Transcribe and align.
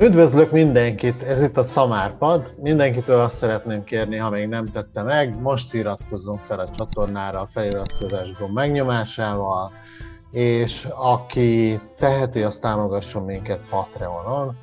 Üdvözlök 0.00 0.50
mindenkit, 0.50 1.22
ez 1.22 1.42
itt 1.42 1.56
a 1.56 1.62
Szamárpad. 1.62 2.54
Mindenkitől 2.56 3.20
azt 3.20 3.36
szeretném 3.36 3.84
kérni, 3.84 4.16
ha 4.16 4.30
még 4.30 4.48
nem 4.48 4.64
tette 4.64 5.02
meg, 5.02 5.40
most 5.40 5.74
iratkozzunk 5.74 6.40
fel 6.40 6.58
a 6.58 6.70
csatornára 6.76 7.40
a 7.40 7.46
feliratkozás 7.46 8.32
gomb 8.38 8.54
megnyomásával, 8.54 9.72
és 10.30 10.88
aki 10.90 11.80
teheti, 11.98 12.42
azt 12.42 12.60
támogasson 12.60 13.22
minket 13.22 13.60
Patreonon. 13.70 14.56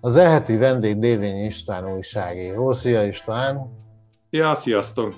Az 0.00 0.16
elheti 0.16 0.56
vendég 0.56 0.98
Dévény 0.98 1.44
István 1.44 1.92
újságíró. 1.94 2.72
Szia 2.72 3.06
István! 3.06 3.76
Ja, 4.30 4.54
sziasztok! 4.54 5.14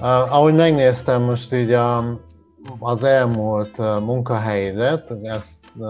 Uh, 0.00 0.34
ahogy 0.34 0.54
megnéztem 0.54 1.22
most 1.22 1.52
így 1.52 1.72
a, 1.72 2.04
az 2.78 3.04
elmúlt 3.04 3.78
uh, 3.78 4.00
munkahelyedet, 4.00 5.10
ezt 5.22 5.60
uh, 5.76 5.88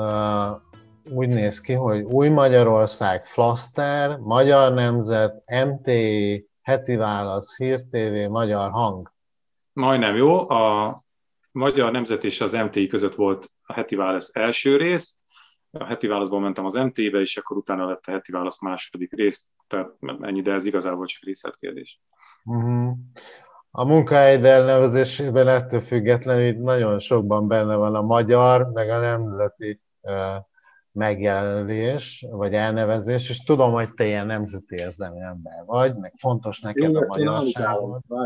úgy 1.11 1.29
néz 1.29 1.61
ki, 1.61 1.73
hogy 1.73 2.03
Új 2.03 2.29
Magyarország, 2.29 3.27
Flaster, 3.27 4.17
Magyar 4.17 4.73
Nemzet, 4.75 5.43
MTI, 5.67 6.49
Heti 6.63 6.97
Válasz, 6.97 7.57
Hír 7.57 7.83
TV, 7.83 8.31
Magyar 8.31 8.71
Hang. 8.71 9.13
Majdnem 9.73 10.17
jó. 10.17 10.51
A 10.51 11.03
Magyar 11.53 11.93
Nemzet 11.93 12.25
és 12.25 12.41
az 12.41 12.53
MTI 12.53 12.87
között 12.87 13.15
volt 13.15 13.51
a 13.67 13.73
Heti 13.73 13.97
Válasz 13.97 14.31
első 14.33 14.77
rész, 14.77 15.19
a 15.71 15.85
heti 15.85 16.07
válaszból 16.07 16.41
mentem 16.41 16.65
az 16.65 16.75
MT-be, 16.75 17.21
és 17.21 17.37
akkor 17.37 17.57
utána 17.57 17.87
lett 17.87 18.07
a 18.07 18.11
heti 18.11 18.33
válasz 18.33 18.61
második 18.61 19.13
rész, 19.13 19.45
tehát 19.67 19.91
ennyi, 20.21 20.43
de 20.43 20.53
ez 20.53 20.65
igazából 20.65 21.07
csak 21.07 21.23
részletkérdés. 21.23 22.01
Uh-huh. 22.45 22.97
A 23.71 23.85
munkahely 23.85 24.49
elnevezésében 24.49 25.49
ettől 25.49 25.81
függetlenül 25.81 26.63
nagyon 26.63 26.99
sokban 26.99 27.49
benne 27.49 27.77
van 27.77 27.95
a 27.95 28.03
magyar, 28.03 28.71
meg 28.73 28.89
a 28.89 28.99
nemzeti 28.99 29.81
uh, 30.01 30.37
megjelölés, 30.99 32.27
vagy 32.31 32.55
elnevezés, 32.55 33.29
és 33.29 33.39
tudom, 33.39 33.73
hogy 33.73 33.95
te 33.95 34.07
ilyen 34.07 34.27
nemzeti 34.27 34.77
érzelmi 34.77 35.21
ember 35.21 35.63
vagy, 35.67 35.97
meg 35.97 36.13
fontos 36.17 36.61
neked 36.61 36.91
Jó, 36.91 37.01
a 37.01 37.07
magyarság. 37.07 37.77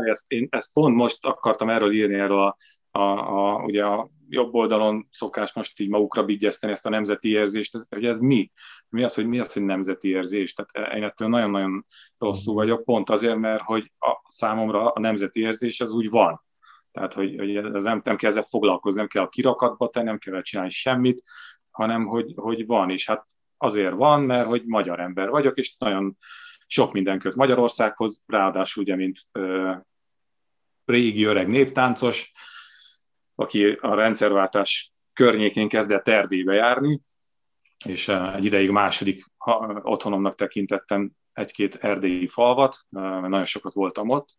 Ezt, 0.09 0.23
én 0.27 0.47
ezt 0.49 0.73
pont 0.73 0.95
most 0.95 1.25
akartam 1.25 1.69
erről 1.69 1.93
írni, 1.93 2.15
erről 2.15 2.41
a, 2.41 2.57
a, 2.99 3.01
a, 3.01 3.63
ugye 3.63 3.85
a 3.85 4.09
jobb 4.29 4.53
oldalon 4.53 5.07
szokás 5.11 5.53
most 5.53 5.79
így 5.79 5.89
magukra 5.89 6.23
vigyeszteni 6.23 6.73
ezt 6.73 6.85
a 6.85 6.89
nemzeti 6.89 7.29
érzést, 7.29 7.75
ez, 7.75 7.85
hogy 7.89 8.05
ez 8.05 8.19
mi? 8.19 8.51
Mi 8.89 9.03
az, 9.03 9.13
hogy 9.13 9.27
mi 9.27 9.39
az, 9.39 9.53
hogy 9.53 9.63
nemzeti 9.63 10.09
érzés? 10.09 10.53
Tehát 10.53 10.93
én 10.93 11.03
ettől 11.03 11.27
nagyon-nagyon 11.27 11.85
rosszul 12.17 12.53
vagyok, 12.53 12.83
pont 12.83 13.09
azért, 13.09 13.37
mert 13.37 13.61
hogy 13.61 13.91
a 13.99 14.21
számomra 14.27 14.89
a 14.89 14.99
nemzeti 14.99 15.39
érzés 15.39 15.81
az 15.81 15.93
úgy 15.93 16.09
van. 16.09 16.43
Tehát, 16.91 17.13
hogy, 17.13 17.35
hogy 17.37 17.55
ez 17.55 17.83
nem, 17.83 18.01
nem 18.03 18.15
kell 18.15 18.29
ezzel 18.29 18.43
foglalkozni, 18.43 18.99
nem 18.99 19.07
kell 19.07 19.23
a 19.23 19.29
kirakatba 19.29 19.89
tenni, 19.89 20.05
nem 20.05 20.17
kell 20.17 20.41
csinálni 20.41 20.71
semmit, 20.71 21.23
hanem 21.73 22.05
hogy, 22.05 22.33
hogy 22.35 22.65
van, 22.65 22.89
és 22.89 23.05
hát 23.05 23.25
azért 23.57 23.93
van, 23.93 24.21
mert 24.21 24.47
hogy 24.47 24.63
magyar 24.65 24.99
ember 24.99 25.29
vagyok, 25.29 25.57
és 25.57 25.75
nagyon 25.77 26.17
sok 26.67 26.91
minden 26.91 27.19
köt 27.19 27.35
Magyarországhoz, 27.35 28.21
ráadásul 28.25 28.83
ugye, 28.83 28.95
mint 28.95 29.19
ö, 29.31 29.73
régi 30.85 31.23
öreg 31.23 31.47
néptáncos, 31.47 32.31
aki 33.35 33.65
a 33.71 33.93
rendszerváltás 33.93 34.93
környékén 35.13 35.69
kezdett 35.69 36.07
Erdélybe 36.07 36.53
járni, 36.53 37.01
és 37.85 38.07
egy 38.07 38.45
ideig 38.45 38.69
második 38.69 39.23
otthonomnak 39.81 40.35
tekintettem 40.35 41.11
egy-két 41.33 41.75
erdélyi 41.75 42.27
falvat, 42.27 42.77
nagyon 42.89 43.45
sokat 43.45 43.73
voltam 43.73 44.09
ott, 44.09 44.29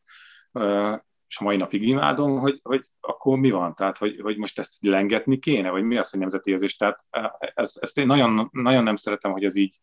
és 1.35 1.41
a 1.41 1.45
mai 1.45 1.57
napig 1.57 1.83
imádom, 1.83 2.39
hogy, 2.39 2.61
hogy 2.63 2.85
akkor 3.01 3.39
mi 3.39 3.51
van, 3.51 3.75
tehát 3.75 3.99
hogy, 3.99 4.21
hogy 4.21 4.37
most 4.37 4.59
ezt 4.59 4.75
lengetni 4.81 5.39
kéne, 5.39 5.71
vagy 5.71 5.83
mi 5.83 5.97
az, 5.97 6.11
hogy 6.11 6.21
nemzeti 6.21 6.51
érzés. 6.51 6.77
Tehát 6.77 7.01
ezt, 7.55 7.79
ezt 7.79 7.99
én 7.99 8.07
nagyon, 8.07 8.49
nagyon 8.53 8.83
nem 8.83 8.97
szeretem, 8.97 9.33
hogy 9.33 9.45
ez 9.45 9.57
így, 9.57 9.81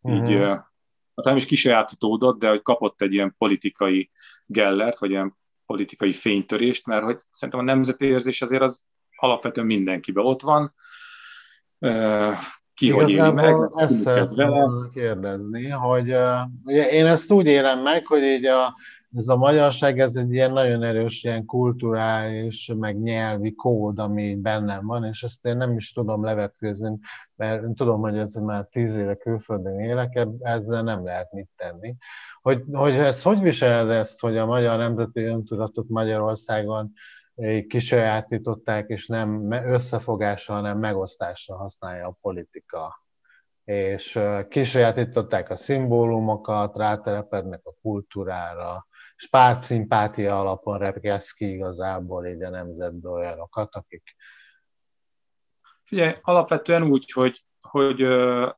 uh-huh. 0.00 0.30
így 0.30 0.36
hát 0.38 1.24
nem 1.24 1.36
is 1.36 1.46
kisajátítódott, 1.46 2.38
de 2.38 2.48
hogy 2.48 2.62
kapott 2.62 3.02
egy 3.02 3.12
ilyen 3.12 3.34
politikai 3.38 4.10
gellert, 4.46 4.98
vagy 4.98 5.10
ilyen 5.10 5.36
politikai 5.66 6.12
fénytörést, 6.12 6.86
mert 6.86 7.04
hogy 7.04 7.18
szerintem 7.30 7.60
a 7.60 7.72
nemzeti 7.72 8.06
érzés 8.06 8.42
azért 8.42 8.62
az 8.62 8.84
alapvetően 9.16 9.66
mindenkiben 9.66 10.24
ott 10.24 10.42
van. 10.42 10.74
Ki 12.74 12.90
hogy 12.90 13.10
éli 13.10 13.32
meg, 13.32 13.54
ezt 13.76 14.00
szeretném 14.00 14.90
kérdezni, 14.92 15.68
hogy 15.68 16.14
ugye 16.64 16.90
én 16.90 17.06
ezt 17.06 17.30
úgy 17.30 17.46
élem 17.46 17.82
meg, 17.82 18.06
hogy 18.06 18.22
így 18.22 18.44
a, 18.44 18.76
ez 19.16 19.28
a 19.28 19.36
magyarság, 19.36 20.00
ez 20.00 20.16
egy 20.16 20.32
ilyen 20.32 20.52
nagyon 20.52 20.82
erős 20.82 21.24
ilyen 21.24 21.44
kulturális, 21.44 22.72
meg 22.76 23.00
nyelvi 23.00 23.54
kód, 23.54 23.98
ami 23.98 24.34
bennem 24.34 24.86
van, 24.86 25.04
és 25.04 25.22
ezt 25.22 25.46
én 25.46 25.56
nem 25.56 25.76
is 25.76 25.92
tudom 25.92 26.24
levetkőzni, 26.24 26.98
mert 27.36 27.74
tudom, 27.74 28.00
hogy 28.00 28.18
ez 28.18 28.34
már 28.34 28.66
tíz 28.70 28.96
éve 28.96 29.14
külföldön 29.14 29.80
élek, 29.80 30.26
ezzel 30.40 30.82
nem 30.82 31.04
lehet 31.04 31.32
mit 31.32 31.48
tenni. 31.56 31.96
Hogy, 32.40 32.62
hogy 32.72 32.94
ez 32.94 33.22
hogy 33.22 33.40
viseled 33.40 33.90
ezt, 33.90 34.20
hogy 34.20 34.36
a 34.36 34.46
magyar 34.46 34.78
nemzeti 34.78 35.22
öntudatot 35.22 35.88
Magyarországon 35.88 36.92
kisajátították, 37.68 38.88
és 38.88 39.06
nem 39.06 39.50
összefogásra, 39.50 40.54
hanem 40.54 40.78
megosztásra 40.78 41.56
használja 41.56 42.06
a 42.06 42.18
politika? 42.20 43.06
és 43.64 44.18
kisajátították 44.48 45.50
a 45.50 45.56
szimbólumokat, 45.56 46.76
rátelepednek 46.76 47.60
a 47.64 47.74
kultúrára, 47.82 48.86
és 49.18 49.28
pártszimpátia 49.28 50.40
alapon 50.40 50.78
repkedsz 50.78 51.30
ki 51.30 51.52
igazából 51.52 52.26
így 52.26 52.42
a 52.42 52.50
nemzetből 52.50 53.12
olyanokat, 53.12 53.74
akik... 53.74 54.16
Figyelj, 55.84 56.12
alapvetően 56.20 56.82
úgy, 56.82 57.12
hogy, 57.12 57.44
hogy 57.60 58.00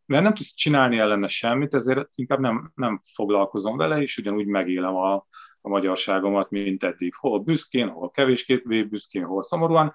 mert 0.07 0.23
nem 0.23 0.35
tudsz 0.35 0.55
csinálni 0.55 0.99
ellene 0.99 1.27
semmit, 1.27 1.75
ezért 1.75 2.09
inkább 2.15 2.39
nem, 2.39 2.73
nem 2.75 3.01
foglalkozom 3.15 3.77
vele, 3.77 4.01
és 4.01 4.19
ugyanúgy 4.19 4.47
megélem 4.47 4.95
a, 4.95 5.15
a 5.61 5.69
magyarságomat, 5.69 6.51
mint 6.51 6.85
eddig. 6.85 7.15
Hol 7.15 7.41
büszkén, 7.41 7.89
hol 7.89 8.11
kevésképp 8.11 8.65
büszkén, 8.67 9.25
hol 9.25 9.43
szomorúan, 9.43 9.93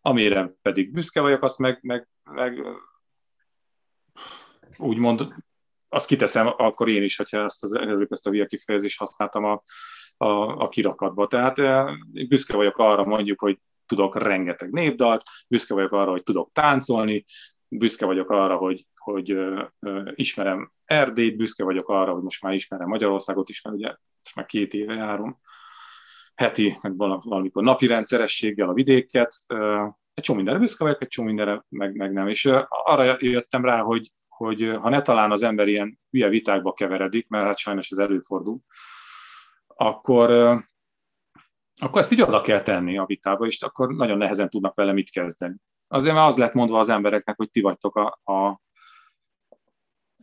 amire 0.00 0.54
pedig 0.62 0.92
büszke 0.92 1.20
vagyok, 1.20 1.42
azt 1.42 1.58
meg, 1.58 1.78
meg, 1.82 2.08
meg 2.22 2.66
úgymond 4.76 5.34
azt 5.88 6.06
kiteszem 6.06 6.46
akkor 6.56 6.88
én 6.88 7.02
is, 7.02 7.16
hogyha 7.16 7.44
ezt, 7.44 7.62
az, 7.62 7.78
ezt 8.08 8.26
a 8.26 8.30
via 8.30 8.46
kifejezést 8.46 8.98
használtam 8.98 9.44
a, 9.44 9.62
a, 10.16 10.28
a 10.62 10.68
kirakatba. 10.68 11.26
Tehát 11.26 11.58
eh, 11.58 11.86
büszke 12.28 12.56
vagyok 12.56 12.78
arra 12.78 13.04
mondjuk, 13.04 13.40
hogy 13.40 13.58
tudok 13.86 14.18
rengeteg 14.18 14.70
népdalt, 14.70 15.22
büszke 15.48 15.74
vagyok 15.74 15.92
arra, 15.92 16.10
hogy 16.10 16.22
tudok 16.22 16.50
táncolni, 16.52 17.24
büszke 17.68 18.06
vagyok 18.06 18.30
arra, 18.30 18.56
hogy, 18.56 18.84
hogy 18.94 19.32
uh, 19.32 19.62
uh, 19.80 20.10
ismerem 20.12 20.72
Erdélyt, 20.84 21.36
büszke 21.36 21.64
vagyok 21.64 21.88
arra, 21.88 22.12
hogy 22.12 22.22
most 22.22 22.42
már 22.42 22.52
ismerem 22.52 22.88
Magyarországot 22.88 23.48
is, 23.48 23.62
mert 23.62 23.76
ugye 23.76 23.88
most 24.22 24.34
már 24.34 24.46
két 24.46 24.74
éve 24.74 24.94
járom 24.94 25.40
heti, 26.34 26.78
meg 26.82 26.96
valamikor 26.96 27.62
napi 27.62 27.86
rendszerességgel 27.86 28.68
a 28.68 28.72
vidéket. 28.72 29.38
Egy 30.14 30.24
csomó 30.24 30.36
mindenre 30.36 30.60
büszke 30.60 30.84
vagyok, 30.84 31.02
egy 31.02 31.08
csomó 31.08 31.26
mindenre 31.26 31.64
meg, 31.68 31.96
meg 31.96 32.12
nem. 32.12 32.28
És 32.28 32.48
arra 32.68 33.16
jöttem 33.18 33.64
rá, 33.64 33.80
hogy, 33.80 34.10
hogy 34.38 34.76
ha 34.80 34.88
ne 34.88 35.02
talán 35.02 35.30
az 35.30 35.42
ember 35.42 35.68
ilyen 35.68 35.98
hülye 36.10 36.28
vitákba 36.28 36.72
keveredik, 36.72 37.28
mert 37.28 37.46
hát 37.46 37.58
sajnos 37.58 37.90
ez 37.90 37.98
előfordul, 37.98 38.58
akkor, 39.66 40.30
akkor 41.80 42.00
ezt 42.00 42.12
így 42.12 42.22
oda 42.22 42.40
kell 42.40 42.60
tenni 42.60 42.98
a 42.98 43.06
vitába, 43.06 43.46
és 43.46 43.62
akkor 43.62 43.94
nagyon 43.94 44.18
nehezen 44.18 44.48
tudnak 44.48 44.74
vele 44.74 44.92
mit 44.92 45.10
kezdeni. 45.10 45.56
Azért 45.88 46.14
mert 46.14 46.28
az 46.28 46.36
lett 46.36 46.52
mondva 46.52 46.78
az 46.78 46.88
embereknek, 46.88 47.36
hogy 47.36 47.50
ti 47.50 47.60
vagytok, 47.60 47.96
a, 47.96 48.32
a, 48.32 48.60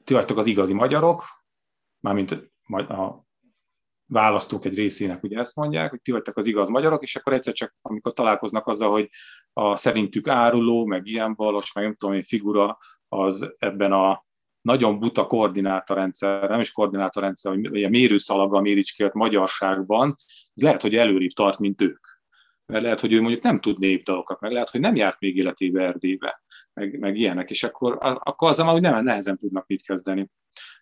ti 0.03 0.13
vagytok 0.13 0.37
az 0.37 0.45
igazi 0.45 0.73
magyarok, 0.73 1.23
mármint 1.99 2.31
a 2.71 3.25
választók 4.05 4.65
egy 4.65 4.75
részének 4.75 5.23
ugye 5.23 5.39
ezt 5.39 5.55
mondják, 5.55 5.89
hogy 5.89 6.01
ti 6.01 6.11
vagytok 6.11 6.37
az 6.37 6.45
igaz 6.45 6.69
magyarok, 6.69 7.03
és 7.03 7.15
akkor 7.15 7.33
egyszer 7.33 7.53
csak, 7.53 7.75
amikor 7.81 8.13
találkoznak 8.13 8.67
azzal, 8.67 8.91
hogy 8.91 9.09
a 9.57 9.75
szerintük 9.75 10.27
áruló, 10.27 10.85
meg 10.85 11.07
ilyen 11.07 11.35
balos, 11.35 11.73
meg 11.73 11.83
nem 11.83 11.95
tudom 11.95 12.15
én 12.15 12.23
figura, 12.23 12.77
az 13.07 13.55
ebben 13.59 13.91
a 13.91 14.25
nagyon 14.61 14.99
buta 14.99 15.25
koordinátorrendszer, 15.25 16.49
nem 16.49 16.59
is 16.59 16.71
koordinátorrendszer, 16.71 17.57
vagy 17.69 17.83
a 17.83 17.89
mérőszalaggal 17.89 18.61
méricskélt 18.61 19.13
magyarságban, 19.13 20.15
ez 20.53 20.63
lehet, 20.63 20.81
hogy 20.81 20.95
előrébb 20.95 21.31
tart, 21.31 21.59
mint 21.59 21.81
ők. 21.81 22.05
Mert 22.65 22.83
lehet, 22.83 22.99
hogy 22.99 23.13
ő 23.13 23.21
mondjuk 23.21 23.43
nem 23.43 23.59
tud 23.59 23.79
népdalokat, 23.79 24.39
meg 24.39 24.51
lehet, 24.51 24.69
hogy 24.69 24.79
nem 24.79 24.95
járt 24.95 25.19
még 25.19 25.35
életébe 25.37 25.83
Erdélybe, 25.83 26.43
meg, 26.73 26.99
meg 26.99 27.17
ilyenek, 27.17 27.49
és 27.49 27.63
akkor, 27.63 27.97
akkor 27.99 28.49
azzal 28.49 28.71
hogy 28.71 28.81
nem, 28.81 29.03
nehezen 29.03 29.37
tudnak 29.37 29.67
mit 29.67 29.81
kezdeni. 29.81 30.29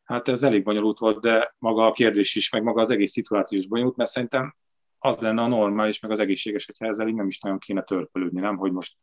Hát 0.04 0.28
ez 0.28 0.44
elég 0.44 0.64
bonyolult 0.64 1.00
volt, 1.00 1.22
de 1.22 1.54
maga 1.60 1.86
a 1.86 1.92
kérdés 1.92 2.36
is, 2.36 2.50
meg 2.50 2.64
maga 2.64 2.82
az 2.82 2.90
egész 2.90 3.12
szituáció 3.12 3.60
is 3.60 3.68
bonyolult, 3.68 3.96
mert 3.96 4.10
szerintem 4.10 4.56
az 5.06 5.18
lenne 5.18 5.42
a 5.42 5.48
normális, 5.48 6.00
meg 6.00 6.12
az 6.12 6.20
egészséges, 6.20 6.66
hogyha 6.66 6.86
ezzel 6.86 7.08
így 7.08 7.16
nem 7.16 7.28
is 7.28 7.40
nagyon 7.40 7.60
kéne 7.60 7.82
törpölődni, 7.82 8.40
nem, 8.40 8.58
hogy 8.58 8.72
most 8.72 8.98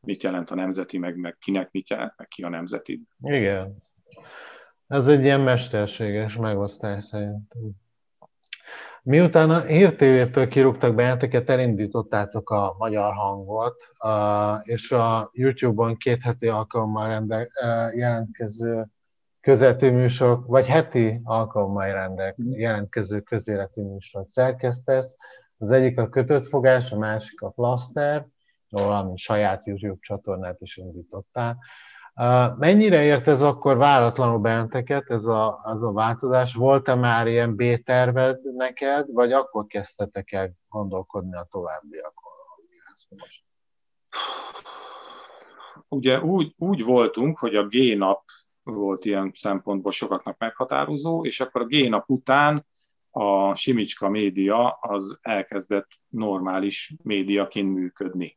mit 0.00 0.22
jelent 0.22 0.50
a 0.50 0.54
nemzeti, 0.54 0.98
meg, 0.98 1.16
meg 1.16 1.36
kinek 1.38 1.70
mit 1.70 1.90
jelent, 1.90 2.12
meg 2.16 2.28
ki 2.28 2.42
a 2.42 2.48
nemzeti. 2.48 3.02
Igen, 3.20 3.76
ez 4.86 5.06
egy 5.06 5.22
ilyen 5.22 5.40
mesterséges 5.40 6.36
megosztás 6.36 7.04
szerintem. 7.04 7.70
Miután 9.02 9.50
a 9.50 9.60
Hír 9.60 9.94
TV-től 9.94 10.48
kirúgtak 10.48 10.94
benneteket, 10.94 11.50
elindítottátok 11.50 12.50
a 12.50 12.74
magyar 12.78 13.12
hangot, 13.12 13.82
és 14.62 14.90
a 14.90 15.30
YouTube-on 15.32 15.96
két 15.96 16.22
heti 16.22 16.48
alkalommal 16.48 17.08
rende, 17.08 17.48
jelentkező 17.94 18.86
közéleti 19.40 19.90
műsorok, 19.90 20.46
vagy 20.46 20.66
heti 20.66 21.20
alkalommal 21.24 21.92
rendek, 21.92 22.34
jelentkező 22.36 23.20
közéleti 23.20 23.80
műsorok 23.80 24.28
szerkesztesz. 24.28 25.16
Az 25.58 25.70
egyik 25.70 25.98
a 25.98 26.08
kötött 26.08 26.46
fogás, 26.46 26.92
a 26.92 26.98
másik 26.98 27.40
a 27.40 27.52
Flaster, 27.52 28.26
valami 28.68 29.16
saját 29.16 29.66
YouTube 29.66 29.98
csatornát 30.00 30.60
is 30.60 30.76
indítottál. 30.76 31.58
Mennyire 32.58 33.02
ért 33.02 33.28
ez 33.28 33.42
akkor 33.42 33.76
váratlanul 33.76 34.38
benneteket, 34.38 35.10
ez 35.10 35.24
a, 35.24 35.60
az 35.62 35.82
a 35.82 35.92
változás? 35.92 36.54
Volt-e 36.54 36.94
már 36.94 37.26
ilyen 37.26 37.56
B-terved 37.56 38.38
neked, 38.56 39.06
vagy 39.12 39.32
akkor 39.32 39.66
kezdtetek 39.66 40.32
el 40.32 40.52
gondolkodni 40.68 41.36
a 41.36 41.46
továbbiakon? 41.50 42.32
Ugye 45.88 46.20
úgy, 46.20 46.54
úgy 46.58 46.84
voltunk, 46.84 47.38
hogy 47.38 47.54
a 47.54 47.66
G-nap 47.66 48.22
volt 48.74 49.04
ilyen 49.04 49.32
szempontból 49.34 49.92
sokaknak 49.92 50.38
meghatározó, 50.38 51.24
és 51.24 51.40
akkor 51.40 51.60
a 51.60 51.66
G-nap 51.66 52.10
után 52.10 52.66
a 53.10 53.54
Simicska 53.54 54.08
média 54.08 54.68
az 54.80 55.18
elkezdett 55.22 55.88
normális 56.08 56.94
médiaként 57.02 57.74
működni. 57.74 58.36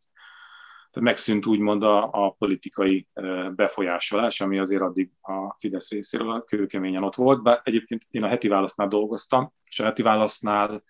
Megszűnt 0.99 1.45
úgymond 1.45 1.83
a, 1.83 2.09
a 2.11 2.29
politikai 2.29 3.07
befolyásolás, 3.55 4.41
ami 4.41 4.59
azért 4.59 4.81
addig 4.81 5.11
a 5.21 5.55
Fidesz 5.57 5.89
részéről 5.89 6.43
kőkeményen 6.43 7.03
ott 7.03 7.15
volt, 7.15 7.43
bár 7.43 7.59
egyébként 7.63 8.05
én 8.09 8.23
a 8.23 8.27
heti 8.27 8.47
válasznál 8.47 8.87
dolgoztam, 8.87 9.53
és 9.69 9.79
a 9.79 9.83
heti 9.83 10.01
válasznál, 10.01 10.83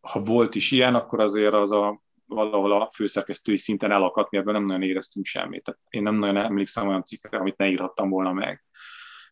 ha 0.00 0.20
volt 0.24 0.54
is 0.54 0.70
ilyen, 0.70 0.94
akkor 0.94 1.20
azért 1.20 1.54
az 1.54 1.72
a 1.72 2.00
valahol 2.34 2.72
a 2.72 2.90
főszerkesztői 2.94 3.56
szinten 3.56 3.90
elakadt, 3.90 4.30
mi 4.30 4.38
ebből 4.38 4.52
nem 4.52 4.64
nagyon 4.64 4.82
éreztünk 4.82 5.24
semmit. 5.24 5.62
Tehát 5.62 5.80
én 5.90 6.02
nem 6.02 6.14
nagyon 6.14 6.36
emlékszem 6.36 6.88
olyan 6.88 7.04
cikkre, 7.04 7.38
amit 7.38 7.56
ne 7.56 7.68
írhattam 7.68 8.08
volna 8.08 8.32
meg, 8.32 8.64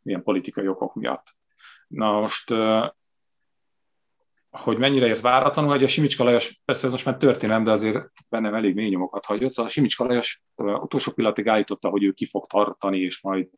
ilyen 0.03 0.23
politikai 0.23 0.69
okok 0.69 0.95
miatt. 0.95 1.37
Na 1.89 2.21
most 2.21 2.55
hogy 4.51 4.79
mennyire 4.79 5.07
ért 5.07 5.21
váratlanul, 5.21 5.71
hogy 5.71 5.85
a 5.85 5.89
Simicska 5.89 6.25
Lajos, 6.25 6.61
persze 6.65 6.87
ez 6.87 6.93
most 6.93 7.05
már 7.05 7.17
történelem, 7.17 7.65
de 7.65 7.71
azért 7.71 8.11
bennem 8.29 8.55
elég 8.55 8.75
mély 8.75 8.89
nyomokat 8.89 9.25
hagyott, 9.25 9.51
szóval 9.51 9.71
a 9.71 9.73
Simicska 9.73 10.05
Lajos 10.05 10.43
utolsó 10.57 11.13
pillanatig 11.13 11.49
állította, 11.49 11.89
hogy 11.89 12.05
ő 12.05 12.13
ki 12.13 12.27
fog 12.27 12.47
tartani, 12.47 13.01
és 13.01 13.23
majd 13.23 13.49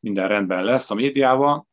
minden 0.00 0.28
rendben 0.28 0.64
lesz 0.64 0.90
a 0.90 0.94
médiával, 0.94 1.68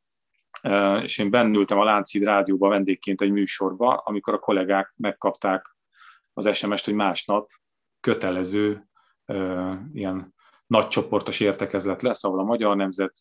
és 1.01 1.17
én 1.17 1.29
bennültem 1.29 1.79
a 1.79 1.83
Lánchíd 1.83 2.23
rádióba 2.23 2.67
vendégként 2.69 3.21
egy 3.21 3.31
műsorba, 3.31 3.93
amikor 3.93 4.33
a 4.33 4.39
kollégák 4.39 4.93
megkapták 4.97 5.75
az 6.45 6.57
SMS-t, 6.57 6.85
hogy 6.85 6.93
másnap 6.93 7.49
kötelező 7.99 8.89
ilyen 9.93 10.33
nagy 10.67 10.87
csoportos 10.87 11.39
értekezlet 11.39 12.01
lesz, 12.01 12.23
ahol 12.23 12.39
a 12.39 12.43
Magyar 12.43 12.75
Nemzet 12.75 13.13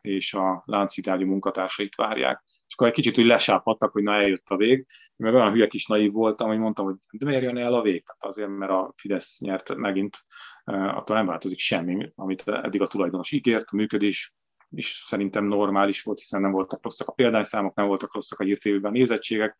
és 0.00 0.34
a 0.34 0.62
Lánchíd 0.66 1.24
munkatársait 1.24 1.94
várják. 1.94 2.44
És 2.66 2.74
akkor 2.74 2.86
egy 2.86 2.92
kicsit 2.92 3.18
úgy 3.18 3.24
lesápadtak, 3.24 3.92
hogy 3.92 4.02
na 4.02 4.14
eljött 4.14 4.48
a 4.48 4.56
vég, 4.56 4.86
mert 5.16 5.34
olyan 5.34 5.50
hülye 5.50 5.66
kis 5.66 5.86
naív 5.86 6.12
voltam, 6.12 6.48
hogy 6.48 6.58
mondtam, 6.58 6.84
hogy 6.84 6.96
de 7.10 7.24
miért 7.24 7.42
jön 7.42 7.56
el 7.56 7.74
a 7.74 7.82
vég? 7.82 8.04
Tehát 8.04 8.24
azért, 8.24 8.48
mert 8.48 8.70
a 8.70 8.92
Fidesz 8.96 9.38
nyert 9.38 9.74
megint, 9.74 10.16
attól 10.64 11.16
nem 11.16 11.26
változik 11.26 11.58
semmi, 11.58 12.12
amit 12.14 12.48
eddig 12.48 12.82
a 12.82 12.86
tulajdonos 12.86 13.32
ígért, 13.32 13.68
a 13.70 13.76
működés 13.76 14.34
is 14.70 15.04
szerintem 15.06 15.44
normális 15.44 16.02
volt, 16.02 16.18
hiszen 16.18 16.40
nem 16.40 16.52
voltak 16.52 16.82
rosszak 16.82 17.08
a 17.08 17.12
példányszámok, 17.12 17.74
nem 17.74 17.86
voltak 17.86 18.14
rosszak 18.14 18.40
a 18.40 18.44
hírtévében 18.44 18.92
nézettségek, 18.92 19.58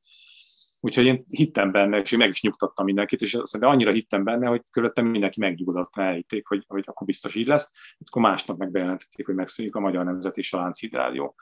Úgyhogy 0.81 1.05
én 1.05 1.25
hittem 1.29 1.73
benne, 1.73 2.01
és 2.01 2.17
meg 2.17 2.29
is 2.29 2.43
nyugtattam 2.43 2.85
mindenkit, 2.85 3.21
és 3.21 3.39
de 3.59 3.67
annyira 3.67 3.91
hittem 3.91 4.25
benne, 4.25 4.49
hogy 4.49 4.63
körülöttem 4.71 5.07
mindenki 5.07 5.41
megnyugodott, 5.41 5.97
elhitték, 5.97 6.47
hogy, 6.47 6.65
hogy 6.67 6.85
akkor 6.87 7.07
biztos 7.07 7.35
így 7.35 7.47
lesz. 7.47 7.71
Akkor 8.05 8.23
másnap 8.23 8.59
megbejelentették, 8.59 9.27
hogy 9.27 9.35
megszűnik 9.35 9.75
a 9.75 9.81
Magyar 9.81 10.05
Nemzet 10.05 10.37
és 10.37 10.53
a 10.53 10.59
Lánchíd 10.59 10.93
Rádió. 10.93 11.35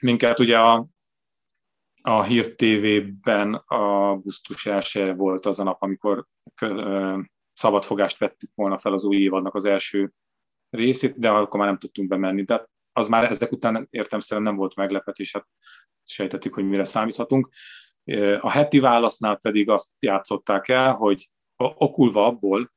Minket 0.00 0.38
ugye 0.38 0.58
a, 0.58 0.86
a 2.02 2.22
Hír 2.22 2.54
TV-ben 2.54 3.54
augusztus 3.66 4.66
1 4.66 5.16
volt 5.16 5.46
az 5.46 5.58
a 5.58 5.64
nap, 5.64 5.82
amikor 5.82 6.26
szabadfogást 7.52 8.18
vettük 8.18 8.50
volna 8.54 8.78
fel 8.78 8.92
az 8.92 9.04
új 9.04 9.16
évadnak 9.16 9.54
az 9.54 9.64
első 9.64 10.12
részét, 10.70 11.18
de 11.18 11.30
akkor 11.30 11.60
már 11.60 11.68
nem 11.68 11.78
tudtunk 11.78 12.08
bemenni. 12.08 12.42
De 12.42 12.66
az 12.92 13.08
már 13.08 13.30
ezek 13.30 13.52
után 13.52 13.86
értem 13.90 14.20
nem 14.28 14.56
volt 14.56 14.74
meglepetés, 14.74 15.32
hát 15.32 15.46
sejtettük, 16.04 16.54
hogy 16.54 16.68
mire 16.68 16.84
számíthatunk. 16.84 17.48
A 18.40 18.50
heti 18.50 18.78
válasznál 18.78 19.36
pedig 19.36 19.68
azt 19.70 19.90
játszották 19.98 20.68
el, 20.68 20.92
hogy 20.92 21.30
okulva 21.56 22.26
abból, 22.26 22.72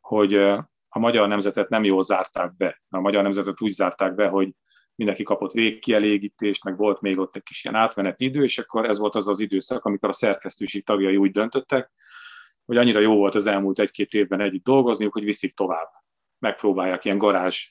hogy 0.00 0.34
a 0.88 0.98
magyar 0.98 1.28
nemzetet 1.28 1.68
nem 1.68 1.84
jól 1.84 2.02
zárták 2.02 2.56
be. 2.56 2.82
A 2.88 3.00
magyar 3.00 3.22
nemzetet 3.22 3.60
úgy 3.60 3.70
zárták 3.70 4.14
be, 4.14 4.28
hogy 4.28 4.52
mindenki 4.94 5.22
kapott 5.22 5.52
végkielégítést, 5.52 6.64
meg 6.64 6.76
volt 6.76 7.00
még 7.00 7.18
ott 7.18 7.36
egy 7.36 7.42
kis 7.42 7.64
ilyen 7.64 7.76
átmeneti 7.76 8.24
idő, 8.24 8.42
és 8.42 8.58
akkor 8.58 8.84
ez 8.84 8.98
volt 8.98 9.14
az 9.14 9.28
az 9.28 9.40
időszak, 9.40 9.84
amikor 9.84 10.08
a 10.08 10.12
szerkesztőség 10.12 10.84
tagjai 10.84 11.16
úgy 11.16 11.30
döntöttek, 11.30 11.90
hogy 12.64 12.76
annyira 12.76 13.00
jó 13.00 13.16
volt 13.16 13.34
az 13.34 13.46
elmúlt 13.46 13.78
egy-két 13.78 14.12
évben 14.12 14.40
együtt 14.40 14.64
dolgozniuk, 14.64 15.12
hogy 15.12 15.24
viszik 15.24 15.54
tovább. 15.54 15.88
Megpróbálják 16.38 17.04
ilyen 17.04 17.18
garázs 17.18 17.70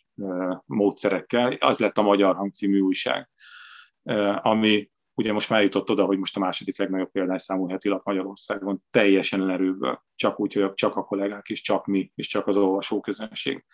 módszerekkel. 0.65 1.51
Az 1.59 1.79
lett 1.79 1.97
a 1.97 2.01
Magyar 2.01 2.35
Hang 2.35 2.53
című 2.53 2.79
újság, 2.79 3.29
ami 4.41 4.91
ugye 5.15 5.33
most 5.33 5.50
már 5.50 5.62
jutott 5.62 5.89
oda, 5.89 6.06
hogy 6.06 6.18
most 6.18 6.38
a 6.38 6.39
második 6.39 6.77
legnagyobb 6.77 7.12
példányszámú 7.12 7.69
heti 7.69 7.89
lap 7.89 8.06
Magyarországon 8.06 8.80
teljesen 8.92 9.45
lerőből, 9.45 10.04
csak 10.15 10.39
úgy, 10.39 10.54
hogy 10.54 10.74
csak 10.74 10.95
a 10.95 11.04
kollégák 11.04 11.50
és 11.50 11.62
csak 11.62 11.86
mi, 11.86 12.12
és 12.15 12.27
csak 12.27 12.48
az 12.48 12.57
olvasóközönség. 12.57 13.65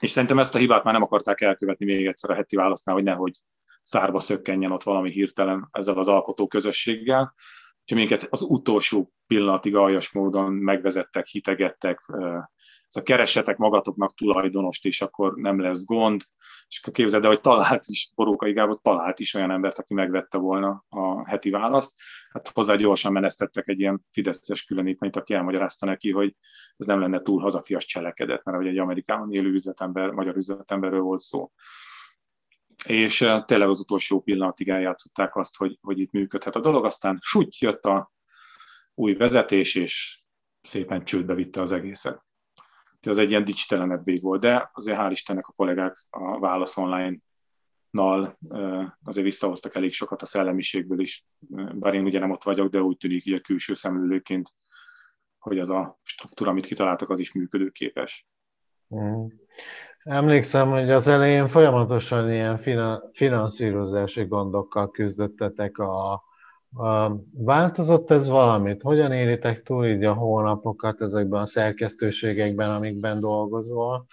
És 0.00 0.10
szerintem 0.10 0.38
ezt 0.38 0.54
a 0.54 0.58
hibát 0.58 0.84
már 0.84 0.92
nem 0.92 1.02
akarták 1.02 1.40
elkövetni 1.40 1.84
még 1.84 2.06
egyszer 2.06 2.30
a 2.30 2.34
heti 2.34 2.56
választnál, 2.56 2.94
hogy 2.94 3.04
nehogy 3.04 3.32
szárba 3.82 4.20
szökkenjen 4.20 4.72
ott 4.72 4.82
valami 4.82 5.10
hirtelen 5.10 5.68
ezzel 5.70 5.98
az 5.98 6.08
alkotó 6.08 6.46
közösséggel. 6.46 7.34
Úgyhogy 7.80 7.98
minket 7.98 8.26
az 8.30 8.42
utolsó 8.42 9.12
pillanatig 9.26 9.76
aljas 9.76 10.12
módon 10.12 10.52
megvezettek, 10.52 11.26
hitegettek, 11.26 12.00
a 12.94 13.02
keresetek 13.02 13.56
magatoknak 13.56 14.14
tulajdonost, 14.14 14.84
és 14.84 15.00
akkor 15.00 15.34
nem 15.34 15.60
lesz 15.60 15.84
gond. 15.84 16.22
És 16.68 16.80
akkor 16.80 16.92
képzeld 16.92 17.24
el, 17.24 17.30
hogy 17.30 17.40
talált 17.40 17.84
is, 17.86 18.10
Borókai 18.14 18.52
Gábor 18.52 18.78
talált 18.82 19.18
is 19.18 19.34
olyan 19.34 19.50
embert, 19.50 19.78
aki 19.78 19.94
megvette 19.94 20.38
volna 20.38 20.84
a 20.88 21.28
heti 21.28 21.50
választ. 21.50 21.92
Hát 22.32 22.50
hozzá 22.54 22.74
gyorsan 22.74 23.12
menesztettek 23.12 23.68
egy 23.68 23.80
ilyen 23.80 24.04
fideszes 24.10 24.64
különítményt, 24.64 25.16
aki 25.16 25.34
elmagyarázta 25.34 25.86
neki, 25.86 26.12
hogy 26.12 26.36
ez 26.76 26.86
nem 26.86 27.00
lenne 27.00 27.20
túl 27.20 27.40
hazafias 27.40 27.84
cselekedet, 27.84 28.44
mert 28.44 28.56
hogy 28.56 28.66
egy 28.66 28.78
Amerikában 28.78 29.32
élő 29.32 29.52
üzletember, 29.52 30.10
magyar 30.10 30.36
üzletemberről 30.36 31.00
volt 31.00 31.20
szó 31.20 31.50
és 32.86 33.20
eh, 33.20 33.44
tényleg 33.44 33.68
az 33.68 33.80
utolsó 33.80 34.20
pillanatig 34.20 34.68
eljátszották 34.68 35.36
azt, 35.36 35.56
hogy, 35.56 35.78
hogy 35.80 35.98
itt 35.98 36.10
működhet 36.10 36.56
a 36.56 36.60
dolog, 36.60 36.84
aztán 36.84 37.18
súgy 37.20 37.56
jött 37.60 37.84
a 37.84 38.12
új 38.94 39.14
vezetés, 39.14 39.74
és 39.74 40.20
szépen 40.60 41.04
csődbe 41.04 41.34
vitte 41.34 41.60
az 41.60 41.72
egészet. 41.72 42.25
Az 43.02 43.18
egy 43.18 43.30
ilyen 43.30 43.44
dicstelenebb 43.44 44.04
vég 44.04 44.22
volt, 44.22 44.40
de 44.40 44.70
azért 44.72 44.98
hál' 45.00 45.10
Istennek 45.10 45.46
a 45.46 45.52
kollégák 45.52 46.06
a 46.10 46.38
Válasz 46.38 46.76
online 46.76 47.16
nal 47.90 48.38
azért 49.04 49.26
visszahoztak 49.26 49.76
elég 49.76 49.92
sokat 49.92 50.22
a 50.22 50.26
szellemiségből 50.26 51.00
is, 51.00 51.24
bár 51.74 51.94
én 51.94 52.04
ugye 52.04 52.18
nem 52.18 52.30
ott 52.30 52.42
vagyok, 52.42 52.70
de 52.70 52.80
úgy 52.80 52.96
tűnik 52.96 53.24
hogy 53.24 53.32
a 53.32 53.40
külső 53.40 53.74
szemlélőként, 53.74 54.52
hogy 55.38 55.58
az 55.58 55.70
a 55.70 55.98
struktúra, 56.02 56.50
amit 56.50 56.66
kitaláltak, 56.66 57.10
az 57.10 57.18
is 57.18 57.32
működőképes. 57.32 58.26
Mm. 58.94 59.26
Emlékszem, 60.02 60.68
hogy 60.68 60.90
az 60.90 61.06
elején 61.06 61.48
folyamatosan 61.48 62.30
ilyen 62.30 62.58
finanszírozási 63.12 64.24
gondokkal 64.24 64.90
küzdöttetek. 64.90 65.78
A, 65.78 66.22
változott 67.32 68.10
ez 68.10 68.28
valamit? 68.28 68.82
Hogyan 68.82 69.12
éritek 69.12 69.62
túl 69.62 69.86
így 69.86 70.04
a 70.04 70.14
hónapokat 70.14 71.00
ezekben 71.00 71.40
a 71.40 71.46
szerkesztőségekben, 71.46 72.70
amikben 72.70 73.20
dolgozol? 73.20 74.06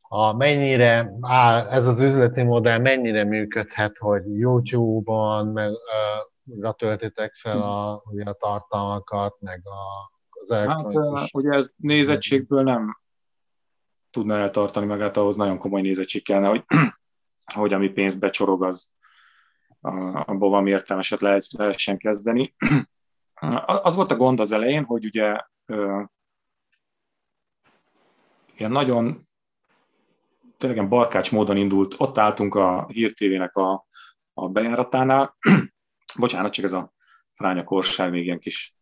A, 0.00 0.32
mennyire 0.32 1.12
áll 1.20 1.66
ez 1.66 1.86
az 1.86 2.00
üzleti 2.00 2.42
modell, 2.42 2.78
mennyire 2.78 3.24
működhet, 3.24 3.98
hogy 3.98 4.22
YouTube-on 4.26 5.46
meg, 5.46 5.70
uh, 5.70 6.76
töltitek 6.76 7.34
fel 7.34 7.62
a, 7.62 8.02
ugye 8.04 8.24
a 8.24 8.32
tartalmakat, 8.32 9.36
meg 9.40 9.62
a, 9.64 10.12
az 10.28 10.50
elektronikus... 10.50 11.20
Hát, 11.20 11.34
ugye 11.34 11.52
ez 11.52 11.70
nézettségből 11.76 12.62
nem 12.62 12.98
tudna 14.10 14.36
eltartani 14.36 14.86
magát, 14.86 15.16
ahhoz 15.16 15.36
nagyon 15.36 15.58
komoly 15.58 15.80
nézettség 15.80 16.24
kellene, 16.24 16.48
hogy, 16.48 16.64
hogy 17.54 17.72
ami 17.72 17.88
pénzt 17.88 18.18
becsorog, 18.18 18.64
az 18.64 18.92
abból 19.84 20.50
valami 20.50 20.70
értelmeset 20.70 21.20
lehet, 21.20 21.46
lehessen 21.52 21.98
kezdeni. 21.98 22.54
Az 23.82 23.94
volt 23.94 24.12
a 24.12 24.16
gond 24.16 24.40
az 24.40 24.52
elején, 24.52 24.84
hogy 24.84 25.04
ugye 25.04 25.40
ilyen 28.56 28.70
nagyon 28.70 29.28
tényleg 30.58 30.88
barkács 30.88 31.32
módon 31.32 31.56
indult, 31.56 31.94
ott 31.98 32.18
álltunk 32.18 32.54
a 32.54 32.86
hírtévének 32.88 33.56
a, 33.56 33.86
a 34.32 34.48
bejáratánál, 34.48 35.36
Bocsánat, 36.18 36.52
csak 36.52 36.64
ez 36.64 36.72
a 36.72 36.92
fránya 37.34 37.64
korság 37.64 38.10
még 38.10 38.24
ilyen 38.24 38.38
kis 38.38 38.76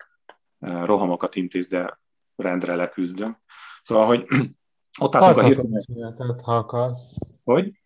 rohamokat 0.58 1.34
intéz, 1.34 1.68
de 1.68 2.00
rendre 2.36 2.74
leküzdöm. 2.74 3.38
Szóval, 3.82 4.06
hogy 4.06 4.26
ott 5.00 5.14
álltunk 5.14 5.36
a 5.36 5.42
hirtelen... 5.42 6.40
ha 6.42 6.56
akarsz. 6.56 7.02
Hogy? 7.44 7.81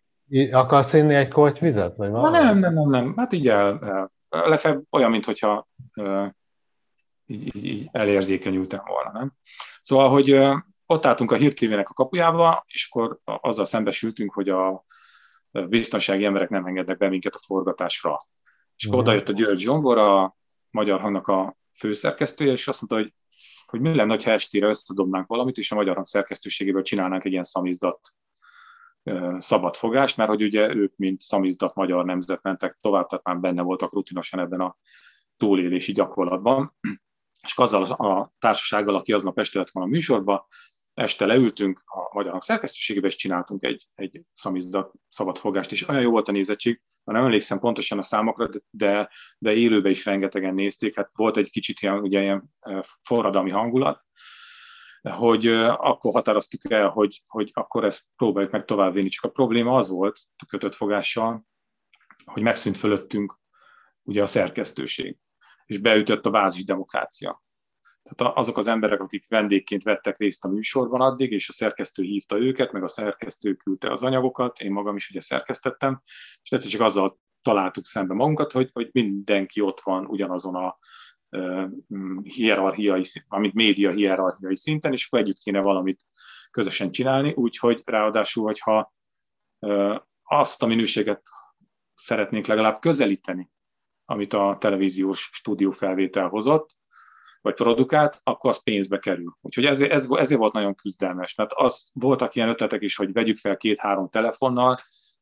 Akarsz 0.51 0.93
inni 0.93 1.13
egy 1.13 1.27
korty 1.27 1.59
vizet? 1.59 1.95
Vagy 1.95 2.11
Na, 2.11 2.29
nem, 2.29 2.57
nem, 2.57 2.73
nem, 2.73 2.89
nem. 2.89 3.13
Hát 3.17 3.33
így 3.33 3.47
el, 3.47 3.79
el 4.29 4.47
lefelé 4.47 4.79
olyan, 4.89 5.11
mintha 5.11 5.67
így, 7.25 7.55
így, 7.55 7.65
így 7.65 7.87
elérzékenyültem 7.91 8.81
volna, 8.85 9.11
nem? 9.11 9.33
Szóval, 9.81 10.09
hogy 10.09 10.39
ott 10.85 11.05
álltunk 11.05 11.31
a 11.31 11.35
hírtévének 11.35 11.89
a 11.89 11.93
kapujába, 11.93 12.63
és 12.67 12.87
akkor 12.91 13.17
azzal 13.23 13.65
szembesültünk, 13.65 14.33
hogy 14.33 14.49
a 14.49 14.83
biztonsági 15.51 16.25
emberek 16.25 16.49
nem 16.49 16.65
engednek 16.65 16.97
be 16.97 17.09
minket 17.09 17.35
a 17.35 17.43
forgatásra. 17.45 18.17
És 18.75 18.85
akkor 18.85 18.99
oda 18.99 19.13
jött 19.13 19.29
a 19.29 19.33
György 19.33 19.59
Zsombor, 19.59 19.97
a 19.97 20.37
Magyar 20.69 20.99
Hangnak 20.99 21.27
a 21.27 21.55
főszerkesztője, 21.77 22.51
és 22.51 22.67
azt 22.67 22.81
mondta, 22.81 23.09
hogy, 23.09 23.13
hogy 23.65 23.79
mi 23.79 23.95
lenne, 23.95 24.17
ha 24.23 24.31
estére 24.31 24.67
összedobnánk 24.67 25.27
valamit, 25.27 25.57
és 25.57 25.71
a 25.71 25.75
Magyar 25.75 25.95
Hang 25.95 26.07
szerkesztőségéből 26.07 26.81
csinálnánk 26.81 27.25
egy 27.25 27.31
ilyen 27.31 27.43
szamizdat 27.43 27.99
szabadfogást, 29.37 30.17
mert 30.17 30.29
hogy 30.29 30.43
ugye 30.43 30.75
ők, 30.75 30.95
mint 30.95 31.21
szamizdat 31.21 31.75
magyar 31.75 32.05
nemzet 32.05 32.41
mentek 32.41 32.77
tovább, 32.81 33.07
tehát 33.07 33.25
már 33.25 33.39
benne 33.39 33.61
voltak 33.61 33.93
rutinosan 33.93 34.39
ebben 34.39 34.59
a 34.59 34.77
túlélési 35.37 35.91
gyakorlatban. 35.91 36.75
És 37.43 37.57
azzal 37.57 37.83
a 37.83 38.33
társasággal, 38.39 38.95
aki 38.95 39.13
aznap 39.13 39.39
este 39.39 39.59
lett 39.59 39.69
volna 39.69 39.89
a 39.89 39.91
műsorba, 39.91 40.47
este 40.93 41.25
leültünk 41.25 41.83
a 41.85 42.15
Magyarnak 42.15 42.43
szerkesztőségébe, 42.43 43.07
és 43.07 43.15
csináltunk 43.15 43.63
egy, 43.63 43.85
egy 43.95 44.21
szamizdat 44.33 44.93
szabadfogást, 45.07 45.71
és 45.71 45.87
olyan 45.87 46.01
jó 46.01 46.09
volt 46.09 46.27
a 46.27 46.31
nézettség, 46.31 46.81
nem 47.03 47.23
emlékszem 47.23 47.59
pontosan 47.59 47.97
a 47.97 48.01
számokra, 48.01 48.49
de, 48.69 49.09
de 49.37 49.53
élőben 49.53 49.91
is 49.91 50.05
rengetegen 50.05 50.53
nézték, 50.53 50.95
hát 50.95 51.09
volt 51.13 51.37
egy 51.37 51.49
kicsit 51.49 51.79
ilyen, 51.79 51.99
ugye, 51.99 52.21
ilyen 52.21 52.53
forradalmi 53.01 53.49
hangulat, 53.49 54.05
hogy 55.09 55.47
akkor 55.47 56.13
határoztuk 56.13 56.71
el, 56.71 56.89
hogy, 56.89 57.21
hogy 57.27 57.51
akkor 57.53 57.83
ezt 57.83 58.03
próbáljuk 58.15 58.51
meg 58.51 58.65
továbbvinni. 58.65 59.09
Csak 59.09 59.23
a 59.23 59.29
probléma 59.29 59.75
az 59.75 59.89
volt 59.89 60.19
a 60.37 60.45
kötött 60.45 60.73
fogással, 60.73 61.45
hogy 62.25 62.41
megszűnt 62.41 62.77
fölöttünk 62.77 63.39
ugye 64.03 64.21
a 64.21 64.27
szerkesztőség, 64.27 65.17
és 65.65 65.77
beütött 65.77 66.25
a 66.25 66.29
bázis 66.29 66.65
demokrácia. 66.65 67.43
Tehát 68.09 68.37
azok 68.37 68.57
az 68.57 68.67
emberek, 68.67 68.99
akik 68.99 69.27
vendégként 69.27 69.83
vettek 69.83 70.17
részt 70.17 70.45
a 70.45 70.49
műsorban 70.49 71.01
addig, 71.01 71.31
és 71.31 71.49
a 71.49 71.53
szerkesztő 71.53 72.03
hívta 72.03 72.37
őket, 72.37 72.71
meg 72.71 72.83
a 72.83 72.87
szerkesztő 72.87 73.53
küldte 73.53 73.91
az 73.91 74.03
anyagokat, 74.03 74.59
én 74.59 74.71
magam 74.71 74.95
is 74.95 75.09
ugye 75.09 75.21
szerkesztettem, 75.21 76.01
és 76.43 76.51
egyszer 76.51 76.71
csak 76.71 76.81
azzal 76.81 77.19
találtuk 77.41 77.85
szembe 77.85 78.13
magunkat, 78.13 78.51
hogy, 78.51 78.69
hogy 78.73 78.89
mindenki 78.91 79.61
ott 79.61 79.79
van 79.79 80.05
ugyanazon 80.05 80.55
a 80.55 80.77
hierarchiai, 82.23 83.05
amit 83.27 83.53
média 83.53 83.91
hierarchiai 83.91 84.55
szinten, 84.55 84.91
és 84.91 85.05
akkor 85.05 85.19
együtt 85.19 85.39
kéne 85.39 85.59
valamit 85.59 86.01
közösen 86.51 86.91
csinálni, 86.91 87.33
úgyhogy 87.33 87.81
ráadásul, 87.85 88.43
hogyha 88.43 88.93
azt 90.23 90.63
a 90.63 90.65
minőséget 90.65 91.21
szeretnénk 91.93 92.45
legalább 92.45 92.79
közelíteni, 92.79 93.51
amit 94.05 94.33
a 94.33 94.57
televíziós 94.59 95.29
stúdió 95.33 95.71
felvétel 95.71 96.27
hozott, 96.27 96.77
vagy 97.41 97.53
produkált, 97.53 98.19
akkor 98.23 98.49
az 98.49 98.63
pénzbe 98.63 98.99
kerül. 98.99 99.37
Úgyhogy 99.41 99.65
ezért, 99.65 99.91
ez, 99.91 100.07
ezért 100.09 100.39
volt 100.39 100.53
nagyon 100.53 100.75
küzdelmes, 100.75 101.35
mert 101.35 101.51
az 101.53 101.89
voltak 101.93 102.35
ilyen 102.35 102.49
ötletek 102.49 102.81
is, 102.81 102.95
hogy 102.95 103.13
vegyük 103.13 103.37
fel 103.37 103.57
két-három 103.57 104.09
telefonnal, 104.09 104.77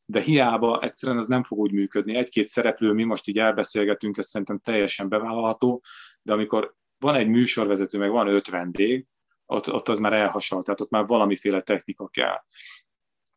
de 0.06 0.22
hiába 0.22 0.80
egyszerűen 0.82 1.20
ez 1.20 1.28
nem 1.28 1.44
fog 1.44 1.60
úgy 1.60 1.72
működni. 1.72 2.16
Egy-két 2.16 2.48
szereplő, 2.48 2.92
mi 2.92 3.04
most 3.04 3.28
így 3.28 3.40
elbeszélgetünk, 3.40 4.18
ez 4.18 4.28
szerintem 4.28 4.60
teljesen 4.60 5.10
bevállalható, 5.10 5.84
de 6.22 6.34
amikor 6.34 6.76
van 7.00 7.16
egy 7.16 7.28
műsorvezető, 7.28 7.98
meg 7.98 8.10
van 8.10 8.28
öt 8.28 8.50
vendég, 8.50 9.08
ott, 9.46 9.72
ott 9.72 9.88
az 9.90 10.00
már 10.00 10.14
elhasonl, 10.14 10.64
tehát 10.64 10.82
ott 10.82 10.90
már 10.90 11.06
valamiféle 11.06 11.62
technika 11.62 12.08
kell. 12.08 12.44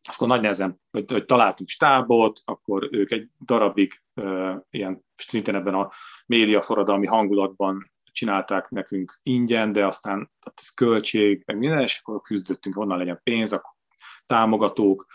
És 0.09 0.15
akkor 0.15 0.27
nagy 0.27 0.41
nehezen, 0.41 0.81
hogy, 0.91 1.11
hogy 1.11 1.25
találtunk 1.25 1.69
stábot, 1.69 2.41
akkor 2.45 2.87
ők 2.91 3.11
egy 3.11 3.27
darabig 3.45 3.93
uh, 4.15 4.55
ilyen 4.69 5.05
szintén 5.15 5.55
ebben 5.55 5.73
a 5.73 5.91
média 6.25 6.61
forradalmi 6.61 7.07
hangulatban 7.07 7.91
csinálták 8.11 8.69
nekünk 8.69 9.19
ingyen, 9.21 9.71
de 9.71 9.85
aztán 9.85 10.31
ez 10.55 10.69
költség, 10.69 11.43
meg 11.45 11.57
minden, 11.57 11.81
és 11.81 11.99
akkor 12.03 12.21
küzdöttünk, 12.21 12.75
honnan 12.75 12.97
legyen 12.97 13.19
pénz, 13.23 13.53
akkor 13.53 13.71
támogatók, 14.25 15.05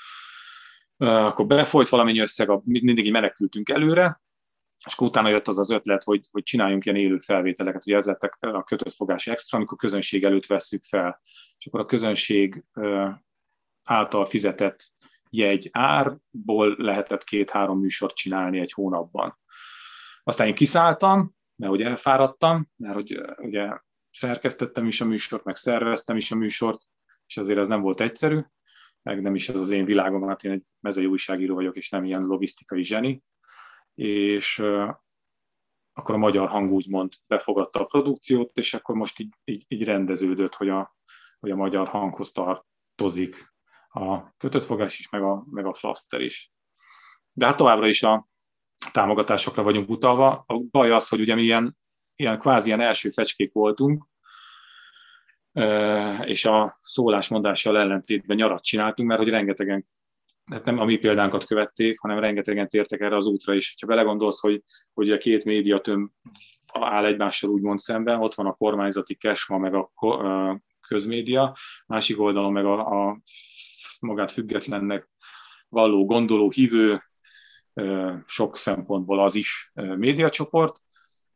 akkor 0.96 1.46
befolyt 1.46 1.88
valamennyi 1.88 2.20
összeg, 2.20 2.50
mindig 2.64 3.04
így 3.04 3.12
menekültünk 3.12 3.68
előre, 3.68 4.22
és 4.86 4.94
akkor 4.94 5.06
utána 5.06 5.28
jött 5.28 5.48
az 5.48 5.58
az 5.58 5.70
ötlet, 5.70 6.02
hogy, 6.02 6.26
hogy 6.30 6.42
csináljunk 6.42 6.84
ilyen 6.84 6.96
élő 6.96 7.18
felvételeket, 7.18 7.84
hogy 7.84 7.92
ez 7.92 8.06
lettek 8.06 8.36
a 8.40 8.64
kötött 8.64 8.92
fogás 8.92 9.26
extra, 9.26 9.56
amikor 9.56 9.78
közönség 9.78 10.24
előtt 10.24 10.46
vesszük 10.46 10.82
fel, 10.82 11.20
és 11.58 11.66
akkor 11.66 11.80
a 11.80 11.84
közönség 11.84 12.64
által 13.84 14.24
fizetett 14.24 14.92
jegy 15.30 15.68
árból 15.72 16.74
lehetett 16.78 17.24
két-három 17.24 17.78
műsort 17.78 18.14
csinálni 18.14 18.60
egy 18.60 18.72
hónapban. 18.72 19.38
Aztán 20.22 20.46
én 20.46 20.54
kiszálltam, 20.54 21.34
mert 21.56 21.72
hogy 21.72 21.82
elfáradtam, 21.82 22.70
mert 22.76 22.94
hogy 22.94 23.20
ugye 23.36 23.78
szerkesztettem 24.10 24.86
is 24.86 25.00
a 25.00 25.04
műsort, 25.04 25.44
meg 25.44 25.56
szerveztem 25.56 26.16
is 26.16 26.30
a 26.30 26.36
műsort, 26.36 26.82
és 27.26 27.36
azért 27.36 27.58
ez 27.58 27.68
nem 27.68 27.80
volt 27.80 28.00
egyszerű, 28.00 28.40
meg 29.04 29.22
nem 29.22 29.34
is 29.34 29.48
ez 29.48 29.60
az 29.60 29.70
én 29.70 29.84
világom, 29.84 30.24
mert 30.24 30.44
én 30.44 30.50
egy 30.50 30.64
mezei 30.80 31.06
újságíró 31.06 31.54
vagyok, 31.54 31.76
és 31.76 31.88
nem 31.88 32.04
ilyen 32.04 32.22
logisztikai 32.22 32.82
zseni, 32.82 33.22
és 33.94 34.58
akkor 35.92 36.14
a 36.14 36.18
magyar 36.18 36.48
hang 36.48 36.70
úgymond 36.70 37.12
befogadta 37.26 37.80
a 37.80 37.84
produkciót, 37.84 38.56
és 38.56 38.74
akkor 38.74 38.94
most 38.94 39.18
így, 39.18 39.34
így, 39.44 39.64
így 39.68 39.84
rendeződött, 39.84 40.54
hogy 40.54 40.68
a, 40.68 40.96
hogy 41.38 41.50
a 41.50 41.56
magyar 41.56 41.88
hanghoz 41.88 42.32
tartozik 42.32 43.52
a 43.88 44.36
kötött 44.36 44.64
fogás 44.64 44.98
is, 44.98 45.08
meg 45.08 45.22
a, 45.22 45.44
meg 45.50 45.66
a 45.66 45.72
flaster 45.72 46.20
is. 46.20 46.52
De 47.32 47.46
hát 47.46 47.56
továbbra 47.56 47.86
is 47.86 48.02
a 48.02 48.28
támogatásokra 48.92 49.62
vagyunk 49.62 49.88
utalva. 49.88 50.44
A 50.46 50.58
baj 50.70 50.90
az, 50.90 51.08
hogy 51.08 51.20
ugye 51.20 51.34
mi 51.34 51.42
ilyen, 51.42 51.76
ilyen 52.14 52.38
kvázi 52.38 52.66
ilyen 52.66 52.80
első 52.80 53.10
fecskék 53.10 53.52
voltunk, 53.52 54.06
és 56.24 56.44
a 56.44 56.78
szólásmondással 56.80 57.78
ellentétben 57.78 58.36
nyarat 58.36 58.64
csináltunk, 58.64 59.08
mert 59.08 59.20
hogy 59.20 59.30
rengetegen, 59.30 59.86
hát 60.44 60.64
nem 60.64 60.78
a 60.78 60.84
mi 60.84 60.96
példánkat 60.96 61.44
követték, 61.44 61.98
hanem 61.98 62.18
rengetegen 62.18 62.68
tértek 62.68 63.00
erre 63.00 63.16
az 63.16 63.26
útra 63.26 63.54
is. 63.54 63.74
Ha 63.80 63.86
belegondolsz, 63.86 64.40
hogy, 64.40 64.62
hogy 64.92 65.10
a 65.10 65.18
két 65.18 65.44
médiatöm 65.44 66.12
áll 66.72 67.04
egymással 67.04 67.50
úgymond 67.50 67.78
szemben, 67.78 68.20
ott 68.20 68.34
van 68.34 68.46
a 68.46 68.52
kormányzati 68.52 69.14
kesma, 69.14 69.58
meg 69.58 69.74
a 69.74 69.90
közmédia, 70.88 71.56
másik 71.86 72.20
oldalon 72.20 72.52
meg 72.52 72.64
a, 72.64 73.08
a 73.08 73.20
magát 74.00 74.30
függetlennek 74.30 75.08
valló, 75.68 76.04
gondoló, 76.04 76.50
hívő, 76.50 77.02
sok 78.26 78.56
szempontból 78.56 79.20
az 79.20 79.34
is 79.34 79.72
médiacsoport, 79.74 80.80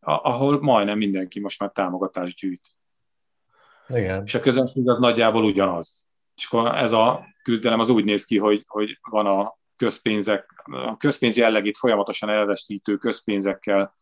ahol 0.01 0.61
majdnem 0.61 0.99
mindenki 0.99 1.41
most 1.41 1.61
már 1.61 1.71
támogatást 1.71 2.39
gyűjt. 2.39 2.78
Igen. 3.89 4.23
És 4.25 4.35
a 4.35 4.41
közönség 4.41 4.89
az 4.89 4.99
nagyjából 4.99 5.45
ugyanaz. 5.45 6.07
És 6.37 6.47
akkor 6.47 6.75
ez 6.75 6.93
a 6.93 7.27
küzdelem 7.43 7.81
az 7.81 7.89
úgy 7.89 8.05
néz 8.05 8.25
ki, 8.25 8.39
hogy, 8.39 8.65
hogy 8.67 8.99
van 9.11 9.27
a 9.27 9.59
közpénzek, 9.77 10.63
a 10.65 10.97
közpénz 10.97 11.37
jellegét 11.37 11.79
folyamatosan 11.79 12.29
elveszítő 12.29 12.97
közpénzekkel 12.97 13.97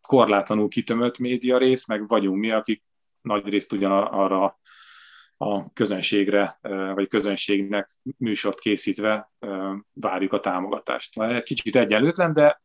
korlátlanul 0.00 0.68
kitömött 0.68 1.18
média 1.18 1.58
rész, 1.58 1.86
meg 1.86 2.08
vagyunk 2.08 2.38
mi, 2.38 2.50
akik 2.50 2.82
nagy 3.20 3.48
részt 3.48 3.72
ugyan 3.72 3.92
arra 3.92 4.58
a 5.36 5.72
közönségre, 5.72 6.58
vagy 6.94 7.08
közönségnek 7.08 7.90
műsort 8.16 8.58
készítve 8.60 9.32
várjuk 9.92 10.32
a 10.32 10.40
támogatást. 10.40 11.42
Kicsit 11.42 11.76
egyenlőtlen, 11.76 12.32
de 12.32 12.62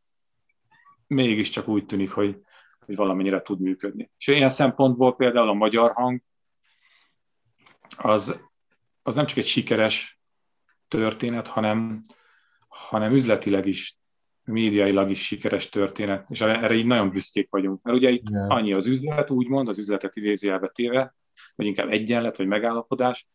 mégiscsak 1.06 1.68
úgy 1.68 1.86
tűnik, 1.86 2.10
hogy, 2.10 2.38
hogy 2.86 2.96
valamennyire 2.96 3.40
tud 3.40 3.60
működni. 3.60 4.10
És 4.18 4.26
ilyen 4.26 4.48
szempontból 4.48 5.16
például 5.16 5.48
a 5.48 5.52
magyar 5.52 5.92
hang 5.92 6.20
az, 7.96 8.40
az 9.02 9.14
nem 9.14 9.26
csak 9.26 9.38
egy 9.38 9.46
sikeres 9.46 10.20
történet, 10.88 11.48
hanem, 11.48 12.00
hanem 12.68 13.12
üzletileg 13.12 13.66
is, 13.66 13.98
médiailag 14.44 15.10
is 15.10 15.24
sikeres 15.24 15.68
történet, 15.68 16.26
és 16.28 16.40
erre 16.40 16.74
így 16.74 16.86
nagyon 16.86 17.10
büszkék 17.10 17.50
vagyunk. 17.50 17.82
Mert 17.82 17.96
ugye 17.96 18.10
itt 18.10 18.28
yeah. 18.30 18.50
annyi 18.50 18.72
az 18.72 18.86
üzlet, 18.86 19.30
úgymond, 19.30 19.68
az 19.68 19.78
üzletet 19.78 20.16
idézőjelbe 20.16 20.68
téve, 20.68 21.14
vagy 21.54 21.66
inkább 21.66 21.88
egyenlet, 21.88 22.36
vagy 22.36 22.46
megállapodás, 22.46 23.28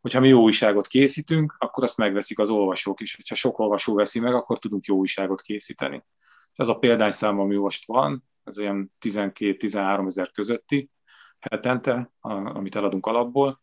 hogyha 0.00 0.20
mi 0.20 0.28
jó 0.28 0.42
újságot 0.42 0.86
készítünk, 0.86 1.54
akkor 1.58 1.84
azt 1.84 1.96
megveszik 1.96 2.38
az 2.38 2.50
olvasók 2.50 3.00
is. 3.00 3.16
Hogyha 3.16 3.34
sok 3.34 3.58
olvasó 3.58 3.94
veszi 3.94 4.20
meg, 4.20 4.34
akkor 4.34 4.58
tudunk 4.58 4.84
jó 4.84 4.96
újságot 4.96 5.40
készíteni. 5.40 6.04
És 6.52 6.58
az 6.58 6.68
a 6.68 6.78
példányszám, 6.78 7.40
ami 7.40 7.56
most 7.56 7.86
van, 7.86 8.24
az 8.42 8.58
olyan 8.58 8.92
12-13 9.00 10.06
ezer 10.06 10.30
közötti 10.30 10.90
hetente, 11.38 12.12
amit 12.20 12.76
eladunk 12.76 13.06
alapból, 13.06 13.62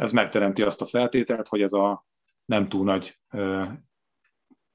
ez 0.00 0.12
megteremti 0.12 0.62
azt 0.62 0.80
a 0.80 0.86
feltételt, 0.86 1.48
hogy 1.48 1.62
ez 1.62 1.72
a 1.72 2.06
nem 2.44 2.68
túl 2.68 2.84
nagy 2.84 3.18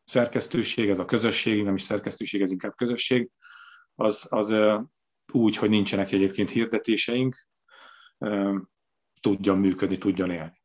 szerkesztőség, 0.05 0.89
ez 0.89 0.99
a 0.99 1.05
közösség, 1.05 1.63
nem 1.63 1.75
is 1.75 1.81
szerkesztőség, 1.81 2.41
ez 2.41 2.51
inkább 2.51 2.75
közösség, 2.75 3.29
az, 3.95 4.25
az 4.29 4.55
úgy, 5.31 5.57
hogy 5.57 5.69
nincsenek 5.69 6.11
egyébként 6.11 6.49
hirdetéseink, 6.49 7.47
tudjon 9.21 9.57
működni, 9.57 9.97
tudjon 9.97 10.31
élni. 10.31 10.61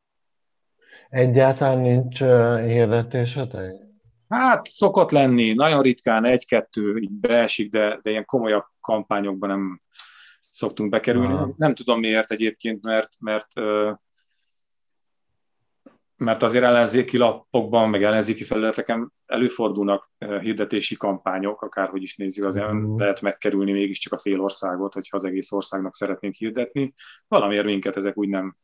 Egyáltalán 1.09 1.79
nincs 1.79 2.19
hirdetésetek? 2.71 3.73
Hát 4.29 4.67
szokott 4.67 5.11
lenni, 5.11 5.53
nagyon 5.53 5.81
ritkán 5.81 6.25
egy-kettő 6.25 6.97
így 6.97 7.11
beesik, 7.11 7.71
de, 7.71 7.99
de 8.01 8.09
ilyen 8.09 8.25
komolyabb 8.25 8.65
kampányokban 8.79 9.49
nem 9.49 9.81
szoktunk 10.51 10.89
bekerülni. 10.89 11.33
Nem, 11.33 11.53
nem 11.57 11.75
tudom 11.75 11.99
miért 11.99 12.31
egyébként, 12.31 12.83
mert, 12.83 13.15
mert 13.19 13.47
mert 16.17 16.43
azért 16.43 16.63
ellenzéki 16.63 17.17
lapokban, 17.17 17.89
meg 17.89 18.03
ellenzéki 18.03 18.43
felületeken 18.43 19.11
előfordulnak 19.25 20.11
hirdetési 20.41 20.95
kampányok, 20.95 21.61
akárhogy 21.61 22.01
is 22.01 22.17
nézzük, 22.17 22.45
azért 22.45 22.71
mm. 22.71 22.97
lehet 22.97 23.21
megkerülni 23.21 23.71
mégiscsak 23.71 24.13
a 24.13 24.17
fél 24.17 24.41
országot, 24.41 24.93
hogyha 24.93 25.17
az 25.17 25.25
egész 25.25 25.51
országnak 25.51 25.95
szeretnénk 25.95 26.33
hirdetni. 26.33 26.93
Valamiért 27.27 27.65
minket 27.65 27.97
ezek 27.97 28.17
úgy 28.17 28.29
nem, 28.29 28.55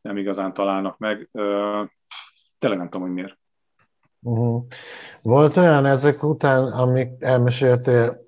nem 0.00 0.16
igazán 0.16 0.52
találnak 0.52 0.98
meg. 0.98 1.28
Tényleg 2.58 2.78
nem 2.78 2.88
tudom, 2.88 3.02
hogy 3.02 3.12
miért. 3.12 3.38
Uh-huh. 4.20 4.64
Volt 5.22 5.56
olyan 5.56 5.86
ezek 5.86 6.22
után, 6.22 6.64
amik 6.64 7.10
elmeséltél, 7.18 8.24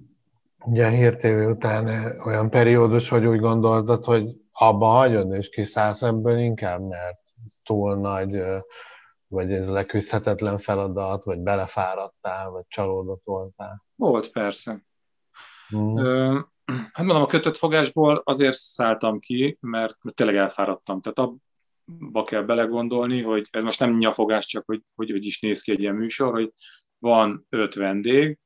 ugye 0.70 0.86
a 0.86 0.90
hírtévé 0.90 1.44
után 1.44 2.12
olyan 2.26 2.50
periódus, 2.50 3.08
hogy 3.08 3.26
úgy 3.26 3.40
gondoltad, 3.40 4.04
hogy 4.04 4.36
abba 4.52 4.86
hagyod, 4.86 5.32
és 5.32 5.48
kiszállsz 5.48 6.02
ebből 6.02 6.38
inkább, 6.38 6.80
mert 6.80 7.21
túl 7.62 7.96
nagy, 7.96 8.42
vagy 9.26 9.52
ez 9.52 9.68
leküzdhetetlen 9.68 10.58
feladat, 10.58 11.24
vagy 11.24 11.38
belefáradtál, 11.38 12.50
vagy 12.50 12.64
csalódott 12.68 13.22
voltál? 13.24 13.84
Volt, 13.94 14.30
persze. 14.30 14.84
Ö, 15.70 16.38
hát 16.92 17.04
mondom, 17.06 17.22
a 17.22 17.26
kötött 17.26 17.56
fogásból 17.56 18.22
azért 18.24 18.56
szálltam 18.56 19.18
ki, 19.18 19.56
mert, 19.60 19.96
mert 20.02 20.16
tényleg 20.16 20.36
elfáradtam. 20.36 21.00
Tehát 21.00 21.30
abba 21.84 22.24
kell 22.24 22.42
belegondolni, 22.42 23.22
hogy 23.22 23.48
ez 23.50 23.62
most 23.62 23.78
nem 23.78 23.96
nyafogás, 23.96 24.46
csak 24.46 24.66
hogy, 24.66 24.82
hogy, 24.94 25.10
hogy 25.10 25.26
is 25.26 25.40
néz 25.40 25.60
ki 25.60 25.72
egy 25.72 25.80
ilyen 25.80 25.94
műsor, 25.94 26.32
hogy 26.32 26.52
van 26.98 27.46
öt 27.48 27.74
vendég, 27.74 28.38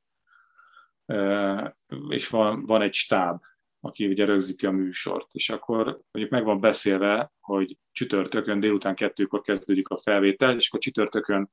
és 2.09 2.29
van, 2.29 2.65
van 2.65 2.81
egy 2.81 2.93
stáb, 2.93 3.41
aki 3.87 4.07
ugye 4.07 4.25
rögzíti 4.25 4.65
a 4.65 4.71
műsort, 4.71 5.27
és 5.31 5.49
akkor 5.49 5.85
mondjuk 6.11 6.29
meg 6.29 6.43
van 6.43 6.59
beszélve, 6.59 7.31
hogy 7.39 7.77
csütörtökön 7.91 8.59
délután 8.59 8.95
kettőkor 8.95 9.41
kezdődik 9.41 9.87
a 9.87 9.97
felvétel, 9.97 10.55
és 10.55 10.67
akkor 10.67 10.79
csütörtökön 10.79 11.49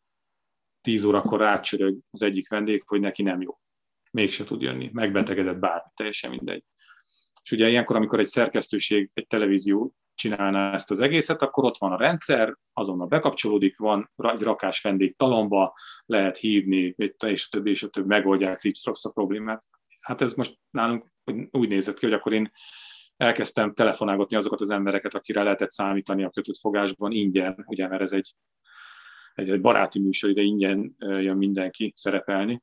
10 0.80 1.04
órakor 1.04 1.40
rácsörög 1.40 1.98
az 2.10 2.22
egyik 2.22 2.48
vendég, 2.48 2.82
hogy 2.86 3.00
neki 3.00 3.22
nem 3.22 3.40
jó. 3.40 3.58
Mégse 4.10 4.44
tud 4.44 4.62
jönni, 4.62 4.90
megbetegedett 4.92 5.58
bármi, 5.58 5.90
teljesen 5.94 6.30
mindegy. 6.30 6.64
És 7.42 7.52
ugye 7.52 7.68
ilyenkor, 7.68 7.96
amikor 7.96 8.18
egy 8.18 8.26
szerkesztőség, 8.26 9.10
egy 9.12 9.26
televízió 9.26 9.94
csinálná 10.14 10.72
ezt 10.72 10.90
az 10.90 11.00
egészet, 11.00 11.42
akkor 11.42 11.64
ott 11.64 11.78
van 11.78 11.92
a 11.92 11.96
rendszer, 11.96 12.56
azonnal 12.72 13.06
bekapcsolódik, 13.06 13.76
van 13.76 14.10
egy 14.16 14.42
rakás 14.42 14.80
vendég 14.80 15.16
talomba, 15.16 15.74
lehet 16.04 16.36
hívni, 16.36 16.94
és 17.26 17.44
a 17.44 17.48
többi, 17.50 17.70
és 17.70 17.82
a 17.82 17.88
többi 17.88 18.06
megoldják 18.06 18.62
Ripstrops 18.62 19.04
a 19.04 19.10
problémát. 19.10 19.62
Hát 20.00 20.20
ez 20.20 20.34
most 20.34 20.58
nálunk 20.70 21.12
úgy 21.50 21.68
nézett 21.68 21.98
ki, 21.98 22.06
hogy 22.06 22.14
akkor 22.14 22.32
én 22.32 22.52
elkezdtem 23.16 23.74
telefonálgatni 23.74 24.36
azokat 24.36 24.60
az 24.60 24.70
embereket, 24.70 25.14
akire 25.14 25.42
lehetett 25.42 25.70
számítani 25.70 26.24
a 26.24 26.30
kötött 26.30 26.58
fogásban 26.58 27.12
ingyen, 27.12 27.64
ugye, 27.66 27.88
mert 27.88 28.02
ez 28.02 28.12
egy, 28.12 28.34
egy, 29.34 29.50
egy 29.50 29.60
baráti 29.60 30.00
műsor, 30.00 30.30
ide 30.30 30.42
ingyen 30.42 30.94
jön 30.98 31.36
mindenki 31.36 31.92
szerepelni, 31.96 32.62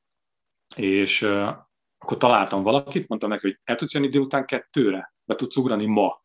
és 0.76 1.22
uh, 1.22 1.56
akkor 1.98 2.16
találtam 2.16 2.62
valakit, 2.62 3.08
mondtam 3.08 3.30
neki, 3.30 3.46
hogy 3.46 3.58
el 3.64 3.76
tudsz 3.76 3.94
jönni 3.94 4.08
délután 4.08 4.46
kettőre, 4.46 5.14
be 5.24 5.34
tudsz 5.34 5.56
ugrani 5.56 5.86
ma. 5.86 6.24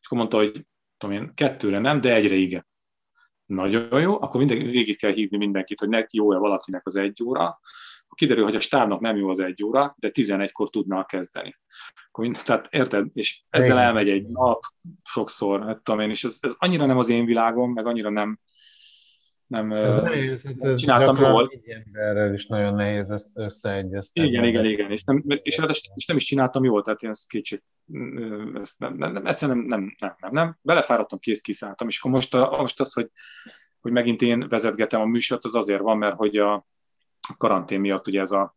És 0.00 0.06
akkor 0.06 0.18
mondta, 0.18 0.36
hogy 0.36 0.66
tudom 0.96 1.16
én, 1.16 1.34
kettőre 1.34 1.78
nem, 1.78 2.00
de 2.00 2.14
egyre 2.14 2.34
igen. 2.34 2.66
Nagyon 3.46 4.00
jó, 4.00 4.22
akkor 4.22 4.36
mindig 4.36 4.70
végig 4.70 4.98
kell 4.98 5.12
hívni 5.12 5.36
mindenkit, 5.36 5.78
hogy 5.78 5.88
neki 5.88 6.16
jó-e 6.16 6.38
valakinek 6.38 6.86
az 6.86 6.96
egy 6.96 7.22
óra, 7.24 7.60
kiderül, 8.14 8.44
hogy 8.44 8.56
a 8.56 8.60
stábnak 8.60 9.00
nem 9.00 9.16
jó 9.16 9.28
az 9.28 9.40
egy 9.40 9.64
óra, 9.64 9.96
de 9.98 10.10
11-kor 10.12 10.70
tudna 10.70 11.04
kezdeni. 11.04 11.56
Akkor 12.08 12.24
mind, 12.24 12.38
tehát 12.44 12.66
érted? 12.70 13.06
És 13.12 13.42
ezzel 13.48 13.66
Igen. 13.66 13.78
elmegy 13.78 14.08
egy 14.08 14.26
nap, 14.26 14.62
sokszor, 15.02 15.64
hát 15.64 15.82
tudom 15.82 16.00
én, 16.00 16.10
és 16.10 16.24
ez, 16.24 16.38
ez 16.40 16.54
annyira 16.58 16.86
nem 16.86 16.98
az 16.98 17.08
én 17.08 17.24
világom, 17.24 17.72
meg 17.72 17.86
annyira 17.86 18.10
nem, 18.10 18.38
nem 19.52 19.72
ez 19.72 19.96
nehéz, 19.96 20.42
hát 20.42 20.54
ez 20.60 20.74
csináltam 20.74 21.16
jól. 21.16 21.52
emberrel 21.64 22.34
is 22.34 22.46
nagyon 22.46 22.74
nehéz 22.74 23.10
ezt 23.10 23.28
összeegyeztetni. 23.34 24.28
Igen, 24.28 24.44
igen, 24.44 24.64
igen, 24.64 24.90
és 24.90 25.04
nem, 25.04 25.24
és, 25.26 25.60
és 25.94 26.06
nem 26.06 26.16
is 26.16 26.24
csináltam 26.24 26.64
jól, 26.64 26.82
tehát 26.82 27.02
én 27.02 27.10
ezt 27.10 27.28
kétség, 27.28 27.62
ezt 28.54 28.78
nem, 28.78 28.94
nem, 28.94 29.12
nem, 29.12 29.26
egyszerűen 29.26 29.58
nem, 29.58 29.80
nem, 29.80 29.94
nem, 29.98 30.16
nem, 30.20 30.32
nem, 30.32 30.58
belefáradtam, 30.62 31.18
kész 31.18 31.40
kiszálltam, 31.40 31.88
és 31.88 31.98
akkor 31.98 32.10
most, 32.10 32.34
a, 32.34 32.56
most 32.60 32.80
az, 32.80 32.92
hogy, 32.92 33.10
hogy 33.80 33.92
megint 33.92 34.22
én 34.22 34.48
vezetgetem 34.48 35.00
a 35.00 35.06
műsort, 35.06 35.44
az 35.44 35.54
azért 35.54 35.80
van, 35.80 35.98
mert 35.98 36.16
hogy 36.16 36.36
a, 36.36 36.66
karantén 37.36 37.80
miatt 37.80 38.06
ugye 38.06 38.20
ez 38.20 38.30
a 38.30 38.56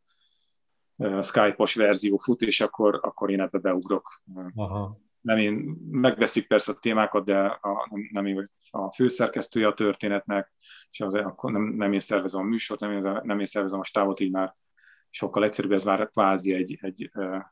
Skype-os 1.22 1.76
verzió 1.76 2.18
fut, 2.18 2.42
és 2.42 2.62
akkor, 2.62 3.00
akkor 3.02 3.30
én 3.30 3.42
ebbe 3.42 3.58
beugrok. 3.58 4.22
Aha. 4.56 4.98
Nem 5.22 5.38
én, 5.38 5.54
megbeszik 5.92 6.48
persze 6.48 6.72
a 6.72 6.80
témákat, 6.80 7.26
de 7.26 7.40
a, 7.46 7.90
nem 8.12 8.26
én 8.26 8.50
a 8.70 8.92
főszerkesztője 8.92 9.68
a 9.68 9.74
történetnek, 9.74 10.54
és 10.90 11.02
az, 11.02 11.14
akkor 11.14 11.52
nem, 11.52 11.64
nem 11.64 11.94
én 11.94 12.00
szervezem 12.00 12.42
a 12.42 12.44
műsort, 12.44 12.80
nem 12.80 12.92
én, 12.92 13.20
nem 13.24 13.40
én 13.40 13.46
szervezem 13.46 13.80
a 13.80 13.84
stávot, 13.84 14.20
így 14.20 14.32
már 14.32 14.56
sokkal 15.10 15.44
egyszerűbb, 15.44 15.72
ez 15.72 15.84
már 15.84 16.10
kvázi 16.10 16.54
egy, 16.54 16.78
egy 16.82 17.10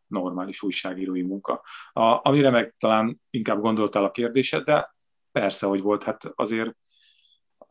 normális 0.07 0.61
újságírói 0.61 1.21
munka. 1.21 1.63
A, 1.93 2.27
amire 2.27 2.49
meg 2.49 2.75
talán 2.77 3.21
inkább 3.29 3.59
gondoltál 3.59 4.03
a 4.03 4.11
kérdésed, 4.11 4.63
de 4.63 4.95
persze, 5.31 5.67
hogy 5.67 5.81
volt, 5.81 6.03
hát 6.03 6.23
azért 6.35 6.75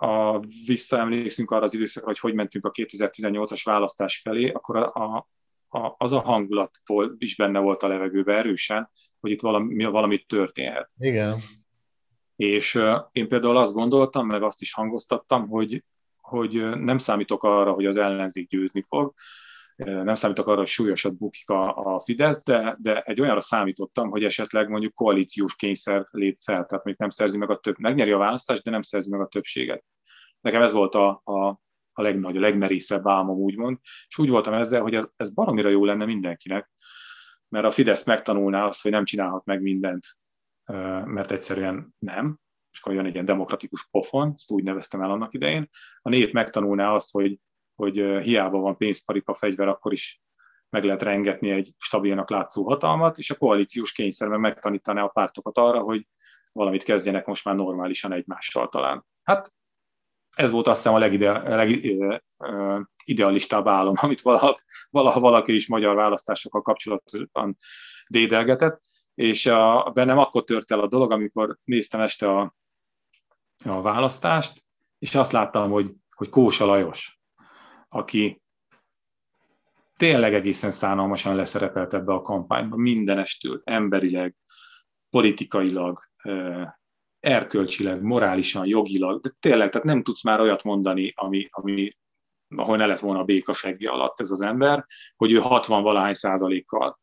a, 0.03 0.41
visszaemlékszünk 0.67 1.51
arra 1.51 1.65
az 1.65 1.75
időszakra, 1.75 2.09
hogy 2.09 2.19
hogy 2.19 2.35
mentünk 2.35 2.65
a 2.65 2.71
2018-as 2.71 3.61
választás 3.65 4.21
felé, 4.21 4.51
akkor 4.51 4.77
a, 4.77 4.93
a, 4.95 5.29
a, 5.79 5.95
az 5.99 6.13
a 6.13 6.21
hangulat 6.21 6.71
volt, 6.85 7.15
is 7.19 7.37
benne 7.37 7.59
volt 7.59 7.83
a 7.83 7.89
levegőben 7.89 8.37
erősen, 8.37 8.91
hogy 9.21 9.31
itt 9.31 9.41
valami, 9.41 9.85
valami 9.85 10.19
történhet. 10.19 10.91
Igen. 10.99 11.37
És 12.37 12.75
uh, 12.75 13.01
én 13.13 13.29
például 13.29 13.57
azt 13.57 13.73
gondoltam, 13.73 14.27
meg 14.27 14.43
azt 14.43 14.61
is 14.61 14.73
hangoztattam, 14.73 15.49
hogy, 15.49 15.85
hogy 16.21 16.53
nem 16.79 16.99
számítok 16.99 17.43
arra, 17.43 17.73
hogy 17.73 17.87
az 17.87 17.97
ellenzék 17.97 18.49
győzni 18.49 18.83
fog, 18.83 19.15
nem 19.77 20.15
számítok 20.15 20.47
arra, 20.47 20.59
hogy 20.59 20.67
súlyosat 20.67 21.17
bukik 21.17 21.49
a, 21.49 21.77
a 21.77 22.01
Fidesz, 22.01 22.43
de, 22.43 22.77
de 22.81 23.01
egy 23.01 23.21
olyanra 23.21 23.41
számítottam, 23.41 24.11
hogy 24.11 24.25
esetleg 24.25 24.69
mondjuk 24.69 24.95
koalíciós 24.95 25.57
kényszer 25.57 26.07
lép 26.11 26.39
fel, 26.45 26.55
tehát 26.55 26.71
mondjuk 26.71 26.99
nem 26.99 27.09
szerzi 27.09 27.39
meg 27.39 27.51
a 27.51 27.57
több, 27.57 27.79
megnyeri 27.79 28.11
a 28.11 28.19
választást, 28.19 28.63
de 28.63 28.71
nem 28.71 28.83
szerzi 28.83 29.11
meg 29.11 29.21
a 29.21 29.27
többséget. 29.27 29.85
Nekem 30.41 30.63
ez 30.63 30.73
volt 30.73 30.95
a, 30.95 31.21
a, 31.25 31.49
a 31.93 32.03
legnagy, 32.03 32.37
a 32.37 32.41
legmerészebb 32.41 33.09
álmom, 33.09 33.37
úgymond, 33.37 33.79
és 34.09 34.19
úgy 34.19 34.29
voltam 34.29 34.55
ezzel, 34.55 34.83
hogy 34.83 34.95
ez, 34.95 35.11
ez 35.17 35.35
baromira 35.35 35.69
jó 35.69 35.85
lenne 35.85 36.05
mindenkinek, 36.05 36.71
mert 37.49 37.67
a 37.67 37.71
Fidesz 37.71 38.05
megtanulná 38.05 38.67
azt, 38.67 38.83
hogy 38.83 38.91
nem 38.91 39.05
csinálhat 39.05 39.45
meg 39.45 39.63
mindent, 39.63 40.07
mert 41.05 41.31
egyszerűen 41.31 41.95
nem, 41.99 42.39
és 42.73 42.81
akkor 42.81 42.95
jön 42.95 43.05
egy 43.05 43.13
ilyen 43.13 43.25
demokratikus 43.25 43.89
pofon, 43.91 44.33
ezt 44.35 44.51
úgy 44.51 44.63
neveztem 44.63 45.03
el 45.03 45.11
annak 45.11 45.35
idején. 45.35 45.69
A 46.03 46.09
nép 46.09 46.33
megtanulná 46.33 46.93
azt, 46.93 47.13
hogy 47.13 47.39
hogy 47.75 47.95
hiába 48.23 48.59
van 48.59 48.77
pénzparipa 48.77 49.35
fegyver, 49.35 49.69
akkor 49.69 49.93
is 49.93 50.21
meg 50.71 50.85
lehet 50.85 51.03
rengetni 51.03 51.51
egy 51.51 51.75
stabilnak 51.79 52.31
látszó 52.31 52.69
hatalmat, 52.69 53.19
és 53.19 53.31
a 53.31 53.37
koalíciós 53.37 53.93
kényszerben 53.93 54.41
megtanítaná 54.41 55.03
a 55.03 55.09
pártokat 55.09 55.59
arra, 55.59 55.81
hogy 55.81 56.07
valamit 56.53 56.83
kezdjenek 56.83 57.27
most 57.27 57.45
már 57.45 57.55
normálisan 57.55 58.13
egymással 58.13 58.69
talán. 58.69 59.07
Hát 59.23 59.55
ez 60.37 60.51
volt 60.51 60.67
azt 60.67 60.77
hiszem 60.77 60.95
a 60.95 61.09
legidealistább 61.55 63.67
álom, 63.67 63.95
amit 64.03 64.21
valaha, 64.21 64.59
valaha 64.91 65.21
valaki 65.21 65.55
is 65.55 65.69
magyar 65.69 65.95
választásokkal 65.95 66.63
kapcsolatban 66.63 67.57
dédelgetett, 68.09 68.81
és 69.15 69.47
a, 69.47 69.91
bennem 69.95 70.19
akkor 70.19 70.45
tört 70.45 70.71
el 70.71 70.81
a 70.81 70.89
dolog, 70.89 71.13
amikor 71.13 71.59
néztem 71.65 72.01
este 72.01 72.29
a, 72.29 72.55
a 73.65 73.81
választást, 73.81 74.65
és 74.99 75.15
azt 75.15 75.33
láttam, 75.33 75.71
hogy, 75.71 75.95
hogy 76.11 76.29
Kósa 76.29 76.65
Lajos, 76.65 77.21
aki 77.93 78.43
tényleg 79.97 80.35
egészen 80.35 80.71
szánalmasan 80.71 81.35
leszerepelt 81.35 81.95
ebbe 81.95 82.13
a 82.13 82.21
kampányba, 82.21 82.77
mindenestől, 82.77 83.61
emberileg, 83.65 84.35
politikailag, 85.11 86.01
erkölcsileg, 87.19 88.03
morálisan, 88.03 88.67
jogilag, 88.67 89.21
de 89.21 89.31
tényleg, 89.41 89.71
tehát 89.71 89.87
nem 89.87 90.03
tudsz 90.03 90.23
már 90.23 90.41
olyat 90.41 90.63
mondani, 90.63 91.13
ami, 91.15 91.47
ami 91.51 91.91
ahol 92.57 92.77
ne 92.77 92.87
lett 92.87 92.99
volna 92.99 93.21
a 93.21 93.25
béka 93.25 93.53
segge 93.53 93.91
alatt 93.91 94.21
ez 94.21 94.31
az 94.31 94.41
ember, 94.41 94.87
hogy 95.17 95.33
ő 95.33 95.39
60 95.39 95.83
valahány 95.83 96.15
százalékkal 96.15 97.01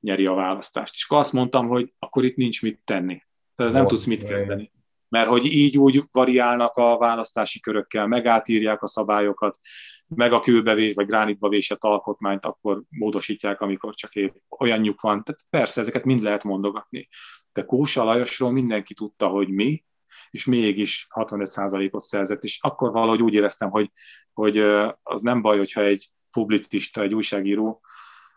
nyeri 0.00 0.26
a 0.26 0.34
választást. 0.34 0.94
És 0.94 1.04
akkor 1.04 1.18
azt 1.18 1.32
mondtam, 1.32 1.68
hogy 1.68 1.94
akkor 1.98 2.24
itt 2.24 2.36
nincs 2.36 2.62
mit 2.62 2.80
tenni. 2.84 3.22
Tehát 3.54 3.72
nem 3.72 3.86
tudsz 3.86 4.04
mit 4.04 4.24
kezdeni 4.24 4.70
mert 5.16 5.28
hogy 5.28 5.44
így 5.44 5.78
úgy 5.78 6.04
variálnak 6.12 6.76
a 6.76 6.98
választási 6.98 7.60
körökkel, 7.60 8.06
megátírják 8.06 8.82
a 8.82 8.86
szabályokat, 8.86 9.58
meg 10.06 10.32
a 10.32 10.40
kőbevés 10.40 10.94
vagy 10.94 11.06
gránitba 11.06 11.48
vésett 11.48 11.84
alkotmányt 11.84 12.44
akkor 12.44 12.82
módosítják, 12.88 13.60
amikor 13.60 13.94
csak 13.94 14.14
épp 14.14 14.34
olyanjuk 14.58 15.00
van. 15.00 15.24
Tehát 15.24 15.40
persze, 15.50 15.80
ezeket 15.80 16.04
mind 16.04 16.22
lehet 16.22 16.44
mondogatni. 16.44 17.08
De 17.52 17.62
Kósa 17.62 18.04
Lajosról 18.04 18.50
mindenki 18.52 18.94
tudta, 18.94 19.26
hogy 19.26 19.48
mi, 19.48 19.84
és 20.30 20.44
mégis 20.44 21.06
65%-ot 21.10 22.02
szerzett, 22.02 22.42
és 22.42 22.58
akkor 22.60 22.92
valahogy 22.92 23.22
úgy 23.22 23.34
éreztem, 23.34 23.70
hogy, 23.70 23.90
hogy 24.32 24.58
az 25.02 25.22
nem 25.22 25.42
baj, 25.42 25.58
hogyha 25.58 25.80
egy 25.80 26.08
publicista, 26.30 27.02
egy 27.02 27.14
újságíró 27.14 27.80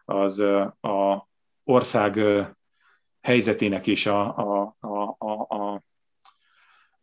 az 0.05 0.39
a 0.39 1.27
ország 1.63 2.19
helyzetének 3.21 3.87
és 3.87 4.05
a, 4.05 4.37
a, 4.37 4.73
a, 4.79 5.15
a, 5.17 5.55
a 5.55 5.87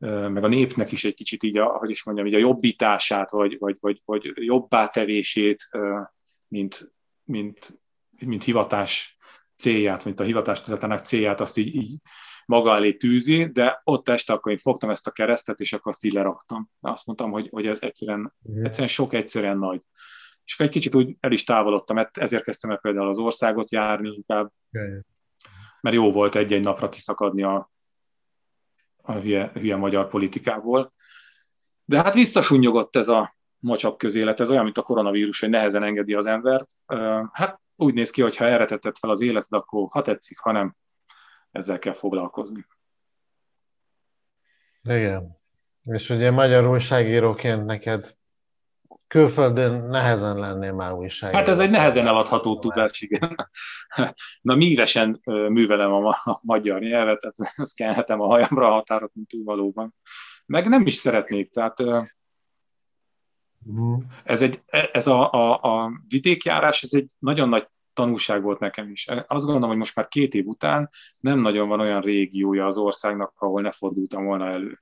meg 0.07 0.45
a 0.45 0.49
népnek 0.49 0.93
is 0.93 1.05
egy 1.05 1.15
kicsit 1.15 1.43
így, 1.43 1.57
a, 1.57 1.67
hogy 1.67 1.91
is 1.91 2.05
mondjam, 2.05 2.27
így 2.27 2.35
a 2.35 2.39
jobbítását, 2.39 3.31
vagy, 3.31 3.59
vagy, 3.59 3.77
vagy, 3.81 4.03
vagy 4.05 4.33
jobbá 4.35 4.87
tevését, 4.87 5.69
mint, 6.49 6.93
mint, 7.25 7.81
mint 8.27 8.45
hivatás 8.45 9.17
célját, 9.57 10.05
mint 10.05 10.21
a 10.21 10.25
hivatás 10.25 10.63
célját, 11.03 11.41
azt 11.41 11.57
így, 11.57 11.75
így 11.75 11.97
maga 12.47 12.75
elé 12.75 12.93
tűzi, 12.93 13.51
de 13.53 13.81
ott 13.85 14.09
este 14.09 14.33
akkor 14.33 14.53
én 14.53 14.59
fogtam 14.59 14.91
ezt 14.91 15.07
a 15.07 15.11
keresztet, 15.11 15.61
és 15.61 15.73
akkor 15.73 15.93
azt 15.93 16.05
így 16.05 16.13
leraktam. 16.13 16.71
Azt 16.81 17.07
mondtam, 17.07 17.31
hogy, 17.31 17.49
hogy 17.51 17.67
ez 17.67 17.83
egyszerűen, 17.83 18.33
egyszerűen 18.63 18.89
sok, 18.89 19.13
egyszerűen 19.13 19.59
nagy. 19.59 19.81
És 20.45 20.55
akkor 20.55 20.67
egy 20.67 20.73
kicsit 20.73 20.95
úgy 20.95 21.17
el 21.21 21.33
is 21.33 21.45
távolodtam, 21.45 22.09
ezért 22.13 22.45
kezdtem 22.45 22.71
el 22.71 22.79
például 22.79 23.09
az 23.09 23.19
országot 23.19 23.71
járni 23.71 24.09
inkább, 24.09 24.53
mert 25.81 25.97
jó 25.97 26.13
volt 26.13 26.35
egy-egy 26.35 26.63
napra 26.63 26.89
kiszakadni 26.89 27.43
a, 27.43 27.71
a 29.07 29.13
hülye, 29.13 29.51
hülye 29.53 29.77
magyar 29.77 30.09
politikából. 30.09 30.93
De 31.85 32.03
hát 32.03 32.15
visszasunyogott 32.15 32.97
ez 32.97 33.09
a 33.09 33.37
macsak 33.59 33.99
közélet, 33.99 34.41
ez 34.41 34.51
olyan, 34.51 34.65
mint 34.65 34.79
a 34.79 34.83
koronavírus, 34.83 35.41
hogy 35.41 35.51
nehezen 35.51 35.83
engedi 35.83 36.15
az 36.15 36.27
embert. 36.27 36.71
Hát 37.33 37.61
úgy 37.77 37.95
néz 37.95 38.11
ki, 38.11 38.23
hogy 38.23 38.37
ha 38.37 38.45
erre 38.45 38.65
tetted 38.65 38.97
fel 38.97 39.11
az 39.11 39.21
életed, 39.21 39.53
akkor 39.59 39.87
ha 39.91 40.03
tetszik, 40.03 40.39
ha 40.39 40.53
nem, 40.53 40.77
ezzel 41.51 41.79
kell 41.79 41.93
foglalkozni. 41.93 42.67
Igen. 44.83 45.39
És 45.85 46.11
ugye 46.11 46.31
magyar 46.31 46.67
újságíróként 46.67 47.65
neked 47.65 48.16
külföldön 49.09 49.89
nehezen 49.89 50.39
lennél 50.39 50.73
már 50.73 50.93
újságíró. 50.93 51.39
Hát 51.39 51.49
ez 51.49 51.59
egy 51.59 51.71
nehezen 51.71 52.07
eladható 52.07 52.59
tudás, 52.59 53.01
igen. 53.01 53.35
Na 54.41 54.55
mívesen 54.55 55.21
művelem 55.25 55.93
a, 55.93 56.09
a 56.09 56.41
magyar 56.43 56.81
nyelvet, 56.81 57.21
tehát 57.21 57.75
kelhetem 57.75 58.21
a 58.21 58.27
hajamra 58.27 58.69
a 58.69 58.73
határat, 58.73 59.11
mint 59.15 59.29
túlvalóban. 59.29 59.95
Meg 60.47 60.69
nem 60.69 60.87
is 60.87 60.95
szeretnék, 60.95 61.51
tehát 61.51 61.79
mhm. 63.59 63.95
ez, 64.25 64.43
egy, 64.43 64.61
ez 64.93 65.07
a, 65.07 65.33
a, 65.33 65.61
a 65.63 66.01
vidékjárás, 66.09 66.83
ez 66.83 66.93
egy 66.93 67.11
nagyon 67.19 67.49
nagy 67.49 67.69
tanulság 67.93 68.43
volt 68.43 68.59
nekem 68.59 68.91
is. 68.91 69.07
Azt 69.07 69.45
gondolom, 69.45 69.69
hogy 69.69 69.79
most 69.79 69.97
már 69.97 70.09
két 70.09 70.35
év 70.35 70.47
után 70.47 70.91
nem 71.21 71.41
nagyon 71.41 71.69
van 71.69 71.81
olyan 71.81 72.01
régiója 72.01 72.67
az 72.67 72.77
országnak, 72.77 73.33
ahol 73.37 73.61
ne 73.61 73.71
fordultam 73.71 74.25
volna 74.25 74.49
elő. 74.49 74.81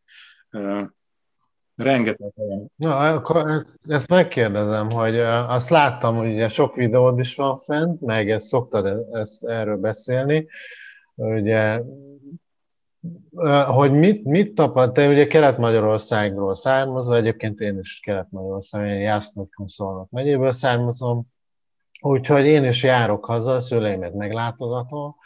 Rengeteg 1.77 2.33
olyan. 2.37 2.71
Na, 2.77 2.97
akkor 2.97 3.49
ezt, 3.49 3.79
ezt 3.89 4.09
megkérdezem, 4.09 4.91
hogy 4.91 5.19
azt 5.19 5.69
láttam, 5.69 6.17
hogy 6.17 6.33
ugye 6.33 6.49
sok 6.49 6.75
videód 6.75 7.19
is 7.19 7.35
van 7.35 7.57
fent, 7.57 8.01
meg 8.01 8.31
ezt 8.31 8.47
szoktad 8.47 8.87
e-, 8.87 9.19
ezt, 9.19 9.45
erről 9.45 9.77
beszélni, 9.77 10.47
ugye 11.15 11.81
hogy 13.67 13.93
mit, 13.93 14.25
mit 14.25 14.55
tapad, 14.55 14.93
te 14.93 15.09
ugye 15.09 15.27
Kelet-Magyarországról 15.27 16.55
származol, 16.55 17.17
egyébként 17.17 17.61
én 17.61 17.79
is 17.79 18.01
Kelet-Magyarország, 18.03 18.91
én 18.91 19.01
Jászlókon 19.01 19.69
Szolnok 19.69 20.11
megyéből 20.11 20.53
származom, 20.53 21.33
Úgyhogy 22.05 22.47
én 22.47 22.65
is 22.65 22.83
járok 22.83 23.25
haza, 23.25 23.53
a 23.55 23.61
szüleimet 23.61 24.15
meglátogatom. 24.15 25.17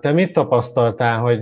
Te 0.00 0.12
mit 0.12 0.32
tapasztaltál, 0.32 1.20
hogy 1.20 1.40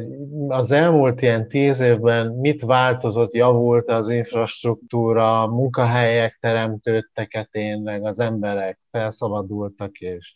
az 0.49 0.71
elmúlt 0.71 1.23
ilyen 1.23 1.49
tíz 1.49 1.81
évben 1.81 2.27
mit 2.27 2.63
változott, 2.63 3.33
javult 3.33 3.89
az 3.89 4.09
infrastruktúra, 4.09 5.47
munkahelyek 5.47 6.39
teremtődtek-e 6.41 7.49
tényleg, 7.51 8.05
az 8.05 8.19
emberek 8.19 8.79
felszabadultak, 8.91 9.99
és 9.99 10.35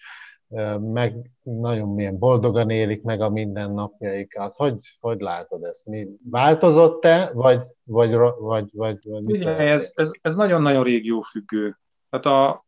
meg 0.79 1.31
nagyon 1.42 1.88
milyen 1.88 2.18
boldogan 2.18 2.70
élik 2.70 3.03
meg 3.03 3.20
a 3.20 3.31
mindennapjaikat. 3.31 4.55
Hogy, 4.57 4.79
hogy 5.01 5.20
látod 5.20 5.64
ezt? 5.64 5.87
Mi 5.87 6.07
változott-e, 6.31 7.31
vagy, 7.35 7.66
vagy, 7.85 8.14
vagy, 8.14 8.68
vagy, 8.72 8.99
vagy 9.03 9.25
Ugye, 9.25 9.57
ez, 9.57 9.92
ez, 9.94 10.11
ez 10.20 10.35
nagyon-nagyon 10.35 10.83
régiófüggő. 10.83 11.79
Tehát 12.11 12.27
a, 12.27 12.66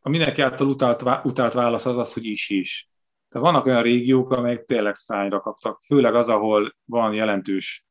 a 0.00 0.08
mindenki 0.08 0.42
által 0.42 0.66
utált, 0.66 1.02
utált 1.24 1.52
válasz 1.52 1.86
az 1.86 1.98
az, 1.98 2.12
hogy 2.12 2.24
is-is. 2.24 2.88
Tehát 3.34 3.48
vannak 3.48 3.66
olyan 3.66 3.82
régiók, 3.82 4.30
amelyek 4.30 4.64
tényleg 4.64 4.94
szányra 4.94 5.40
kaptak, 5.40 5.78
főleg 5.86 6.14
az, 6.14 6.28
ahol 6.28 6.74
van 6.84 7.14
jelentős 7.14 7.86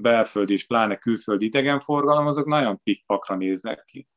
belföldi 0.00 0.52
és 0.52 0.66
pláne 0.66 0.96
külföldi 0.96 1.44
idegenforgalom, 1.44 2.26
azok 2.26 2.46
nagyon 2.46 2.82
pikpakra 2.82 3.36
néznek 3.36 3.84
ki. 3.84 4.08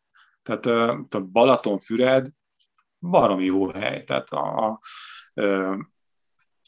Tehát 0.43 0.65
a 1.09 1.21
Balaton-Füred 1.21 2.27
baromi 2.99 3.45
jó 3.45 3.71
hely. 3.71 4.03
Tehát 4.03 4.29
a, 4.29 4.65
a 4.65 4.79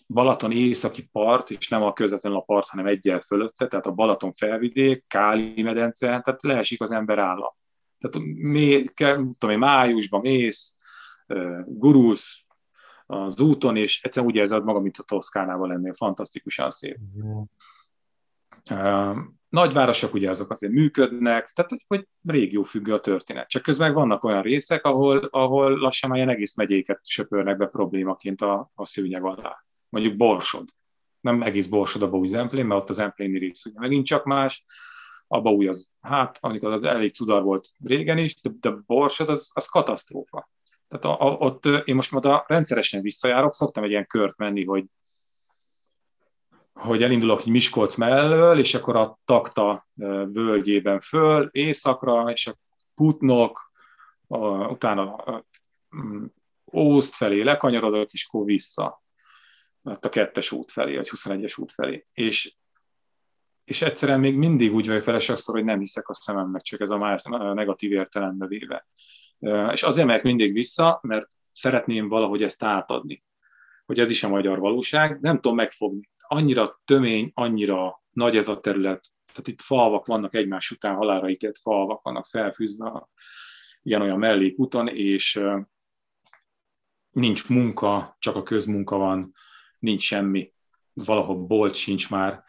Balaton 0.08 0.52
északi 0.52 1.10
part, 1.12 1.50
és 1.50 1.70
nem 1.70 1.84
a 1.84 1.94
közvetlenül 1.94 2.38
a 2.38 2.44
part, 2.44 2.68
hanem 2.68 2.86
egyel 2.86 3.20
fölötte, 3.20 3.68
tehát 3.68 3.86
a 3.86 3.92
Balaton 3.92 4.32
felvidék, 4.32 5.06
Káli 5.08 5.62
medence, 5.62 6.08
tehát 6.08 6.44
leesik 6.44 6.82
az 6.82 6.92
ember 6.92 7.18
állam. 7.18 7.54
Tehát 8.00 8.28
mé, 8.36 8.84
tudom 9.38 9.60
májusban 9.60 10.22
mész, 10.22 10.76
gurulsz 11.66 12.43
az 13.14 13.40
úton, 13.40 13.76
és 13.76 14.04
egyszerűen 14.04 14.32
úgy 14.32 14.38
érzed 14.38 14.64
magam, 14.64 14.82
mint 14.82 14.98
a 14.98 15.04
Toszkánával 15.04 15.68
lennél, 15.68 15.94
fantasztikusan 15.94 16.70
szép. 16.70 16.98
Uh, 18.72 19.18
nagyvárosok 19.50 20.14
ugye 20.14 20.30
azok 20.30 20.52
azért 20.52 20.74
működnek, 20.74 21.50
tehát 21.50 21.72
hogy 21.88 22.08
régió 22.26 22.64
függő 22.64 22.94
a 22.94 23.00
történet. 23.00 23.50
Csak 23.50 23.62
közben 23.62 23.94
vannak 23.94 24.24
olyan 24.24 24.42
részek, 24.42 24.86
ahol, 24.86 25.18
ahol 25.18 25.78
lassan 25.78 26.10
már 26.10 26.18
ilyen 26.18 26.30
egész 26.30 26.56
megyéket 26.56 27.00
söpörnek 27.04 27.58
be 27.58 27.66
problémaként 27.66 28.42
a, 28.42 28.72
a 28.76 28.86
szőnyeg 28.86 29.24
alá. 29.24 29.66
Mondjuk 29.90 30.16
Borsod. 30.16 30.70
Nem 31.20 31.42
egész 31.42 31.68
Borsod 31.68 32.02
a 32.02 32.10
Búj-Zemplén, 32.10 32.66
mert 32.66 32.82
ott 32.82 32.90
az 32.90 33.00
Empléni 33.00 33.38
rész 33.38 33.66
ugye 33.66 33.80
megint 33.80 34.06
csak 34.06 34.24
más, 34.24 34.66
a 35.28 35.50
új 35.50 35.68
az, 35.68 35.90
hát 36.02 36.38
amikor 36.42 36.72
az 36.72 36.84
elég 36.84 37.14
cudar 37.14 37.44
volt 37.44 37.70
régen 37.84 38.18
is, 38.18 38.42
de, 38.42 38.50
de 38.60 38.76
Borsod 38.86 39.30
az, 39.30 39.50
az 39.54 39.66
katasztrófa. 39.66 40.50
Tehát 41.00 41.20
a, 41.20 41.26
a, 41.28 41.38
ott 41.38 41.66
én 41.66 41.96
most 41.96 42.12
majd 42.12 42.26
a 42.26 42.44
rendszeresen 42.48 43.02
visszajárok, 43.02 43.54
szoktam 43.54 43.84
egy 43.84 43.90
ilyen 43.90 44.08
kört 44.08 44.38
menni, 44.38 44.66
hogy 44.66 44.86
hogy 46.74 47.04
elindulok 47.04 47.46
Miskolc 47.46 47.96
mellől, 47.96 48.60
és 48.60 48.74
akkor 48.74 48.96
a 48.96 49.20
Takta 49.26 49.88
völgyében 50.32 51.00
föl, 51.00 51.50
északra, 51.52 52.32
és 52.32 52.48
a 52.48 52.58
Putnok, 52.96 53.72
a, 54.28 54.38
utána 54.68 55.16
a, 55.16 55.46
mm, 55.96 56.26
Ószt 56.74 57.16
felé 57.16 57.42
lekanyarodok, 57.42 58.12
és 58.12 58.28
akkor 58.30 58.46
vissza. 58.46 59.04
A 59.82 60.10
kettes 60.10 60.52
út 60.52 60.72
felé, 60.72 60.96
vagy 60.96 61.10
21-es 61.12 61.60
út 61.60 61.72
felé. 61.72 62.06
És 62.14 62.56
és 63.64 63.82
egyszerűen 63.82 64.20
még 64.20 64.36
mindig 64.38 64.74
úgy 64.74 64.88
vagyok 64.88 65.04
vele 65.04 65.20
sokszor, 65.20 65.56
hogy 65.56 65.64
nem 65.64 65.80
hiszek 65.80 66.10
a 66.10 66.14
szememnek, 66.14 66.62
csak 66.62 66.82
ez 66.82 66.90
a 66.90 66.98
más 66.98 67.22
negatív 67.54 67.92
értelembe 67.92 68.48
véve. 68.48 68.88
És 69.72 69.84
azért 69.84 70.08
megyek 70.08 70.24
mindig 70.24 70.54
vissza, 70.54 71.00
mert 71.02 71.28
szeretném 71.52 72.08
valahogy 72.08 72.44
ezt 72.44 72.64
átadni, 72.64 73.24
hogy 73.86 74.00
ez 74.00 74.10
is 74.10 74.24
a 74.24 74.30
magyar 74.30 74.60
valóság, 74.60 75.20
nem 75.22 75.36
tudom 75.36 75.56
megfogni. 75.56 76.10
Annyira 76.18 76.82
tömény, 76.86 77.32
annyira 77.34 78.04
nagy 78.10 78.38
ez 78.38 78.48
a 78.48 78.60
terület, 78.60 79.08
tehát 79.34 79.48
itt 79.48 79.62
falvak 79.62 80.06
vannak 80.06 80.36
egymás 80.36 80.72
után, 80.72 80.96
halára 80.96 81.30
ítélt 81.30 81.58
falvak 81.58 82.02
vannak 82.02 82.26
felfűzve 82.26 83.10
ilyen-olyan 83.82 84.20
mellékúton, 84.20 84.88
és 84.88 85.42
nincs 87.12 87.50
munka, 87.50 88.16
csak 88.20 88.36
a 88.36 88.44
közmunka 88.44 88.98
van, 88.98 89.34
nincs 89.80 90.02
semmi, 90.02 90.54
valahol 90.94 91.36
bolt 91.36 91.76
sincs 91.76 92.10
már, 92.10 92.44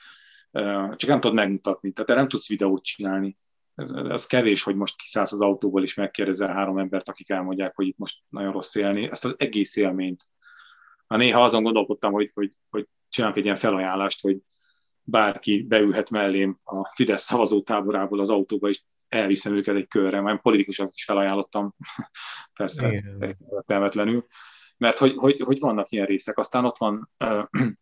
csak 0.96 1.06
nem 1.06 1.20
tudod 1.20 1.36
megmutatni, 1.36 1.92
tehát 1.92 2.10
erre 2.10 2.18
nem 2.18 2.28
tudsz 2.28 2.48
videót 2.48 2.84
csinálni. 2.84 3.38
Ez, 3.74 3.90
ez 3.90 4.26
kevés, 4.26 4.62
hogy 4.62 4.76
most 4.76 4.96
kiszállsz 4.96 5.32
az 5.32 5.40
autóból 5.40 5.82
és 5.82 5.94
megkérdezel 5.94 6.52
három 6.52 6.78
embert, 6.78 7.08
akik 7.08 7.30
elmondják, 7.30 7.74
hogy 7.74 7.86
itt 7.86 7.98
most 7.98 8.18
nagyon 8.28 8.52
rossz 8.52 8.74
élni, 8.74 9.10
ezt 9.10 9.24
az 9.24 9.34
egész 9.38 9.76
élményt. 9.76 10.24
Ha 11.06 11.16
néha 11.16 11.44
azon 11.44 11.62
gondolkodtam, 11.62 12.12
hogy, 12.12 12.30
hogy, 12.34 12.52
hogy 12.70 12.88
csinálok 13.08 13.36
egy 13.36 13.44
ilyen 13.44 13.56
felajánlást, 13.56 14.20
hogy 14.20 14.38
bárki 15.02 15.62
beülhet 15.62 16.10
mellém 16.10 16.58
a 16.64 16.88
Fidesz 16.94 17.22
szavazótáborából 17.22 18.20
az 18.20 18.30
autóba, 18.30 18.68
és 18.68 18.82
elviszem 19.08 19.56
őket 19.56 19.76
egy 19.76 19.88
körre, 19.88 20.20
majd 20.20 20.40
politikusok 20.40 20.90
is 20.94 21.04
felajánlottam, 21.04 21.74
persze 22.58 23.04
temetlenül, 23.66 24.26
mert 24.76 24.98
hogy, 24.98 25.14
hogy, 25.16 25.40
hogy 25.40 25.58
vannak 25.58 25.90
ilyen 25.90 26.06
részek. 26.06 26.38
Aztán 26.38 26.64
ott 26.64 26.78
van 26.78 27.10
uh, 27.18 27.44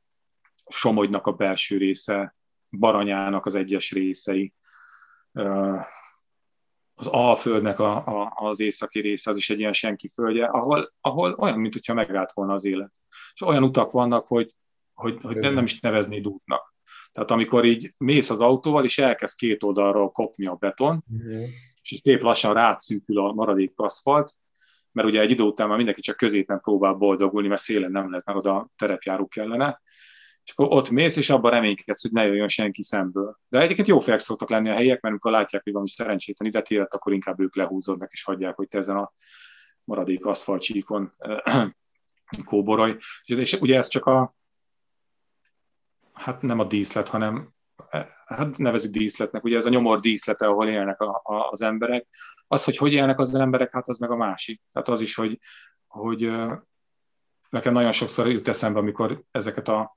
Somogynak 0.68 1.26
a 1.26 1.32
belső 1.32 1.76
része, 1.76 2.36
Baranyának 2.70 3.46
az 3.46 3.54
egyes 3.54 3.90
részei, 3.90 4.52
az 6.94 7.06
Alföldnek 7.06 7.78
a, 7.78 7.96
a, 8.06 8.32
az 8.34 8.60
északi 8.60 9.00
része, 9.00 9.30
az 9.30 9.36
is 9.36 9.50
egy 9.50 9.58
ilyen 9.58 9.72
senki 9.72 10.08
földje, 10.08 10.46
ahol, 10.46 10.92
ahol 11.00 11.32
olyan, 11.38 11.58
mintha 11.58 11.94
megállt 11.94 12.32
volna 12.32 12.52
az 12.52 12.64
élet. 12.64 12.92
És 13.34 13.42
olyan 13.42 13.62
utak 13.62 13.90
vannak, 13.90 14.26
hogy, 14.26 14.54
hogy, 14.94 15.18
hogy 15.22 15.36
nem, 15.36 15.54
nem 15.54 15.64
is 15.64 15.80
neveznéd 15.80 16.26
útnak. 16.26 16.74
Tehát 17.12 17.30
amikor 17.30 17.64
így 17.64 17.90
mész 17.98 18.30
az 18.30 18.40
autóval, 18.40 18.84
és 18.84 18.98
elkezd 18.98 19.36
két 19.36 19.62
oldalról 19.62 20.10
kopni 20.10 20.46
a 20.46 20.54
beton, 20.54 21.04
uh-huh. 21.10 21.42
és 21.90 22.00
szép 22.02 22.22
lassan 22.22 22.54
rátszűkül 22.54 23.18
a 23.18 23.32
maradék 23.32 23.72
aszfalt, 23.76 24.32
mert 24.92 25.08
ugye 25.08 25.20
egy 25.20 25.30
idő 25.30 25.42
után 25.42 25.66
már 25.68 25.76
mindenki 25.76 26.00
csak 26.00 26.16
középen 26.16 26.60
próbál 26.60 26.94
boldogulni, 26.94 27.48
mert 27.48 27.60
szélen 27.60 27.90
nem 27.90 28.10
lehet, 28.10 28.26
meg 28.26 28.36
oda 28.36 28.70
terepjáró 28.76 29.28
kellene, 29.28 29.80
és 30.44 30.52
akkor 30.52 30.66
ott 30.76 30.90
mész, 30.90 31.16
és 31.16 31.30
abban 31.30 31.50
reménykedsz, 31.50 32.02
hogy 32.02 32.10
ne 32.10 32.26
jöjjön 32.26 32.48
senki 32.48 32.82
szemből. 32.82 33.38
De 33.48 33.60
egyébként 33.60 33.88
jó 33.88 33.98
fejek 33.98 34.20
szoktak 34.20 34.50
lenni 34.50 34.68
a 34.68 34.74
helyek, 34.74 35.00
mert 35.00 35.14
amikor 35.14 35.30
látják, 35.30 35.62
hogy 35.62 35.72
valami 35.72 35.90
szerencsétlen 35.90 36.48
ide 36.48 36.62
télet, 36.62 36.94
akkor 36.94 37.12
inkább 37.12 37.40
ők 37.40 37.56
lehúzódnak, 37.56 38.12
és 38.12 38.22
hagyják, 38.22 38.56
hogy 38.56 38.68
te 38.68 38.78
ezen 38.78 38.96
a 38.96 39.12
maradék 39.84 40.26
aszfaltcsíkon 40.26 41.12
kóborolj. 42.44 42.96
És 43.24 43.52
ugye 43.52 43.76
ez 43.76 43.88
csak 43.88 44.04
a, 44.04 44.34
hát 46.12 46.42
nem 46.42 46.58
a 46.58 46.64
díszlet, 46.64 47.08
hanem 47.08 47.52
hát 48.26 48.58
nevezük 48.58 48.92
díszletnek, 48.92 49.44
ugye 49.44 49.56
ez 49.56 49.66
a 49.66 49.70
nyomor 49.70 50.00
díszlete, 50.00 50.46
ahol 50.46 50.68
élnek 50.68 51.00
a, 51.00 51.20
a, 51.24 51.48
az 51.50 51.62
emberek. 51.62 52.06
Az, 52.46 52.64
hogy 52.64 52.76
hogy 52.76 52.92
élnek 52.92 53.18
az 53.18 53.34
emberek, 53.34 53.72
hát 53.72 53.88
az 53.88 53.98
meg 53.98 54.10
a 54.10 54.16
másik. 54.16 54.62
Tehát 54.72 54.88
az 54.88 55.00
is, 55.00 55.14
hogy, 55.14 55.38
hogy 55.86 56.32
nekem 57.50 57.72
nagyon 57.72 57.92
sokszor 57.92 58.30
jut 58.30 58.48
eszembe, 58.48 58.78
amikor 58.78 59.22
ezeket 59.30 59.68
a 59.68 59.96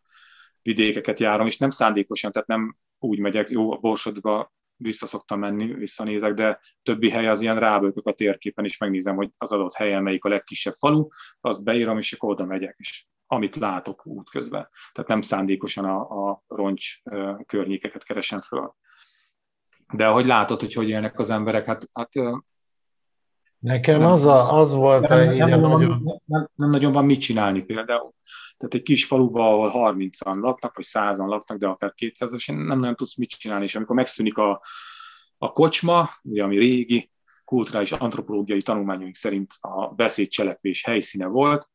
vidékeket 0.66 1.20
járom, 1.20 1.48
és 1.48 1.58
nem 1.58 1.70
szándékosan, 1.70 2.32
tehát 2.32 2.48
nem 2.48 2.76
úgy 3.00 3.20
megyek, 3.20 3.50
jó, 3.50 3.72
a 3.72 3.78
Borsodba 3.78 4.54
vissza 4.76 5.06
szoktam 5.06 5.40
menni, 5.40 5.74
visszanézek, 5.74 6.34
de 6.34 6.60
többi 6.84 7.10
hely 7.10 7.28
az 7.28 7.42
ilyen 7.42 7.60
rábölkök 7.60 8.06
a 8.06 8.14
térképen, 8.14 8.66
és 8.66 8.78
megnézem, 8.78 9.16
hogy 9.16 9.32
az 9.38 9.52
adott 9.52 9.74
helyen 9.74 10.04
melyik 10.04 10.26
a 10.26 10.30
legkisebb 10.30 10.74
falu, 10.74 11.08
azt 11.42 11.64
beírom, 11.64 11.98
és 11.98 12.14
akkor 12.14 12.30
oda 12.30 12.46
megyek, 12.46 12.76
és 12.78 13.06
amit 13.28 13.56
látok 13.56 14.06
útközben. 14.06 14.70
Tehát 14.92 15.10
nem 15.10 15.22
szándékosan 15.22 15.86
a, 15.86 16.30
a 16.30 16.44
roncs 16.48 17.02
környékeket 17.46 18.04
keresem 18.04 18.40
föl. 18.40 18.76
De 19.94 20.08
ahogy 20.08 20.26
látod, 20.26 20.60
hogy 20.60 20.74
hogy 20.74 20.90
élnek 20.90 21.20
az 21.20 21.30
emberek, 21.30 21.66
hát, 21.66 21.88
hát 21.94 22.10
Nekem 23.66 23.98
nem, 23.98 24.12
az, 24.12 24.26
a, 24.26 24.60
az 24.60 24.74
volt 24.74 25.08
nem, 25.08 25.36
nem, 25.36 25.50
nem, 25.50 25.60
nagyon... 25.60 26.02
Nem, 26.04 26.20
nem, 26.26 26.50
nem 26.56 26.70
nagyon 26.70 26.92
van 26.92 27.06
mit 27.06 27.20
csinálni 27.20 27.62
például. 27.62 28.14
Tehát 28.58 28.74
egy 28.74 28.82
kis 28.82 29.06
faluban, 29.06 29.54
ahol 29.54 29.94
30-an 29.94 30.42
laknak, 30.42 30.76
vagy 30.76 30.86
100-an 30.88 31.28
laknak, 31.28 31.58
de 31.58 31.68
akár 31.68 31.94
200 31.94 32.46
nem 32.46 32.80
nagyon 32.80 32.96
tudsz 32.96 33.18
mit 33.18 33.30
csinálni. 33.30 33.64
És 33.64 33.76
amikor 33.76 33.96
megszűnik 33.96 34.38
a, 34.38 34.62
a 35.38 35.52
kocsma, 35.52 36.10
ugye, 36.24 36.44
ami 36.44 36.58
régi, 36.58 37.12
kulturális 37.46 37.92
antropológiai 37.92 38.62
tanulmányaink 38.62 39.16
szerint 39.16 39.54
a 39.60 39.88
beszédcselekvés 39.88 40.84
helyszíne 40.84 41.26
volt, 41.26 41.70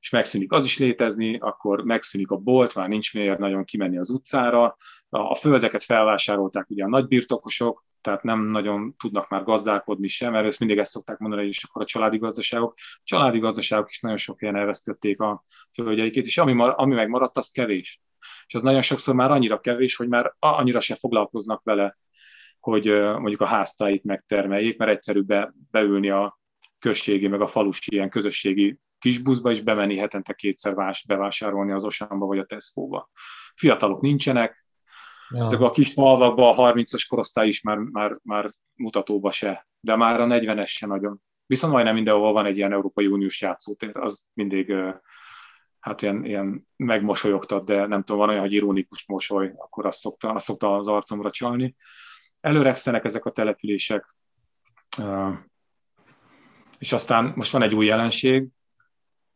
és 0.00 0.10
megszűnik 0.10 0.52
az 0.52 0.64
is 0.64 0.78
létezni, 0.78 1.38
akkor 1.38 1.84
megszűnik 1.84 2.30
a 2.30 2.36
bolt, 2.36 2.74
már 2.74 2.88
nincs 2.88 3.14
miért 3.14 3.38
nagyon 3.38 3.64
kimenni 3.64 3.98
az 3.98 4.10
utcára, 4.10 4.76
a 5.08 5.34
földeket 5.34 5.82
felvásárolták 5.82 6.70
ugye 6.70 6.84
a 6.84 6.88
nagybirtokosok, 6.88 7.84
tehát 8.00 8.22
nem 8.22 8.44
nagyon 8.44 8.94
tudnak 8.96 9.28
már 9.28 9.42
gazdálkodni 9.42 10.08
sem, 10.08 10.32
mert 10.32 10.46
ezt 10.46 10.58
mindig 10.58 10.78
ezt 10.78 10.90
szokták 10.90 11.18
mondani, 11.18 11.42
hogy 11.42 11.50
is 11.50 11.64
akkor 11.64 11.82
a 11.82 11.84
családi 11.84 12.18
gazdaságok. 12.18 12.74
A 12.76 13.00
családi 13.04 13.38
gazdaságok 13.38 13.90
is 13.90 14.00
nagyon 14.00 14.16
sok 14.16 14.40
helyen 14.40 14.56
elvesztették 14.56 15.20
a 15.20 15.44
földjeiket, 15.72 16.26
és 16.26 16.38
ami, 16.38 16.54
ami 16.58 16.94
megmaradt, 16.94 17.36
az 17.36 17.50
kevés. 17.50 18.00
És 18.46 18.54
az 18.54 18.62
nagyon 18.62 18.82
sokszor 18.82 19.14
már 19.14 19.30
annyira 19.30 19.60
kevés, 19.60 19.96
hogy 19.96 20.08
már 20.08 20.34
annyira 20.38 20.80
se 20.80 20.94
foglalkoznak 20.94 21.62
vele, 21.62 21.98
hogy 22.60 22.84
mondjuk 23.00 23.40
a 23.40 23.46
háztáit 23.46 24.04
megtermeljék, 24.04 24.78
mert 24.78 24.90
egyszerűbb 24.90 25.26
be, 25.26 25.54
beülni 25.70 26.10
a 26.10 26.40
községi, 26.78 27.28
meg 27.28 27.40
a 27.40 27.46
falusi 27.46 27.94
ilyen 27.94 28.10
közösségi 28.10 28.78
kisbuszba, 28.98 29.50
és 29.50 29.60
bemenni 29.60 29.96
hetente 29.96 30.32
kétszer 30.32 30.74
vás, 30.74 31.04
bevásárolni 31.06 31.72
az 31.72 31.84
Osamba 31.84 32.26
vagy 32.26 32.38
a 32.38 32.44
Tesco-ba. 32.44 33.10
Fiatalok 33.54 34.00
nincsenek, 34.00 34.59
ja. 35.34 35.44
ezek 35.44 35.60
a 35.60 35.70
kis 35.70 35.92
falvakban 35.92 36.58
a 36.58 36.72
30-as 36.72 37.04
korosztály 37.08 37.48
is 37.48 37.62
már, 37.62 37.78
már, 37.78 38.18
már 38.22 38.50
mutatóba 38.74 39.32
se, 39.32 39.68
de 39.80 39.96
már 39.96 40.20
a 40.20 40.26
40-es 40.26 40.68
se 40.68 40.86
nagyon. 40.86 41.22
Viszont 41.46 41.72
majdnem 41.72 41.94
mindenhol 41.94 42.32
van 42.32 42.46
egy 42.46 42.56
ilyen 42.56 42.72
Európai 42.72 43.06
Uniós 43.06 43.40
játszótér, 43.40 43.96
az 43.96 44.24
mindig 44.32 44.74
hát 45.80 46.02
ilyen, 46.02 46.24
ilyen 46.24 46.66
megmosolyogtat, 46.76 47.64
de 47.64 47.86
nem 47.86 48.02
tudom, 48.02 48.20
van 48.20 48.28
olyan, 48.28 48.40
hogy 48.40 48.52
ironikus 48.52 49.06
mosoly, 49.06 49.52
akkor 49.56 49.86
azt 49.86 49.98
szokta, 49.98 50.30
azt 50.30 50.44
szokta 50.44 50.76
az 50.76 50.88
arcomra 50.88 51.30
csalni. 51.30 51.76
Előregszenek 52.40 53.04
ezek 53.04 53.24
a 53.24 53.30
települések, 53.30 54.16
és 56.78 56.92
aztán 56.92 57.32
most 57.36 57.52
van 57.52 57.62
egy 57.62 57.74
új 57.74 57.86
jelenség, 57.86 58.48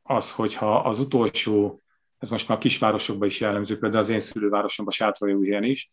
az, 0.03 0.33
hogyha 0.33 0.81
az 0.81 1.01
utolsó, 1.01 1.83
ez 2.25 2.31
most 2.31 2.49
már 2.49 2.59
a 2.59 2.61
kisvárosokban 2.61 3.29
is 3.29 3.41
jellemző, 3.41 3.79
például 3.79 4.03
az 4.03 4.09
én 4.09 4.21
szülővárosomban, 4.21 4.95
Sátrajóhelyen 4.95 5.63
is, 5.63 5.89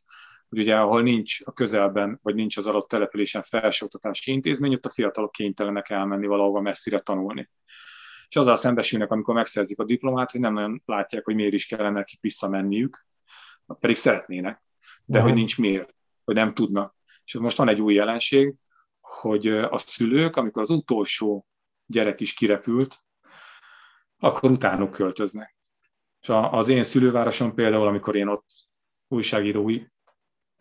hogy 0.50 0.60
ugye 0.60 0.78
ahol 0.78 1.02
nincs 1.02 1.40
a 1.44 1.52
közelben, 1.54 2.20
vagy 2.24 2.36
nincs 2.36 2.58
az 2.58 2.68
adott 2.68 2.88
településen 2.88 3.42
felsőoktatási 3.42 4.32
intézmény, 4.32 4.74
ott 4.74 4.86
a 4.86 4.90
fiatalok 4.90 5.32
kénytelenek 5.32 5.90
elmenni 5.90 6.28
valahova 6.28 6.62
messzire 6.62 7.00
tanulni. 7.00 7.50
És 8.28 8.36
azzal 8.36 8.56
szembesülnek, 8.56 9.12
amikor 9.12 9.34
megszerzik 9.34 9.80
a 9.80 9.84
diplomát, 9.84 10.32
hogy 10.32 10.40
nem 10.40 10.54
nagyon 10.54 10.82
látják, 10.86 11.26
hogy 11.26 11.36
miért 11.36 11.54
is 11.54 11.66
kellene 11.66 11.90
nekik 11.90 12.20
visszamenniük, 12.22 13.06
pedig 13.80 13.96
szeretnének, 13.96 14.64
de 15.06 15.18
uh-huh. 15.18 15.24
hogy 15.24 15.34
nincs 15.34 15.58
miért, 15.58 15.96
hogy 16.24 16.36
nem 16.36 16.54
tudnak. 16.54 16.96
És 17.26 17.34
most 17.34 17.58
van 17.58 17.70
egy 17.70 17.82
új 17.82 17.94
jelenség, 17.94 18.56
hogy 19.00 19.48
a 19.48 19.78
szülők, 19.78 20.36
amikor 20.36 20.62
az 20.62 20.70
utolsó 20.70 21.48
gyerek 21.86 22.20
is 22.20 22.34
kirepült, 22.34 22.98
akkor 24.20 24.52
utánuk 24.52 24.92
költöznek. 24.92 25.56
És 26.22 26.30
az 26.30 26.68
én 26.68 26.84
szülővárosom 26.84 27.54
például, 27.54 27.88
amikor 27.88 28.16
én 28.16 28.28
ott 28.28 28.46
újságírói 29.08 29.86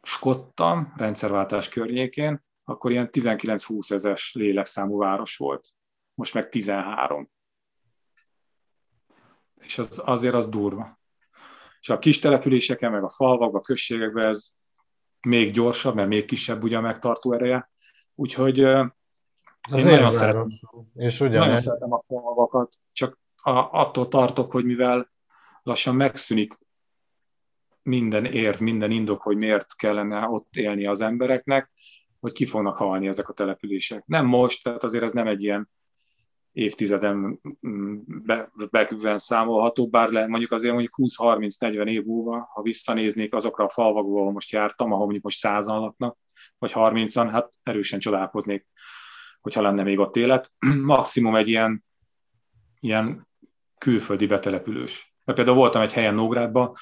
skottam, 0.02 0.92
rendszerváltás 0.96 1.68
környékén, 1.68 2.44
akkor 2.64 2.90
ilyen 2.90 3.08
19-20 3.12 3.92
ezes 3.92 4.32
lélekszámú 4.34 4.98
város 4.98 5.36
volt. 5.36 5.68
Most 6.14 6.34
meg 6.34 6.48
13. 6.48 7.30
És 9.54 9.78
az, 9.78 10.02
azért 10.04 10.34
az 10.34 10.48
durva. 10.48 10.98
És 11.80 11.88
a 11.88 11.98
kis 11.98 12.18
településeken, 12.18 12.90
meg 12.90 13.02
a 13.02 13.08
falvakban, 13.08 13.60
a 13.60 13.64
községekben 13.64 14.26
ez 14.26 14.50
még 15.28 15.52
gyorsabb, 15.52 15.94
mert 15.94 16.08
még 16.08 16.24
kisebb 16.24 16.62
ugye 16.62 16.76
a 16.76 16.80
megtartó 16.80 17.32
ereje. 17.32 17.70
Úgyhogy 18.14 18.58
én 18.58 18.92
nagyon 19.68 20.10
szeretem, 20.10 20.48
és 20.94 21.18
nagyon 21.18 21.56
szeretem 21.56 21.92
a 21.92 22.02
falvakat, 22.06 22.74
csak 22.92 23.18
a, 23.42 23.50
attól 23.50 24.08
tartok, 24.08 24.50
hogy 24.50 24.64
mivel 24.64 25.10
lassan 25.62 25.96
megszűnik 25.96 26.54
minden 27.82 28.24
érv, 28.24 28.60
minden 28.60 28.90
indok, 28.90 29.22
hogy 29.22 29.36
miért 29.36 29.76
kellene 29.76 30.28
ott 30.28 30.56
élni 30.56 30.86
az 30.86 31.00
embereknek, 31.00 31.70
hogy 32.20 32.32
ki 32.32 32.46
fognak 32.46 32.76
halni 32.76 33.06
ezek 33.06 33.28
a 33.28 33.32
települések. 33.32 34.02
Nem 34.06 34.26
most, 34.26 34.62
tehát 34.62 34.84
azért 34.84 35.04
ez 35.04 35.12
nem 35.12 35.26
egy 35.26 35.42
ilyen 35.42 35.70
évtizeden 36.52 37.40
be, 38.04 38.52
be, 38.70 39.18
számolható, 39.18 39.88
bár 39.88 40.10
le, 40.10 40.26
mondjuk 40.26 40.52
azért 40.52 40.72
mondjuk 40.72 40.94
20-30-40 40.96 41.86
év 41.86 42.04
múlva, 42.04 42.48
ha 42.52 42.62
visszanéznék 42.62 43.34
azokra 43.34 43.64
a 43.64 43.68
falvakba, 43.68 44.20
ahol 44.20 44.32
most 44.32 44.50
jártam, 44.50 44.92
ahol 44.92 45.02
mondjuk 45.02 45.24
most 45.24 45.38
százan 45.38 45.80
laknak, 45.80 46.18
vagy 46.58 46.72
30-an, 46.74 47.28
hát 47.30 47.52
erősen 47.62 47.98
csodálkoznék, 47.98 48.66
hogyha 49.40 49.62
lenne 49.62 49.82
még 49.82 49.98
ott 49.98 50.16
élet. 50.16 50.52
Maximum 50.82 51.34
egy 51.34 51.48
ilyen, 51.48 51.84
ilyen 52.80 53.28
külföldi 53.78 54.26
betelepülős. 54.26 55.09
Mert 55.30 55.42
például 55.42 55.64
voltam 55.64 55.82
egy 55.82 55.92
helyen 55.92 56.14
Nógrádban, 56.14 56.72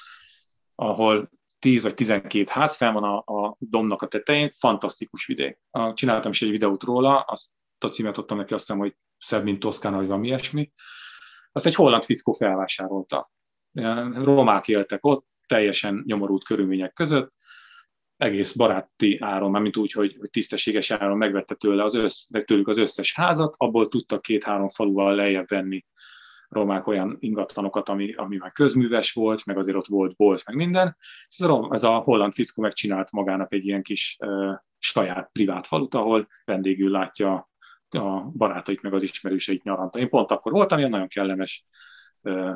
ahol 0.75 1.29
10 1.59 1.83
vagy 1.83 1.93
12 1.93 2.43
ház 2.51 2.75
fel 2.75 2.91
van 2.91 3.03
a, 3.03 3.17
a 3.17 3.55
domnak 3.59 4.01
a 4.01 4.07
tetején, 4.07 4.49
fantasztikus 4.49 5.25
vidék. 5.25 5.59
Csináltam 5.93 6.31
is 6.31 6.41
egy 6.41 6.49
videót 6.49 6.83
róla, 6.83 7.19
azt 7.19 7.49
a 7.79 7.87
címet 7.87 8.17
adtam 8.17 8.37
neki, 8.37 8.53
azt 8.53 8.65
hiszem, 8.65 8.81
hogy 8.81 8.95
szebb, 9.17 9.43
mint 9.43 9.59
Toszkána, 9.59 9.97
vagy 9.97 10.07
valami 10.07 10.27
ilyesmi. 10.27 10.71
Azt 11.51 11.65
egy 11.65 11.75
holland 11.75 12.03
fickó 12.03 12.31
felvásárolta. 12.31 13.31
Romák 14.13 14.67
éltek 14.67 15.05
ott, 15.05 15.25
teljesen 15.47 16.03
nyomorult 16.05 16.43
körülmények 16.43 16.93
között, 16.93 17.33
egész 18.17 18.53
baráti 18.53 19.17
áron, 19.19 19.61
mint 19.61 19.77
úgy, 19.77 19.91
hogy, 19.91 20.15
hogy 20.19 20.29
tisztességes 20.29 20.91
áron 20.91 21.17
megvette 21.17 21.55
tőle 21.55 21.83
az 21.83 21.93
össz, 21.93 22.27
tőlük 22.45 22.67
az 22.67 22.77
összes 22.77 23.15
házat, 23.15 23.55
abból 23.57 23.87
tudtak 23.87 24.21
két-három 24.21 24.69
faluval 24.69 25.15
lejjebb 25.15 25.47
venni 25.47 25.85
romák 26.49 26.87
olyan 26.87 27.15
ingatlanokat, 27.19 27.89
ami, 27.89 28.13
ami 28.13 28.37
már 28.37 28.51
közműves 28.51 29.13
volt, 29.13 29.45
meg 29.45 29.57
azért 29.57 29.77
ott 29.77 29.87
volt 29.87 30.15
bolt, 30.15 30.45
meg 30.45 30.55
minden. 30.55 30.97
Ez 31.27 31.49
a, 31.49 31.69
ez 31.71 31.83
a 31.83 31.97
holland 31.97 32.33
fickó 32.33 32.61
megcsinált 32.61 33.11
magának 33.11 33.53
egy 33.53 33.65
ilyen 33.65 33.83
kis 33.83 34.17
uh, 34.19 34.55
saját 34.77 35.29
privát 35.31 35.67
falut, 35.67 35.93
ahol 35.93 36.27
vendégül 36.45 36.91
látja 36.91 37.49
a 37.89 38.21
barátait, 38.21 38.81
meg 38.81 38.93
az 38.93 39.03
ismerőseit 39.03 39.63
nyaranta. 39.63 39.99
Én 39.99 40.09
pont 40.09 40.31
akkor 40.31 40.51
voltam, 40.51 40.77
ilyen 40.77 40.89
nagyon 40.89 41.07
kellemes 41.07 41.65
uh, 42.21 42.55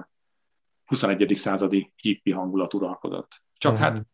21. 0.86 1.36
századi 1.36 1.94
hippi 1.96 2.32
hangulat 2.32 2.74
uralkodott. 2.74 3.44
Csak 3.58 3.72
uh-huh. 3.72 3.88
hát 3.88 4.06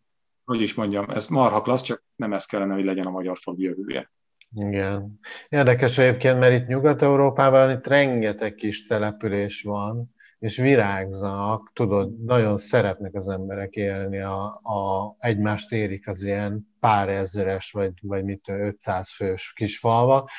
hogy 0.45 0.61
is 0.61 0.73
mondjam, 0.73 1.09
ez 1.09 1.27
marha 1.27 1.61
klassz, 1.61 1.83
csak 1.83 2.03
nem 2.15 2.33
ez 2.33 2.45
kellene, 2.45 2.73
hogy 2.73 2.83
legyen 2.83 3.05
a 3.05 3.11
magyar 3.11 3.37
falu 3.37 3.61
jövője. 3.61 4.11
Igen. 4.55 5.19
Érdekes 5.49 5.97
egyébként, 5.97 6.39
mert 6.39 6.61
itt 6.61 6.67
Nyugat-Európában 6.67 7.71
itt 7.71 7.87
rengeteg 7.87 8.55
kis 8.55 8.87
település 8.87 9.61
van, 9.61 10.15
és 10.39 10.57
virágzanak, 10.57 11.71
tudod, 11.73 12.23
nagyon 12.23 12.57
szeretnek 12.57 13.15
az 13.15 13.27
emberek 13.27 13.73
élni, 13.73 14.19
a, 14.19 14.43
a, 14.45 15.15
egymást 15.17 15.71
érik 15.71 16.07
az 16.07 16.23
ilyen 16.23 16.67
pár 16.79 17.09
ezeres, 17.09 17.71
vagy, 17.71 17.93
vagy 18.01 18.23
mit 18.23 18.47
500 18.47 19.11
fős 19.11 19.53
kis 19.55 19.79
falva, 19.79 20.29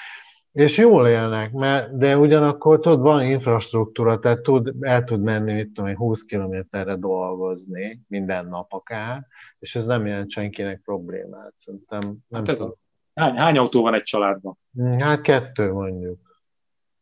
és 0.53 0.79
jól 0.79 1.09
élnek, 1.09 1.53
mert, 1.53 1.96
de 1.96 2.18
ugyanakkor 2.18 2.81
tudod, 2.81 3.01
van 3.01 3.25
infrastruktúra, 3.25 4.18
tehát 4.18 4.40
tud, 4.40 4.75
el 4.81 5.05
tud 5.05 5.23
menni, 5.23 5.53
mit 5.53 5.73
tudom 5.73 5.96
20 5.96 6.23
kilométerre 6.23 6.96
dolgozni 6.96 8.01
minden 8.09 8.46
nap 8.46 8.73
akár, 8.73 9.27
és 9.59 9.77
ez 9.77 9.87
nem 9.87 10.07
jelent 10.07 10.31
senkinek 10.31 10.81
problémát. 10.81 11.53
Szerintem 11.57 12.01
nem 12.29 12.44
hát 12.44 12.57
tudom. 12.57 12.73
Hány, 13.20 13.37
hány 13.37 13.59
autó 13.59 13.83
van 13.83 13.94
egy 13.94 14.02
családban? 14.02 14.59
Hát 14.98 15.20
kettő 15.20 15.72
mondjuk. 15.72 16.18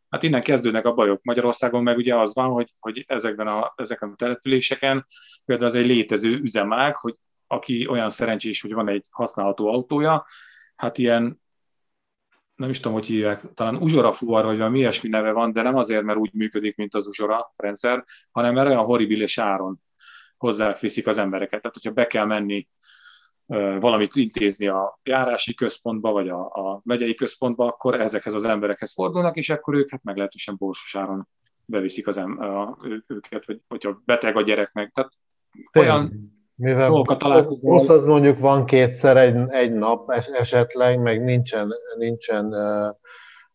Hát 0.09 0.23
innen 0.23 0.41
kezdődnek 0.41 0.85
a 0.85 0.93
bajok. 0.93 1.23
Magyarországon 1.23 1.83
meg 1.83 1.97
ugye 1.97 2.15
az 2.15 2.33
van, 2.33 2.49
hogy, 2.49 2.69
hogy 2.79 3.03
ezekben 3.07 3.47
a, 3.47 3.73
ezeken 3.75 4.09
a 4.09 4.15
településeken 4.15 5.05
például 5.45 5.69
az 5.69 5.75
egy 5.75 5.85
létező 5.85 6.37
üzemág, 6.37 6.95
hogy 6.95 7.15
aki 7.47 7.87
olyan 7.87 8.09
szerencsés, 8.09 8.61
hogy 8.61 8.73
van 8.73 8.89
egy 8.89 9.05
használható 9.11 9.67
autója, 9.67 10.25
hát 10.75 10.97
ilyen 10.97 11.41
nem 12.55 12.69
is 12.69 12.79
tudom, 12.79 12.93
hogy 12.93 13.05
hívják, 13.05 13.53
talán 13.53 13.75
uzsora 13.75 14.13
fuvar, 14.13 14.45
vagy 14.45 14.57
valami 14.57 14.79
ilyesmi 14.79 15.09
neve 15.09 15.31
van, 15.31 15.53
de 15.53 15.61
nem 15.61 15.75
azért, 15.75 16.03
mert 16.03 16.19
úgy 16.19 16.33
működik, 16.33 16.75
mint 16.75 16.93
az 16.93 17.07
uzsora 17.07 17.53
rendszer, 17.55 18.05
hanem 18.31 18.53
mert 18.53 18.67
olyan 18.67 18.83
horribilis 18.83 19.37
áron 19.37 19.81
hozzáfiszik 20.37 21.07
az 21.07 21.17
embereket. 21.17 21.61
Tehát, 21.61 21.75
hogyha 21.75 21.91
be 21.91 22.07
kell 22.07 22.25
menni 22.25 22.67
valamit 23.79 24.15
intézni 24.15 24.67
a 24.67 24.99
járási 25.03 25.53
központba, 25.53 26.11
vagy 26.11 26.29
a, 26.29 26.39
a 26.39 26.81
megyei 26.83 27.15
központba, 27.15 27.65
akkor 27.65 28.01
ezekhez 28.01 28.33
az 28.33 28.43
emberekhez 28.43 28.93
fordulnak, 28.93 29.35
és 29.35 29.49
akkor 29.49 29.75
ők 29.75 29.89
hát 29.89 30.03
meglehetősen 30.03 30.55
borsos 30.57 30.95
áron 30.95 31.27
beviszik 31.65 32.07
az 32.07 32.17
em, 32.17 32.39
a, 32.39 32.77
őket, 33.07 33.45
vagy 33.45 33.61
hogyha 33.67 34.01
beteg 34.05 34.37
a 34.37 34.41
gyerek 34.41 34.73
meg. 34.73 34.91
Tehát 34.91 35.11
olyan 35.73 36.11
mivel 36.55 36.87
dolgokat 36.87 37.19
találkozunk. 37.19 37.61
Busz 37.61 37.89
az 37.89 38.03
mondjuk 38.03 38.39
van 38.39 38.65
kétszer 38.65 39.17
egy, 39.17 39.35
egy 39.49 39.73
nap 39.73 40.11
esetleg, 40.11 41.01
meg 41.01 41.23
nincsen, 41.23 41.73
nincsen 41.97 42.45
uh, 42.45 42.95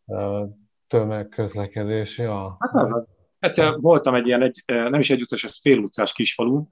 uh, 0.05 0.49
tömegközlekedés. 0.87 2.19
Ja. 2.19 2.57
Hát 2.59 2.75
az. 2.75 3.07
Egyszer 3.39 3.75
voltam 3.77 4.15
egy 4.15 4.27
ilyen, 4.27 4.43
egy, 4.43 4.63
nem 4.67 5.01
is 5.01 5.11
egy 5.11 5.21
utcás, 5.21 5.45
ez 5.45 5.61
fél 5.61 5.79
utcás 5.79 6.13
kisfalu, 6.13 6.67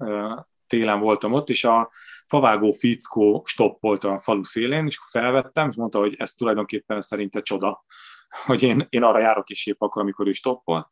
télen 0.73 1.01
voltam 1.01 1.33
ott, 1.33 1.49
és 1.49 1.65
a 1.65 1.91
favágó 2.27 2.73
fickó 2.73 3.43
stoppolt 3.47 4.05
a 4.05 4.19
falu 4.19 4.45
szélén, 4.45 4.87
és 4.87 4.99
felvettem, 5.11 5.69
és 5.69 5.77
mondta, 5.77 5.99
hogy 5.99 6.15
ez 6.17 6.33
tulajdonképpen 6.33 7.01
szerinte 7.01 7.41
csoda, 7.41 7.85
hogy 8.47 8.63
én, 8.63 8.83
én 8.89 9.03
arra 9.03 9.19
járok 9.19 9.51
is 9.51 9.67
épp 9.67 9.81
akkor, 9.81 10.03
amikor 10.03 10.27
ő 10.27 10.33
stoppol, 10.33 10.89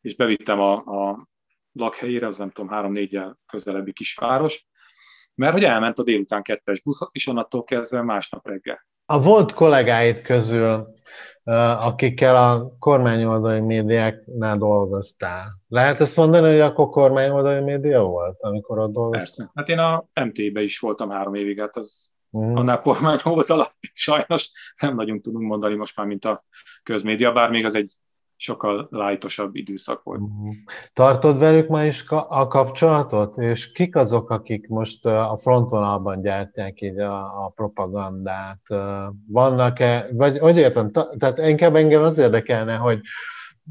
és 0.00 0.16
bevittem 0.16 0.60
a, 0.60 0.72
a 0.72 1.28
lakhelyére, 1.72 2.26
az 2.26 2.38
nem 2.38 2.50
tudom, 2.50 2.70
három-négyel 2.70 3.38
közelebbi 3.46 3.92
kisváros, 3.92 4.66
mert 5.34 5.52
hogy 5.52 5.64
elment 5.64 5.98
a 5.98 6.02
délután 6.02 6.42
kettes 6.42 6.80
busz, 6.82 6.98
és 7.10 7.26
onnantól 7.26 7.64
kezdve 7.64 8.02
másnap 8.02 8.46
reggel. 8.46 8.86
A 9.04 9.22
volt 9.22 9.52
kollégáid 9.52 10.22
közül 10.22 10.86
akikkel 11.78 12.36
a 12.36 12.76
kormányoldali 12.78 13.60
médiáknál 13.60 14.58
dolgoztál. 14.58 15.60
Lehet 15.68 16.00
ezt 16.00 16.16
mondani, 16.16 16.50
hogy 16.50 16.60
akkor 16.60 16.88
kormányoldali 16.88 17.60
média 17.60 18.02
volt, 18.02 18.36
amikor 18.40 18.78
ott 18.78 18.92
dolgoztál? 18.92 19.20
Persze. 19.20 19.50
Hát 19.54 19.68
én 19.68 19.78
a 19.78 20.08
MT-be 20.24 20.62
is 20.62 20.78
voltam 20.78 21.10
három 21.10 21.34
évig, 21.34 21.60
hát 21.60 21.76
az 21.76 22.10
mm. 22.38 22.54
annál 22.54 22.78
kormány 22.78 23.18
volt 23.22 23.50
alap, 23.50 23.72
sajnos 23.92 24.50
nem 24.80 24.94
nagyon 24.94 25.20
tudunk 25.20 25.48
mondani 25.48 25.76
most 25.76 25.96
már, 25.96 26.06
mint 26.06 26.24
a 26.24 26.44
közmédia, 26.82 27.32
bár 27.32 27.50
még 27.50 27.64
az 27.64 27.74
egy 27.74 27.92
sokkal 28.40 28.88
lájtosabb 28.90 29.54
időszak 29.54 30.02
volt. 30.02 30.20
Mhm. 30.20 30.48
Tartod 30.92 31.38
velük 31.38 31.68
ma 31.68 31.84
is 31.84 32.04
a 32.28 32.46
kapcsolatot? 32.46 33.38
És 33.38 33.72
kik 33.72 33.96
azok, 33.96 34.30
akik 34.30 34.68
most 34.68 35.06
a 35.06 35.38
frontvonalban 35.40 36.20
gyártják 36.20 36.80
így 36.80 36.98
a, 36.98 37.44
a 37.44 37.52
propagandát? 37.54 38.60
Vannak-e, 39.26 40.06
vagy 40.12 40.38
hogy 40.38 40.56
értem, 40.56 40.90
tehát 41.18 41.38
inkább 41.38 41.74
engem 41.74 42.02
az 42.02 42.18
érdekelne, 42.18 42.76
hogy 42.76 43.00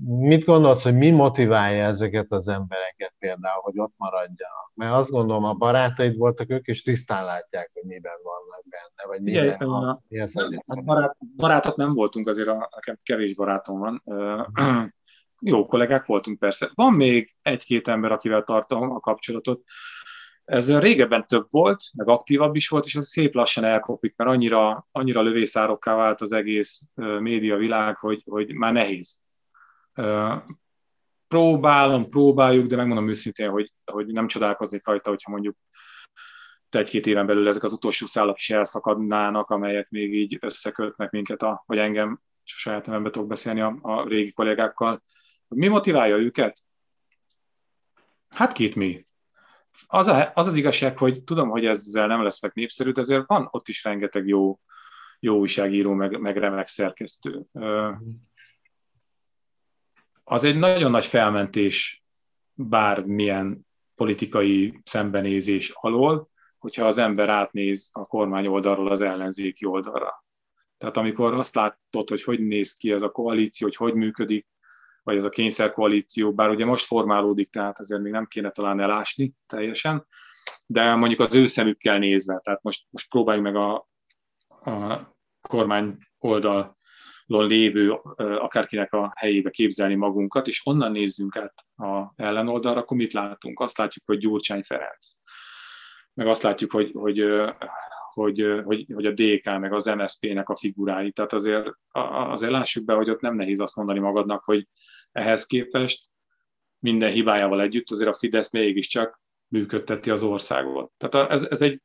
mit 0.06 0.46
gondolsz, 0.46 0.84
hogy 0.84 0.96
mi 0.96 1.10
motiválja 1.10 1.84
ezeket 1.84 2.32
az 2.32 2.48
embereket 2.48 3.14
például, 3.20 3.62
hogy 3.62 3.80
ott 3.80 3.94
maradjanak? 3.98 4.72
Mert 4.74 4.94
azt 4.94 5.10
gondolom, 5.10 5.44
a 5.44 5.54
barátaid 5.54 6.18
voltak, 6.18 6.50
ők 6.50 6.68
is 6.68 6.84
tisztán 6.84 7.26
látják, 7.26 7.72
hogy 7.74 7.84
miben 7.84 8.18
vannak 8.24 8.66
benne, 8.70 9.10
vagy 9.10 9.22
miben, 9.22 9.44
Igen, 9.44 9.70
a, 9.70 10.00
mi 10.08 10.20
az 10.20 10.34
hát 10.68 10.84
barát, 10.84 11.18
barátok 11.36 11.76
nem 11.76 11.94
voltunk, 11.94 12.28
azért 12.28 12.48
a, 12.48 12.70
nekem 12.76 13.00
kevés 13.04 13.36
barátom 13.36 13.80
van. 13.80 14.04
Jó 15.42 15.66
kollégák 15.66 16.06
voltunk 16.06 16.40
persze. 16.40 16.72
Van 16.74 16.94
még 16.94 17.32
egy-két 17.42 17.88
ember, 17.88 18.12
akivel 18.12 18.44
tartom 18.44 18.92
a 18.92 19.00
kapcsolatot. 19.00 19.62
Ez 20.46 20.80
régebben 20.80 21.28
több 21.28 21.46
volt, 21.50 21.84
meg 21.98 22.08
aktívabb 22.08 22.56
is 22.56 22.70
volt, 22.70 22.86
és 22.86 22.96
az 22.96 23.08
szép 23.08 23.34
lassan 23.34 23.64
elkopik, 23.64 24.16
mert 24.16 24.30
annyira, 24.30 24.88
annyira 24.92 25.22
lövészárokká 25.22 25.96
vált 25.96 26.22
az 26.22 26.32
egész 26.32 26.82
média 27.20 27.58
világ, 27.58 27.98
hogy, 27.98 28.22
hogy 28.26 28.54
már 28.54 28.74
nehéz 28.74 29.22
Próbálom, 31.28 32.10
próbáljuk, 32.10 32.66
de 32.66 32.76
megmondom 32.76 33.10
őszintén, 33.10 33.50
hogy, 33.50 33.72
hogy 33.92 34.08
nem 34.08 34.28
csodálkoznék 34.28 34.88
rajta, 34.88 35.10
hogyha 35.10 35.32
mondjuk 35.32 35.56
egy-két 36.70 37.06
éven 37.06 37.26
belül 37.26 37.48
ezek 37.48 37.64
az 37.64 37.74
utolsó 37.74 38.06
szálak 38.06 38.38
is 38.38 38.50
elszakadnának, 38.50 39.50
amelyek 39.50 39.90
még 39.90 40.14
így 40.14 40.38
összekötnek 40.42 41.12
minket, 41.12 41.42
a, 41.42 41.64
vagy 41.66 41.78
engem, 41.78 42.22
saját 42.44 42.86
nevembe 42.86 43.10
tudok 43.10 43.28
beszélni 43.28 43.62
a, 43.62 43.78
a 43.82 44.08
régi 44.08 44.32
kollégákkal. 44.32 45.04
Mi 45.48 45.68
motiválja 45.68 46.18
őket? 46.18 46.64
Hát 48.30 48.52
két 48.54 48.76
mi. 48.76 49.04
Az, 49.88 50.08
a, 50.08 50.32
az 50.34 50.48
az 50.48 50.56
igazság, 50.56 50.98
hogy 50.98 51.24
tudom, 51.24 51.50
hogy 51.50 51.66
ezzel 51.66 52.08
nem 52.08 52.24
leszek 52.24 52.54
népszerű, 52.54 52.92
de 52.92 53.02
azért 53.02 53.28
van 53.28 53.48
ott 53.52 53.68
is 53.68 53.84
rengeteg 53.84 54.28
jó, 54.28 54.60
jó 55.20 55.38
újságíró, 55.38 55.94
meg, 55.94 56.20
meg 56.20 56.38
remek 56.38 56.68
szerkesztő 56.68 57.46
az 60.32 60.44
egy 60.44 60.58
nagyon 60.58 60.92
nagy 60.92 61.06
felmentés 61.06 62.04
bármilyen 62.54 63.68
politikai 63.96 64.80
szembenézés 64.84 65.72
alól, 65.74 66.30
hogyha 66.58 66.86
az 66.86 66.98
ember 66.98 67.30
átnéz 67.30 67.90
a 67.94 68.06
kormány 68.06 68.48
oldalról 68.48 68.92
az 68.92 69.02
ellenzéki 69.02 69.66
oldalra. 69.66 70.24
Tehát 70.78 70.98
amikor 70.98 71.34
azt 71.34 71.56
látod, 71.56 72.10
hogy 72.10 72.24
hogy 72.24 72.40
néz 72.40 72.74
ki 72.74 72.92
ez 72.92 73.02
a 73.02 73.10
koalíció, 73.10 73.68
hogy 73.68 73.76
hogy 73.76 73.94
működik, 73.94 74.48
vagy 75.04 75.16
ez 75.16 75.24
a 75.24 75.30
kényszerkoalíció, 75.30 76.34
bár 76.34 76.50
ugye 76.50 76.66
most 76.66 76.86
formálódik, 76.86 77.50
tehát 77.50 77.80
azért 77.80 78.02
még 78.02 78.12
nem 78.12 78.26
kéne 78.26 78.50
talán 78.50 78.80
elásni 78.80 79.34
teljesen, 79.48 80.08
de 80.66 80.96
mondjuk 80.96 81.20
az 81.20 81.36
ő 81.36 81.48
szemükkel 81.48 81.98
nézve, 81.98 82.40
tehát 82.44 82.64
most, 82.64 82.86
most 82.90 83.10
próbáljuk 83.10 83.44
meg 83.44 83.56
a, 83.56 83.74
a 84.72 85.02
kormány 85.42 85.98
oldal 86.20 86.79
lévő 87.38 87.92
akárkinek 88.18 88.94
a 88.94 89.14
helyébe 89.16 89.50
képzelni 89.50 89.96
magunkat, 89.96 90.48
és 90.48 90.62
onnan 90.66 90.92
nézzünk 90.92 91.36
át 91.36 91.66
a 91.76 92.14
ellenoldalra, 92.16 92.80
akkor 92.80 92.98
mit 92.98 93.14
látunk? 93.14 93.60
Azt 93.60 93.78
látjuk, 93.78 94.06
hogy 94.06 94.18
Gyurcsány 94.18 94.64
Ferenc. 94.64 95.08
Meg 96.14 96.28
azt 96.28 96.42
látjuk, 96.42 96.72
hogy, 96.72 96.92
hogy, 96.94 97.24
hogy, 98.14 98.62
hogy, 98.64 98.92
hogy 98.94 99.06
a 99.06 99.12
DK, 99.12 99.60
meg 99.60 99.74
az 99.74 99.86
MSZP-nek 99.86 100.50
a 100.50 100.56
figurái. 100.56 101.12
Tehát 101.12 101.34
azért, 101.34 101.70
azért 101.92 102.52
lássuk 102.52 102.86
be, 102.86 102.94
hogy 102.94 103.10
ott 103.10 103.22
nem 103.22 103.36
nehéz 103.36 103.60
azt 103.60 103.76
mondani 103.76 104.00
magadnak, 104.00 104.44
hogy 104.44 104.68
ehhez 105.12 105.46
képest 105.46 106.04
minden 106.80 107.12
hibájával 107.12 107.62
együtt 107.62 107.92
azért 107.92 108.10
a 108.10 108.18
Fidesz 108.18 108.52
mégiscsak 108.52 109.22
működteti 109.48 110.10
az 110.10 110.24
országot. 110.24 110.92
Tehát 110.98 111.32
ez, 111.32 111.44
ez, 111.44 111.62
egy, 111.62 111.82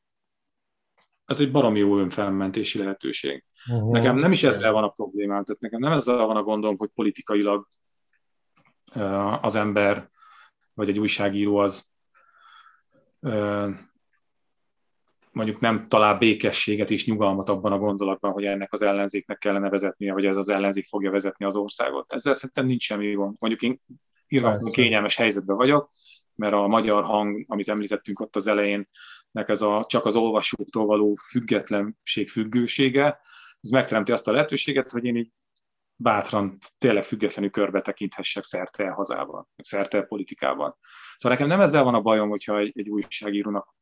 ez 1.25 1.41
egy 1.41 1.51
baromi 1.51 1.79
jó 1.79 1.99
önfelmentési 1.99 2.79
lehetőség. 2.79 3.45
Uh-huh. 3.71 3.93
Nekem 3.93 4.17
nem 4.17 4.33
is 4.33 4.43
ezzel 4.43 4.73
van 4.73 4.85
a 4.85 4.89
problémám, 4.89 5.45
tehát 5.45 5.61
nekem 5.61 5.81
nem 5.81 5.93
ezzel 5.93 6.27
van 6.27 6.37
a 6.37 6.43
gondom, 6.43 6.77
hogy 6.77 6.91
politikailag 6.95 7.67
az 9.41 9.55
ember, 9.55 10.11
vagy 10.75 10.89
egy 10.89 10.99
újságíró 10.99 11.57
az 11.57 11.93
mondjuk 15.35 15.61
nem 15.61 15.89
talál 15.89 16.19
békességet 16.19 16.91
és 16.91 17.07
nyugalmat 17.07 17.49
abban 17.49 17.73
a 17.73 17.79
gondolatban, 17.79 18.33
hogy 18.33 18.45
ennek 18.45 18.73
az 18.73 18.83
ellenzéknek 18.83 19.39
kellene 19.39 19.69
vezetnie, 19.69 20.13
hogy 20.13 20.25
ez 20.25 20.37
az 20.37 20.49
ellenzék 20.49 20.85
fogja 20.85 21.11
vezetni 21.11 21.45
az 21.45 21.57
országot. 21.57 22.13
Ezzel 22.13 22.35
szerintem 22.35 22.67
nincs 22.67 22.83
semmi 22.83 23.13
gond. 23.13 23.37
Mondjuk 23.39 23.63
én 23.63 23.81
írhatom 24.29 24.71
kényelmes 24.71 25.17
helyzetben 25.17 25.57
vagyok, 25.57 25.91
mert 26.35 26.53
a 26.53 26.67
magyar 26.67 27.05
hang, 27.05 27.45
amit 27.49 27.69
említettünk 27.69 28.21
ott 28.21 28.37
az 28.37 28.47
elején, 28.47 28.89
nek 29.31 29.49
ez 29.49 29.63
a, 29.63 29.85
csak 29.89 30.05
az 30.05 30.17
olvasóktól 30.17 30.87
való 30.87 31.15
függetlenség 31.15 32.29
függősége, 32.29 33.21
ez 33.65 33.71
megteremti 33.71 34.13
azt 34.13 34.29
a 34.29 34.33
lehetőséget, 34.33 34.91
hogy 34.91 35.05
én 35.05 35.17
így 35.17 35.33
bátran, 35.97 36.59
tényleg 36.79 37.05
függetlenül 37.05 37.51
körbe 37.51 37.81
tekinthessek 37.81 38.45
szerte 38.45 38.91
hazában, 38.91 39.49
szerte 39.57 40.03
politikában. 40.03 40.77
Szóval 41.17 41.39
nekem 41.39 41.47
nem 41.49 41.67
ezzel 41.67 41.85
van 41.85 41.95
a 41.95 42.01
bajom, 42.01 42.29
hogyha 42.29 42.59
egy, 42.59 42.73
egy 42.75 42.89
újságírónak 42.89 43.75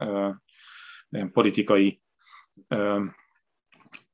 politikai 1.32 2.02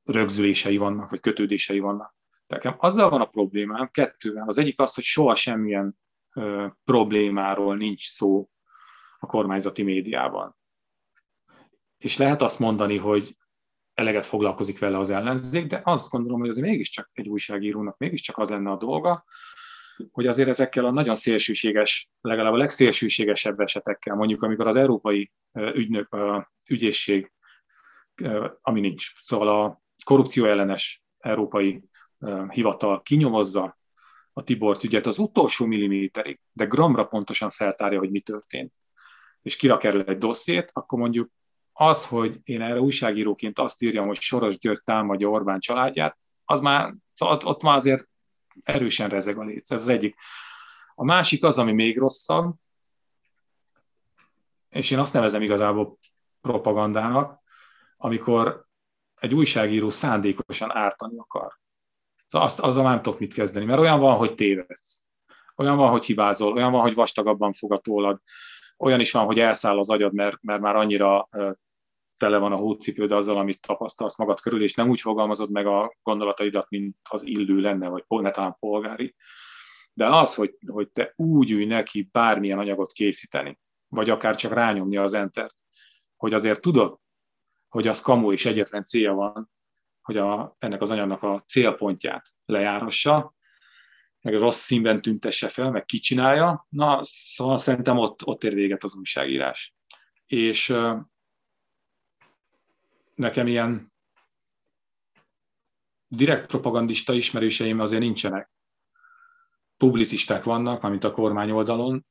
rögzülései 0.04 0.76
vannak, 0.76 1.10
vagy 1.10 1.20
kötődései 1.20 1.78
vannak. 1.78 2.16
Nekem 2.46 2.74
azzal 2.78 3.10
van 3.10 3.20
a 3.20 3.26
problémám, 3.26 3.90
kettővel. 3.90 4.48
Az 4.48 4.58
egyik 4.58 4.80
az, 4.80 4.94
hogy 4.94 5.04
soha 5.04 5.34
semmilyen 5.34 5.98
ö, 6.36 6.66
problémáról 6.84 7.76
nincs 7.76 8.08
szó 8.08 8.50
a 9.18 9.26
kormányzati 9.26 9.82
médiában. 9.82 10.56
És 11.96 12.16
lehet 12.16 12.42
azt 12.42 12.58
mondani, 12.58 12.96
hogy 12.96 13.36
eleget 13.98 14.24
foglalkozik 14.24 14.78
vele 14.78 14.98
az 14.98 15.10
ellenzék, 15.10 15.66
de 15.66 15.80
azt 15.84 16.10
gondolom, 16.10 16.40
hogy 16.40 16.48
azért 16.48 16.66
mégiscsak 16.66 17.08
egy 17.12 17.28
újságírónak 17.28 17.98
mégiscsak 17.98 18.38
az 18.38 18.50
lenne 18.50 18.70
a 18.70 18.76
dolga, 18.76 19.24
hogy 20.10 20.26
azért 20.26 20.48
ezekkel 20.48 20.84
a 20.84 20.90
nagyon 20.90 21.14
szélsőséges, 21.14 22.10
legalább 22.20 22.52
a 22.52 22.56
legszélsőségesebb 22.56 23.60
esetekkel, 23.60 24.14
mondjuk 24.14 24.42
amikor 24.42 24.66
az 24.66 24.76
európai 24.76 25.32
ügynök, 25.54 26.16
ügyészség, 26.68 27.32
ami 28.60 28.80
nincs, 28.80 29.12
szóval 29.22 29.48
a 29.48 29.82
korrupció 30.04 30.44
ellenes 30.44 31.02
európai 31.18 31.82
hivatal 32.48 33.02
kinyomozza 33.02 33.78
a 34.32 34.42
Tibor 34.42 34.76
ügyet 34.84 35.06
az 35.06 35.18
utolsó 35.18 35.66
milliméterig, 35.66 36.40
de 36.52 36.64
gramra 36.64 37.04
pontosan 37.04 37.50
feltárja, 37.50 37.98
hogy 37.98 38.10
mi 38.10 38.20
történt, 38.20 38.72
és 39.42 39.56
kirak 39.56 39.84
erről 39.84 40.02
egy 40.02 40.18
dossziét, 40.18 40.70
akkor 40.72 40.98
mondjuk 40.98 41.30
az, 41.80 42.06
hogy 42.06 42.38
én 42.42 42.62
erre 42.62 42.80
újságíróként 42.80 43.58
azt 43.58 43.82
írjam, 43.82 44.06
hogy 44.06 44.20
Soros 44.20 44.58
György 44.58 44.82
támadja 44.84 45.28
Orbán 45.28 45.60
családját, 45.60 46.18
az 46.44 46.60
már, 46.60 46.94
ott, 47.18 47.44
ott 47.44 47.62
már 47.62 47.76
azért 47.76 48.08
erősen 48.62 49.08
rezeg 49.08 49.38
a 49.38 49.44
léc. 49.44 49.70
Ez 49.70 49.80
az 49.80 49.88
egyik. 49.88 50.16
A 50.94 51.04
másik 51.04 51.44
az, 51.44 51.58
ami 51.58 51.72
még 51.72 51.98
rosszabb, 51.98 52.54
és 54.68 54.90
én 54.90 54.98
azt 54.98 55.12
nevezem 55.12 55.42
igazából 55.42 55.98
propagandának, 56.40 57.40
amikor 57.96 58.66
egy 59.14 59.34
újságíró 59.34 59.90
szándékosan 59.90 60.76
ártani 60.76 61.18
akar. 61.18 61.58
Szóval 62.26 62.46
azt, 62.46 62.60
azzal 62.60 62.82
nem 62.82 63.02
tudok 63.02 63.18
mit 63.18 63.34
kezdeni, 63.34 63.64
mert 63.64 63.80
olyan 63.80 64.00
van, 64.00 64.16
hogy 64.16 64.34
tévedsz. 64.34 65.06
Olyan 65.56 65.76
van, 65.76 65.90
hogy 65.90 66.04
hibázol, 66.04 66.52
olyan 66.52 66.72
van, 66.72 66.80
hogy 66.80 66.94
vastagabban 66.94 67.52
fogatólad, 67.52 68.20
olyan 68.76 69.00
is 69.00 69.12
van, 69.12 69.24
hogy 69.24 69.38
elszáll 69.38 69.78
az 69.78 69.90
agyad, 69.90 70.14
mert, 70.14 70.42
mert 70.42 70.60
már 70.60 70.76
annyira 70.76 71.26
tele 72.18 72.38
van 72.38 72.52
a 72.52 72.56
hócipőd 72.56 73.12
azzal, 73.12 73.38
amit 73.38 73.60
tapasztalsz 73.60 74.18
magad 74.18 74.40
körül, 74.40 74.62
és 74.62 74.74
nem 74.74 74.88
úgy 74.88 75.00
fogalmazod 75.00 75.50
meg 75.50 75.66
a 75.66 75.96
gondolataidat, 76.02 76.70
mint 76.70 76.96
az 77.10 77.26
illő 77.26 77.60
lenne, 77.60 77.88
vagy 77.88 78.04
ne 78.08 78.30
talán 78.30 78.56
polgári. 78.58 79.14
De 79.92 80.06
az, 80.06 80.34
hogy, 80.34 80.56
hogy 80.66 80.90
te 80.90 81.12
úgy 81.16 81.50
ülj 81.50 81.64
neki 81.64 82.08
bármilyen 82.12 82.58
anyagot 82.58 82.92
készíteni, 82.92 83.58
vagy 83.88 84.10
akár 84.10 84.36
csak 84.36 84.52
rányomni 84.52 84.96
az 84.96 85.14
enter, 85.14 85.50
hogy 86.16 86.34
azért 86.34 86.60
tudod, 86.60 86.98
hogy 87.68 87.88
az 87.88 88.00
kamu 88.00 88.32
és 88.32 88.46
egyetlen 88.46 88.84
célja 88.84 89.12
van, 89.12 89.50
hogy 90.02 90.16
a, 90.16 90.56
ennek 90.58 90.80
az 90.80 90.90
anyagnak 90.90 91.22
a 91.22 91.40
célpontját 91.40 92.26
lejárassa, 92.44 93.34
meg 94.20 94.34
rossz 94.34 94.60
színben 94.60 95.02
tüntesse 95.02 95.48
fel, 95.48 95.70
meg 95.70 95.84
kicsinálja, 95.84 96.66
na, 96.68 97.00
szóval 97.02 97.58
szerintem 97.58 97.98
ott, 97.98 98.26
ott 98.26 98.44
ér 98.44 98.54
véget 98.54 98.84
az 98.84 98.94
újságírás. 98.94 99.74
És 100.26 100.74
nekem 103.18 103.46
ilyen 103.46 103.92
direkt 106.08 106.46
propagandista 106.46 107.12
ismerőseim 107.12 107.80
azért 107.80 108.02
nincsenek. 108.02 108.50
Publicisták 109.76 110.44
vannak, 110.44 110.82
amit 110.82 111.04
a 111.04 111.10
kormány 111.10 111.50
oldalon, 111.50 112.06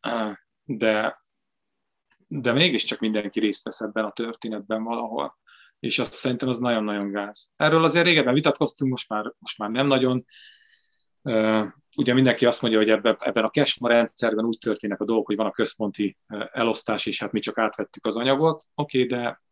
de, 0.64 1.20
de 2.28 2.51
mégiscsak 2.51 2.99
mindenki 2.99 3.39
részt 3.39 3.64
vesz 3.64 3.82
ebben 3.82 4.05
a 4.05 4.12
történetben 4.12 4.84
valahol. 4.84 5.38
És 5.80 5.99
azt 5.99 6.14
szerintem 6.14 6.49
az 6.49 6.60
nagyon-nagyon 6.60 7.12
gáz. 7.12 7.51
Erről 7.55 7.84
azért 7.84 8.05
régebben 8.05 8.34
vitatkoztunk, 8.34 8.91
most 8.91 9.10
már, 9.10 9.34
most 9.39 9.58
már 9.58 9.70
nem 9.70 9.88
nagyon. 9.88 10.26
Ugye 11.97 12.14
mindenki 12.14 12.45
azt 12.45 12.62
mondja, 12.62 12.80
hogy 12.80 12.89
ebben, 12.89 13.16
ebben 13.20 13.43
a 13.43 13.49
CASMA 13.49 13.88
rendszerben 13.88 14.45
úgy 14.45 14.58
történnek 14.58 15.01
a 15.01 15.05
dolgok, 15.05 15.26
hogy 15.26 15.36
van 15.36 15.45
a 15.45 15.51
központi 15.51 16.18
elosztás, 16.51 17.05
és 17.05 17.20
hát 17.20 17.32
mi 17.32 17.39
csak 17.39 17.58
átvettük 17.58 18.05
az 18.05 18.16
anyagot. 18.16 18.64
Oké, 18.76 19.03
okay, 19.03 19.18
de 19.18 19.45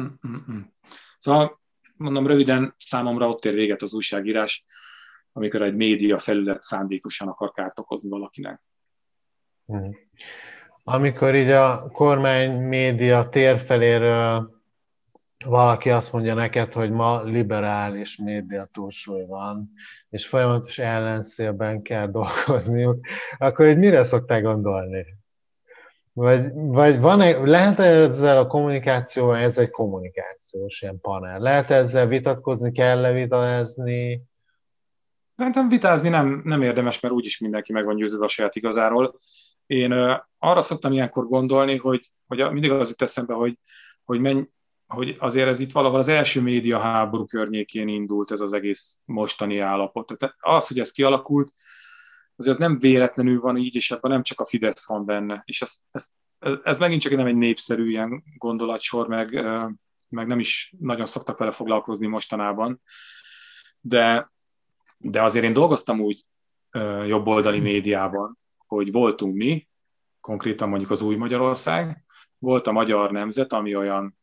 Mm-mm. 0.00 0.72
Szóval 1.18 1.60
mondom 1.96 2.26
röviden, 2.26 2.74
számomra 2.78 3.28
ott 3.28 3.44
ér 3.44 3.54
véget 3.54 3.82
az 3.82 3.94
újságírás, 3.94 4.64
amikor 5.32 5.62
egy 5.62 5.74
média 5.74 6.18
felület 6.18 6.62
szándékosan 6.62 7.28
akar 7.28 7.52
kárt 7.52 7.78
okozni 7.78 8.08
valakinek. 8.08 8.62
Mm. 9.72 9.90
Amikor 10.84 11.34
így 11.34 11.50
a 11.50 11.90
kormány 11.90 12.62
média 12.62 13.28
térfeléről 13.28 14.54
valaki 15.44 15.90
azt 15.90 16.12
mondja 16.12 16.34
neked, 16.34 16.72
hogy 16.72 16.90
ma 16.90 17.22
liberális 17.22 18.16
média 18.16 18.68
túlsúly 18.72 19.26
van, 19.26 19.72
és 20.08 20.26
folyamatos 20.26 20.78
ellenszélben 20.78 21.82
kell 21.82 22.06
dolgozniuk, 22.20 23.06
akkor 23.38 23.68
így 23.68 23.78
mire 23.78 24.04
szoktál 24.04 24.42
gondolni? 24.42 25.04
Vagy, 26.16 26.52
vagy 26.54 27.00
van 27.00 27.20
-e, 27.20 27.38
lehet 27.38 27.78
-e 27.78 27.82
ezzel 27.82 28.38
a 28.38 28.46
kommunikáció, 28.46 29.32
ez 29.32 29.58
egy 29.58 29.70
kommunikációs 29.70 30.82
ilyen 30.82 31.00
panel, 31.00 31.40
lehet 31.40 31.70
ezzel 31.70 32.06
vitatkozni, 32.06 32.72
kell-e 32.72 33.12
vitázni? 33.12 34.22
Szerintem 35.36 35.68
vitázni 35.68 36.08
nem, 36.08 36.40
nem 36.44 36.62
érdemes, 36.62 37.00
mert 37.00 37.14
úgyis 37.14 37.38
mindenki 37.38 37.72
meg 37.72 37.84
van 37.84 37.96
győződve 37.96 38.24
a 38.24 38.28
saját 38.28 38.56
igazáról. 38.56 39.16
Én 39.66 39.92
arra 40.38 40.62
szoktam 40.62 40.92
ilyenkor 40.92 41.26
gondolni, 41.26 41.76
hogy, 41.76 42.00
hogy 42.26 42.52
mindig 42.52 42.70
az 42.70 42.88
jut 42.88 43.02
eszembe, 43.02 43.34
hogy, 43.34 43.58
hogy, 44.04 44.20
menj, 44.20 44.42
hogy 44.86 45.16
azért 45.18 45.48
ez 45.48 45.60
itt 45.60 45.72
valahol 45.72 45.98
az 45.98 46.08
első 46.08 46.40
média 46.40 46.78
háború 46.78 47.24
környékén 47.24 47.88
indult 47.88 48.30
ez 48.30 48.40
az 48.40 48.52
egész 48.52 48.98
mostani 49.04 49.58
állapot. 49.58 50.12
Tehát 50.18 50.34
az, 50.40 50.66
hogy 50.66 50.78
ez 50.78 50.90
kialakult, 50.90 51.52
azért 52.36 52.54
ez 52.54 52.68
nem 52.68 52.78
véletlenül 52.78 53.40
van 53.40 53.56
így, 53.56 53.74
és 53.74 53.90
ebben 53.90 54.10
nem 54.10 54.22
csak 54.22 54.40
a 54.40 54.44
Fidesz 54.44 54.86
van 54.86 55.04
benne. 55.04 55.42
És 55.44 55.62
ez, 55.62 55.78
ez, 55.90 56.10
ez, 56.62 56.78
megint 56.78 57.00
csak 57.00 57.14
nem 57.14 57.26
egy 57.26 57.36
népszerű 57.36 57.88
ilyen 57.88 58.24
gondolatsor, 58.36 59.08
meg, 59.08 59.32
meg 60.08 60.26
nem 60.26 60.38
is 60.38 60.74
nagyon 60.78 61.06
szoktak 61.06 61.38
vele 61.38 61.50
foglalkozni 61.50 62.06
mostanában. 62.06 62.82
De, 63.80 64.32
de 64.98 65.22
azért 65.22 65.44
én 65.44 65.52
dolgoztam 65.52 66.00
úgy 66.00 66.24
jobboldali 67.06 67.60
médiában, 67.60 68.38
hogy 68.66 68.92
voltunk 68.92 69.36
mi, 69.36 69.68
konkrétan 70.20 70.68
mondjuk 70.68 70.90
az 70.90 71.02
Új 71.02 71.16
Magyarország, 71.16 72.04
volt 72.38 72.66
a 72.66 72.72
Magyar 72.72 73.10
Nemzet, 73.10 73.52
ami 73.52 73.76
olyan 73.76 74.18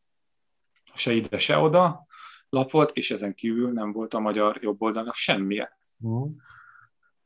se 0.94 1.12
ide, 1.12 1.38
se 1.38 1.58
oda 1.58 2.06
lap 2.48 2.70
volt, 2.70 2.96
és 2.96 3.10
ezen 3.10 3.34
kívül 3.34 3.72
nem 3.72 3.92
volt 3.92 4.14
a 4.14 4.20
magyar 4.20 4.58
jobboldalnak 4.62 5.14
semmilyen. 5.14 5.68
Uh 5.98 6.30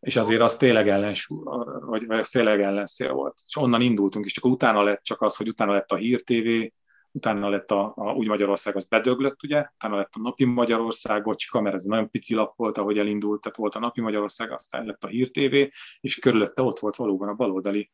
és 0.01 0.17
azért 0.17 0.41
az 0.41 0.57
tényleg 0.57 0.89
ellensú, 0.89 1.43
vagy, 1.81 2.07
vagy 2.07 2.19
az 2.19 2.29
tényleg 2.29 2.61
ellenszél 2.61 3.13
volt. 3.13 3.41
És 3.47 3.57
onnan 3.57 3.81
indultunk, 3.81 4.25
és 4.25 4.33
csak 4.33 4.45
utána 4.45 4.83
lett 4.83 5.03
csak 5.03 5.21
az, 5.21 5.37
hogy 5.37 5.49
utána 5.49 5.73
lett 5.73 5.93
a 5.93 5.97
Hír 5.97 6.23
TV, 6.23 6.73
utána 7.13 7.49
lett 7.49 7.71
a, 7.71 7.93
a 7.97 8.13
Új 8.13 8.27
Magyarország, 8.27 8.77
az 8.77 8.85
bedöglött, 8.85 9.43
ugye, 9.43 9.67
utána 9.75 9.97
lett 9.97 10.13
a 10.13 10.21
Napi 10.21 10.45
Magyarország, 10.45 11.23
bocska, 11.23 11.61
mert 11.61 11.75
ez 11.75 11.85
nagyon 11.85 12.11
pici 12.11 12.35
lap 12.35 12.57
volt, 12.57 12.79
ahogy 12.79 12.99
elindult, 12.99 13.41
tehát 13.41 13.57
volt 13.57 13.75
a 13.75 13.79
Napi 13.79 14.01
Magyarország, 14.01 14.53
aztán 14.53 14.87
lett 14.87 15.05
a 15.05 15.07
Hír 15.07 15.31
TV, 15.31 15.55
és 16.01 16.19
körülötte 16.19 16.63
ott 16.63 16.79
volt 16.79 16.97
valóban 16.97 17.29
a 17.29 17.35
baloldali 17.35 17.91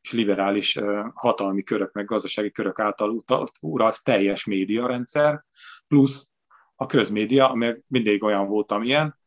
és 0.00 0.12
liberális 0.12 0.78
hatalmi 1.14 1.62
körök, 1.62 1.92
meg 1.92 2.04
gazdasági 2.04 2.50
körök 2.50 2.78
által 2.78 3.24
uralt 3.60 4.02
teljes 4.02 4.44
médiarendszer, 4.44 5.44
plusz 5.88 6.30
a 6.74 6.86
közmédia, 6.86 7.50
ami 7.50 7.74
mindig 7.86 8.22
olyan 8.22 8.46
volt, 8.48 8.72
amilyen, 8.72 9.18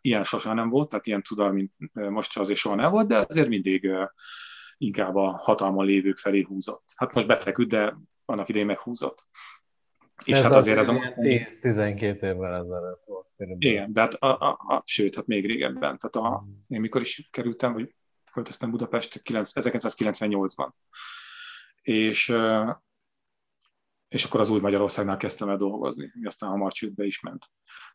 Ilyen 0.00 0.24
sosem 0.24 0.54
nem 0.54 0.68
volt, 0.68 0.88
tehát 0.88 1.06
ilyen 1.06 1.22
tudar, 1.22 1.52
mint 1.52 1.72
most 1.92 2.38
azért 2.38 2.58
soha 2.58 2.74
nem 2.74 2.90
volt, 2.90 3.08
de 3.08 3.24
azért 3.28 3.48
mindig 3.48 3.90
inkább 4.76 5.14
a 5.14 5.30
hatalma 5.30 5.82
lévők 5.82 6.18
felé 6.18 6.42
húzott. 6.42 6.84
Hát 6.96 7.14
most 7.14 7.26
befeküdt, 7.26 7.68
de 7.68 7.96
annak 8.24 8.48
idején 8.48 8.66
meghúzott. 8.66 9.26
És 10.24 10.36
ez 10.36 10.42
hát 10.42 10.54
azért 10.54 10.78
ez 10.78 10.88
a... 10.88 10.92
10-12 10.92 12.22
évvel 12.22 12.54
ezelőtt 12.54 13.02
volt. 13.06 13.26
Körülbelül. 13.36 13.74
Igen, 13.74 13.92
de 13.92 14.00
hát 14.00 14.14
a, 14.14 14.26
a, 14.26 14.48
a, 14.48 14.82
sőt, 14.86 15.14
hát 15.14 15.26
még 15.26 15.46
régebben. 15.46 15.98
Tehát 15.98 16.16
a, 16.16 16.42
én 16.68 16.80
mikor 16.80 17.00
is 17.00 17.28
kerültem, 17.30 17.72
vagy 17.72 17.94
költöztem 18.32 18.70
Budapest 18.70 19.22
1998-ban. 19.24 20.70
És 21.80 22.34
és 24.08 24.24
akkor 24.24 24.40
az 24.40 24.50
új 24.50 24.60
Magyarországnál 24.60 25.16
kezdtem 25.16 25.48
el 25.48 25.56
dolgozni, 25.56 26.12
ami 26.14 26.26
aztán 26.26 26.50
hamar 26.50 26.72
csődbe 26.72 27.04
is 27.04 27.20
ment. 27.20 27.46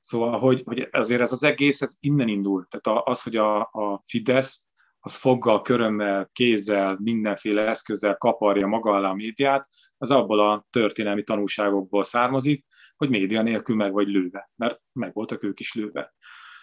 Szóval, 0.02 0.40
hogy, 0.40 0.62
hogy 0.66 0.88
azért 0.92 1.22
ez 1.22 1.32
az 1.32 1.44
egész, 1.44 1.82
ez 1.82 1.96
innen 2.00 2.28
indult. 2.28 2.68
Tehát 2.70 3.08
az, 3.08 3.24
hogy 3.24 3.36
a, 3.36 3.60
a 3.62 4.02
Fidesz 4.06 4.68
az 5.06 5.16
foggal, 5.16 5.62
körömmel, 5.62 6.30
kézzel, 6.34 6.98
mindenféle 7.02 7.68
eszközzel 7.68 8.18
kaparja 8.18 8.68
maga 8.68 8.92
alá 8.92 9.10
a 9.10 9.14
médiát, 9.14 9.68
az 9.98 10.12
abból 10.12 10.40
a 10.40 10.66
történelmi 10.70 11.24
tanulságokból 11.24 12.04
származik, 12.04 12.66
hogy 12.96 13.10
média 13.10 13.42
nélkül 13.42 13.76
meg 13.76 13.94
vagy 13.94 14.08
lőve, 14.08 14.52
mert 14.56 14.80
meg 14.92 15.14
voltak 15.14 15.44
ők 15.44 15.60
is 15.60 15.74
lőve. 15.74 16.14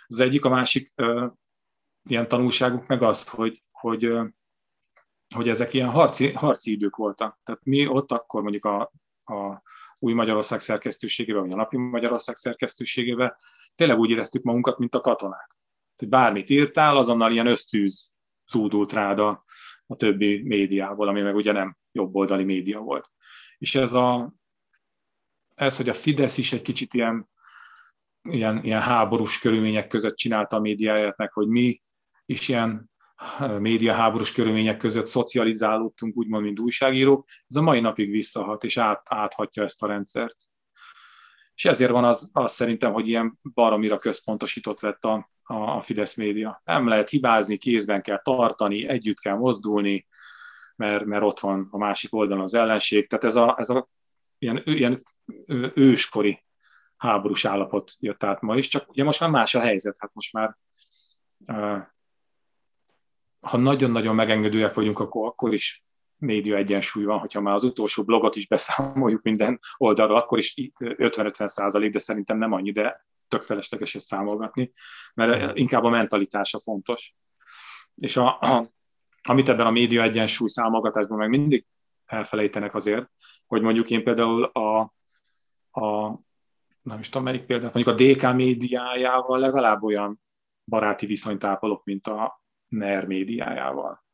Az 0.07 0.21
egyik, 0.21 0.45
a 0.45 0.49
másik 0.49 0.93
ö, 0.95 1.27
ilyen 2.09 2.29
tanulságuk 2.29 2.87
meg 2.87 3.03
az, 3.03 3.29
hogy, 3.29 3.63
hogy, 3.71 4.05
ö, 4.05 4.25
hogy 5.35 5.49
ezek 5.49 5.75
ilyen 5.75 5.91
harci, 5.91 6.33
harci 6.33 6.71
idők 6.71 6.97
voltak. 6.97 7.41
Tehát 7.43 7.65
mi 7.65 7.87
ott 7.87 8.13
akkor 8.13 8.43
mondjuk 8.43 8.65
a 8.65 8.93
a 9.31 9.63
új 9.99 10.13
Magyarország 10.13 10.61
szerkesztőségébe, 10.61 11.41
vagy 11.41 11.53
a 11.53 11.57
napi 11.57 11.77
Magyarország 11.77 12.37
szerkesztőségébe, 12.37 13.37
tényleg 13.75 13.99
úgy 13.99 14.11
éreztük 14.11 14.43
magunkat, 14.43 14.79
mint 14.79 14.95
a 14.95 15.01
katonák. 15.01 15.51
Hogy 15.97 16.09
bármit 16.09 16.51
írtál, 16.51 16.97
azonnal 16.97 17.33
ilyen 17.33 17.47
ösztűz 17.47 18.15
zúdult 18.51 18.93
rád 18.93 19.19
a, 19.19 19.45
a 19.87 19.97
többi 19.97 20.43
médiából, 20.43 21.09
ami 21.09 21.21
meg 21.21 21.35
ugye 21.35 21.53
nem 21.53 21.77
jobboldali 21.93 22.45
média 22.45 22.81
volt. 22.81 23.11
És 23.59 23.75
ez, 23.75 23.93
a, 23.93 24.35
ez, 25.55 25.77
hogy 25.77 25.89
a 25.89 25.95
Fidesz 25.95 26.39
is 26.39 26.53
egy 26.53 26.63
kicsit 26.63 26.95
ilyen, 26.95 27.29
ilyen, 28.23 28.63
ilyen 28.65 28.81
háborús 28.81 29.39
körülmények 29.39 29.89
között 29.89 30.17
csinálta 30.17 30.57
a 30.57 30.61
médiáját, 30.61 31.17
meg 31.17 31.33
hogy 31.33 31.49
mi 31.49 31.83
is 32.25 32.49
ilyen 32.49 32.90
média 33.59 33.95
háborús 33.95 34.33
körülmények 34.33 34.77
között 34.77 35.07
szocializálódtunk, 35.07 36.17
úgymond, 36.17 36.45
mint 36.45 36.61
újságírók, 36.61 37.29
ez 37.47 37.57
a 37.57 37.63
mai 37.63 37.81
napig 37.81 38.11
visszahat, 38.11 38.65
és 38.65 38.77
át, 38.77 39.03
áthatja 39.05 39.63
ezt 39.63 39.83
a 39.83 39.87
rendszert. 39.87 40.37
És 41.55 41.65
ezért 41.65 41.91
van 41.91 42.05
az, 42.05 42.31
az 42.33 42.53
szerintem, 42.53 42.93
hogy 42.93 43.09
ilyen 43.09 43.39
baromira 43.55 43.99
központosított 43.99 44.81
lett 44.81 45.05
a, 45.05 45.31
a 45.43 45.81
Fidesz 45.81 46.15
média. 46.15 46.63
Nem 46.65 46.89
lehet 46.89 47.09
hibázni, 47.09 47.57
kézben 47.57 48.03
kell 48.03 48.23
tartani, 48.23 48.89
együtt 48.89 49.19
kell 49.19 49.37
mozdulni, 49.37 50.07
mert, 50.77 51.05
mert 51.05 51.23
ott 51.23 51.41
van 51.41 51.69
a 51.71 51.79
másik 51.79 52.15
oldalon 52.15 52.43
az 52.43 52.55
ellenség. 52.55 53.09
Tehát 53.09 53.25
ez 53.25 53.37
a, 53.37 53.55
ez 53.59 53.69
a 53.69 53.89
ilyen, 54.39 54.61
ilyen 54.65 55.03
őskori 55.75 56.45
háborús 56.97 57.45
állapot 57.45 57.93
jött 57.99 58.25
át 58.25 58.41
ma 58.41 58.57
is, 58.57 58.69
csak 58.69 58.89
ugye 58.89 59.05
most 59.05 59.21
már 59.21 59.31
más 59.31 59.55
a 59.55 59.61
helyzet, 59.61 59.97
hát 59.99 60.11
most 60.15 60.33
már 60.33 60.57
ha 63.41 63.57
nagyon-nagyon 63.57 64.15
megengedőek 64.15 64.75
vagyunk, 64.75 64.99
akkor, 64.99 65.27
akkor 65.27 65.53
is 65.53 65.85
média 66.17 66.57
egyensúly 66.57 67.05
van, 67.05 67.19
hogyha 67.19 67.41
már 67.41 67.55
az 67.55 67.65
utolsó 67.65 68.05
blogot 68.05 68.37
is 68.37 68.47
beszámoljuk 68.47 69.23
minden 69.23 69.59
oldalról, 69.77 70.17
akkor 70.17 70.39
is 70.39 70.55
50-50 70.79 71.47
százalék, 71.47 71.93
de 71.93 71.99
szerintem 71.99 72.39
nem 72.39 72.53
annyi, 72.53 72.73
de 72.73 73.07
tök 73.29 73.43
felesleges 73.43 73.95
ezt 73.95 74.07
számolgatni, 74.07 74.73
mert 75.15 75.57
inkább 75.57 75.85
a 75.85 75.91
mentalitása 75.91 76.61
fontos. 76.61 77.15
És 77.95 78.17
a, 78.17 78.39
a, 78.41 78.73
amit 79.23 79.49
ebben 79.49 79.67
a 79.67 79.71
média 79.71 80.03
egyensúly 80.03 80.49
számolgatásban 80.49 81.19
meg 81.19 81.29
mindig 81.29 81.67
elfelejtenek 82.05 82.75
azért, 82.75 83.11
hogy 83.47 83.63
mondjuk 83.63 83.91
én 83.91 84.05
például 84.05 84.45
a, 84.45 84.79
a 85.71 86.19
nem 86.83 86.99
is 86.99 87.09
tudom 87.09 87.23
melyik 87.23 87.45
példát, 87.45 87.75
mondjuk 87.75 87.95
a 87.95 88.03
DK 88.03 88.35
médiájával 88.35 89.39
legalább 89.39 89.83
olyan 89.83 90.21
baráti 90.65 91.07
viszonyt 91.07 91.45
ápolok, 91.45 91.85
mint 91.85 92.07
a 92.07 92.40
NER 92.71 93.07
médiájával. 93.07 94.05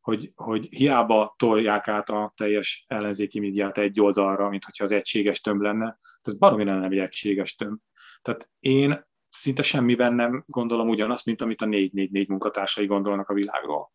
Hogy, 0.00 0.32
hogy 0.34 0.66
hiába 0.70 1.34
tolják 1.38 1.88
át 1.88 2.10
a 2.10 2.32
teljes 2.36 2.84
ellenzéki 2.86 3.40
médiát 3.40 3.78
egy 3.78 4.00
oldalra, 4.00 4.48
mint 4.48 4.64
hogyha 4.64 4.84
az 4.84 4.90
egységes 4.90 5.40
tömb 5.40 5.60
lenne, 5.60 5.98
ez 6.22 6.34
baromi 6.34 6.64
nem 6.64 6.82
egy 6.82 6.98
egységes 6.98 7.54
tömb. 7.54 7.80
Tehát 8.22 8.50
én 8.58 9.06
szinte 9.28 9.62
semmiben 9.62 10.14
nem 10.14 10.44
gondolom 10.46 10.88
ugyanazt, 10.88 11.26
mint 11.26 11.42
amit 11.42 11.62
a 11.62 11.66
444 11.66 12.28
munkatársai 12.28 12.86
gondolnak 12.86 13.28
a 13.28 13.34
világról. 13.34 13.92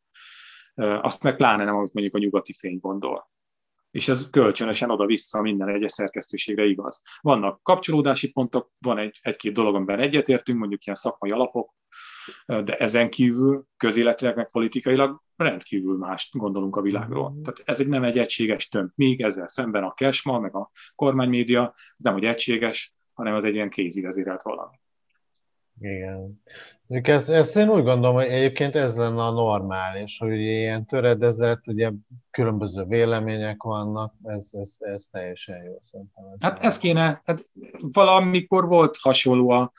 Azt 0.76 1.24
meg 1.24 1.36
pláne 1.36 1.64
nem, 1.64 1.76
amit 1.76 1.94
mondjuk 1.94 2.16
a 2.16 2.20
nyugati 2.20 2.54
fény 2.54 2.78
gondol. 2.80 3.30
És 3.98 4.08
ez 4.08 4.30
kölcsönösen 4.30 4.90
oda-vissza 4.90 5.42
minden 5.42 5.68
egyes 5.70 5.92
szerkesztőségre 5.92 6.66
igaz. 6.66 7.02
Vannak 7.22 7.64
kapcsolódási 7.64 8.32
pontok, 8.32 8.72
van 8.80 8.98
egy, 8.98 9.20
egy-két 9.22 9.54
dolog, 9.54 9.76
amiben 9.76 10.00
egyetértünk, 10.00 10.60
mondjuk 10.60 10.86
ilyen 10.86 10.98
szakmai 10.98 11.32
alapok, 11.32 11.76
de 12.46 12.76
ezen 12.76 13.10
kívül 13.10 13.66
közéletileg, 13.78 14.36
meg 14.36 14.52
politikailag 14.52 15.22
rendkívül 15.36 15.98
más 15.98 16.30
gondolunk 16.32 16.76
a 16.76 16.82
világról. 16.82 17.30
Mm. 17.30 17.42
Tehát 17.42 17.62
ez 17.66 17.80
egy 17.80 17.88
nem 17.88 18.04
egy 18.04 18.18
egységes 18.18 18.68
tömb. 18.68 18.90
Míg 18.96 19.22
ezzel 19.22 19.48
szemben 19.48 19.84
a 19.84 19.94
Kesma, 19.94 20.40
meg 20.40 20.56
a 20.56 20.72
kormánymédia 20.96 21.74
nem, 21.98 22.14
hogy 22.14 22.26
egységes, 22.26 22.94
hanem 23.14 23.34
az 23.34 23.46
egy 23.46 23.56
ilyen 23.56 23.70
kézigazírált 23.70 24.42
valami. 24.42 24.80
Igen. 25.80 26.42
Ezt, 26.88 27.30
ezt 27.30 27.56
én 27.56 27.70
úgy 27.70 27.84
gondolom, 27.84 28.16
hogy 28.16 28.26
egyébként 28.26 28.76
ez 28.76 28.98
lenne 28.98 29.24
a 29.24 29.32
normális, 29.32 30.18
hogy 30.18 30.40
ilyen 30.40 30.86
töredezett, 30.86 31.68
ugye 31.68 31.92
különböző 32.32 32.84
vélemények 32.84 33.64
vannak, 33.64 34.14
ez, 34.24 34.50
ez, 34.52 34.76
ez 34.80 35.04
teljesen 35.12 35.64
jó 35.64 35.78
szerintem. 35.82 36.24
Hát 36.40 36.64
ez 36.64 36.78
kéne, 36.78 37.22
hát 37.26 37.42
valamikor 37.82 38.68
volt 38.68 38.98
hasonló 39.02 39.50
a, 39.50 39.72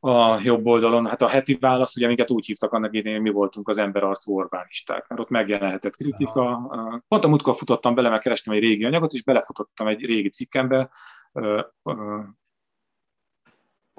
a 0.00 0.38
jobb 0.42 0.66
oldalon, 0.66 1.06
hát 1.06 1.22
a 1.22 1.28
heti 1.28 1.56
válasz, 1.60 1.96
ugye 1.96 2.06
amiket 2.06 2.30
úgy 2.30 2.46
hívtak 2.46 2.72
annak 2.72 2.94
idején, 2.94 3.22
mi 3.22 3.30
voltunk 3.30 3.68
az 3.68 3.78
emberarcú 3.78 4.36
Orbánisták, 4.36 5.08
mert 5.08 5.20
ott 5.20 5.28
megjelenhetett 5.28 5.96
kritika. 5.96 6.42
Aha. 6.42 7.04
Pont 7.08 7.24
a 7.24 7.28
múltkor 7.28 7.56
futottam 7.56 7.94
bele, 7.94 8.08
mert 8.08 8.22
kerestem 8.22 8.54
egy 8.54 8.60
régi 8.60 8.84
anyagot, 8.84 9.12
és 9.12 9.22
belefutottam 9.22 9.86
egy 9.86 10.04
régi 10.04 10.28
cikkembe, 10.28 10.90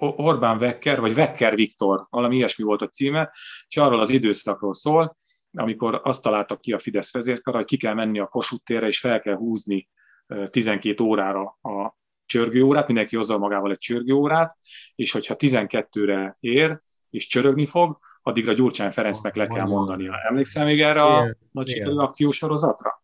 Orbán 0.01 0.57
Vekker, 0.57 0.99
vagy 0.99 1.13
Vekker 1.13 1.55
Viktor, 1.55 2.07
valami 2.09 2.35
ilyesmi 2.35 2.63
volt 2.63 2.81
a 2.81 2.87
címe, 2.87 3.33
és 3.67 3.77
arról 3.77 3.99
az 3.99 4.09
időszakról 4.09 4.73
szól, 4.73 5.17
amikor 5.51 6.01
azt 6.03 6.21
találtak 6.21 6.61
ki 6.61 6.73
a 6.73 6.79
Fidesz 6.79 7.13
vezérkara, 7.13 7.57
hogy 7.57 7.65
ki 7.65 7.77
kell 7.77 7.93
menni 7.93 8.19
a 8.19 8.27
Kossuth 8.27 8.63
térre, 8.63 8.87
és 8.87 8.99
fel 8.99 9.19
kell 9.21 9.35
húzni 9.35 9.89
12 10.45 11.03
órára 11.03 11.41
a 11.61 11.97
csörgőórát, 12.25 12.87
mindenki 12.87 13.15
hozza 13.15 13.37
magával 13.37 13.71
egy 13.71 13.77
csörgőórát, 13.77 14.57
és 14.95 15.11
hogyha 15.11 15.35
12-re 15.37 16.35
ér, 16.39 16.81
és 17.09 17.27
csörögni 17.27 17.65
fog, 17.65 17.97
addigra 18.21 18.53
Gyurcsány 18.53 18.91
Ferencnek 18.91 19.35
le 19.35 19.47
kell 19.47 19.65
mondania. 19.65 20.13
Emlékszel 20.29 20.65
még 20.65 20.81
erre 20.81 21.03
a 21.03 21.35
nagy 21.51 21.67
sikerű 21.67 21.95
akciósorozatra? 21.95 23.01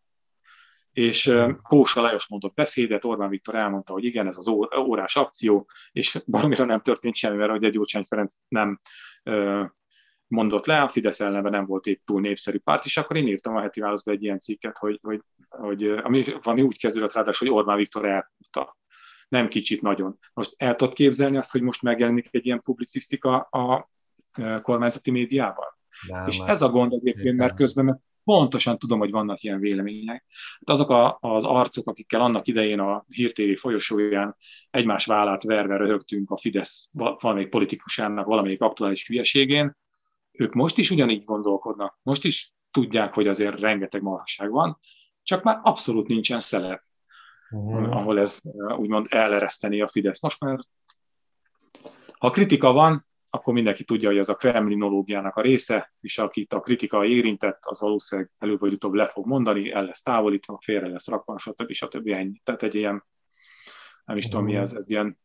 És 0.94 1.34
Kósa 1.62 2.00
Lajos 2.00 2.28
mondott 2.28 2.54
beszédet, 2.54 3.04
Orbán 3.04 3.28
Viktor 3.28 3.54
elmondta, 3.54 3.92
hogy 3.92 4.04
igen, 4.04 4.26
ez 4.26 4.36
az 4.36 4.48
órás 4.78 5.16
akció, 5.16 5.68
és 5.92 6.22
baromira 6.26 6.64
nem 6.64 6.80
történt 6.80 7.14
semmi, 7.14 7.36
mert 7.36 7.62
egy 7.62 7.72
Gyurcsány 7.72 8.04
Ferenc 8.04 8.34
nem 8.48 8.76
mondott 10.26 10.66
le, 10.66 10.82
a 10.82 10.88
Fidesz 10.88 11.20
ellenben 11.20 11.52
nem 11.52 11.66
volt 11.66 11.86
épp 11.86 12.00
túl 12.04 12.20
népszerű 12.20 12.58
párt, 12.58 12.84
és 12.84 12.96
akkor 12.96 13.16
én 13.16 13.26
írtam 13.26 13.56
a 13.56 13.60
heti 13.60 13.80
válaszba 13.80 14.10
egy 14.10 14.22
ilyen 14.22 14.40
cikket, 14.40 14.78
hogy, 14.78 14.98
hogy, 15.02 15.20
hogy 15.48 15.84
ami 15.84 16.24
valami 16.42 16.62
úgy 16.62 16.78
kezdődött 16.78 17.12
ráadásul, 17.12 17.48
hogy 17.48 17.56
Orbán 17.56 17.76
Viktor 17.76 18.04
elmondta. 18.04 18.76
Nem 19.28 19.48
kicsit, 19.48 19.82
nagyon. 19.82 20.18
Most 20.34 20.54
el 20.56 20.74
tudod 20.74 20.94
képzelni 20.94 21.36
azt, 21.36 21.52
hogy 21.52 21.62
most 21.62 21.82
megjelenik 21.82 22.28
egy 22.30 22.46
ilyen 22.46 22.62
publicisztika 22.62 23.36
a 23.40 23.90
kormányzati 24.62 25.10
médiában? 25.10 25.66
Nem, 26.08 26.26
és 26.26 26.38
ez 26.38 26.62
a 26.62 26.68
gond 26.68 26.92
egyébként, 26.92 27.36
mert 27.36 27.54
közben 27.54 28.02
pontosan 28.24 28.78
tudom, 28.78 28.98
hogy 28.98 29.10
vannak 29.10 29.42
ilyen 29.42 29.60
vélemények. 29.60 30.24
Hát 30.66 30.76
azok 30.76 30.90
a, 30.90 31.16
az 31.20 31.44
arcok, 31.44 31.88
akikkel 31.88 32.20
annak 32.20 32.46
idején 32.46 32.80
a 32.80 33.04
hírtévé 33.08 33.54
folyosóján 33.54 34.36
egymás 34.70 35.06
vállát 35.06 35.42
verve 35.42 35.76
röhögtünk 35.76 36.30
a 36.30 36.36
Fidesz 36.36 36.88
valamelyik 36.92 37.48
politikusának 37.48 38.26
valamelyik 38.26 38.60
aktuális 38.60 39.06
hülyeségén, 39.06 39.76
ők 40.32 40.52
most 40.52 40.78
is 40.78 40.90
ugyanígy 40.90 41.24
gondolkodnak. 41.24 41.98
Most 42.02 42.24
is 42.24 42.52
tudják, 42.70 43.14
hogy 43.14 43.28
azért 43.28 43.60
rengeteg 43.60 44.02
marhaság 44.02 44.50
van, 44.50 44.78
csak 45.22 45.42
már 45.42 45.58
abszolút 45.62 46.06
nincsen 46.06 46.40
szelep, 46.40 46.82
uh-huh. 47.50 47.96
ahol 47.96 48.20
ez 48.20 48.40
úgymond 48.76 49.06
elereszteni 49.10 49.80
a 49.80 49.88
Fidesz. 49.88 50.22
Most 50.22 50.40
már 50.40 50.58
ha 52.18 52.30
kritika 52.30 52.72
van, 52.72 53.06
akkor 53.34 53.54
mindenki 53.54 53.84
tudja, 53.84 54.08
hogy 54.08 54.18
ez 54.18 54.28
a 54.28 54.34
kremlinológiának 54.34 55.36
a 55.36 55.40
része, 55.40 55.92
és 56.00 56.18
akit 56.18 56.52
a 56.52 56.60
kritika 56.60 57.04
érintett, 57.04 57.64
az 57.64 57.80
valószínűleg 57.80 58.30
előbb 58.38 58.60
vagy 58.60 58.72
utóbb 58.72 58.92
le 58.92 59.06
fog 59.06 59.26
mondani, 59.26 59.72
el 59.72 59.84
lesz 59.84 60.02
távolítva, 60.02 60.58
félre 60.62 60.88
lesz 60.88 61.08
rakva, 61.08 61.38
stb. 61.38 61.72
stb. 61.72 62.08
Ennyi. 62.08 62.40
Tehát 62.44 62.62
egy 62.62 62.74
ilyen, 62.74 63.04
nem 64.04 64.16
is 64.16 64.28
tudom 64.28 64.44
mi 64.44 64.56
ez, 64.56 64.72
ez 64.72 64.88
ilyen, 64.88 65.18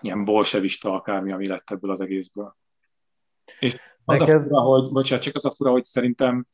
ilyen 0.00 0.24
bolsevista 0.24 0.92
akármi, 0.92 1.32
ami 1.32 1.46
lett 1.46 1.70
ebből 1.70 1.90
az 1.90 2.00
egészből. 2.00 2.56
És 3.58 3.72
az 4.04 4.18
Neked... 4.18 4.36
a 4.36 4.42
fura, 4.42 4.60
hogy, 4.60 4.92
bocsánat, 4.92 5.24
csak 5.24 5.34
az 5.34 5.44
a 5.44 5.50
fura, 5.50 5.70
hogy 5.70 5.84
szerintem, 5.84 6.46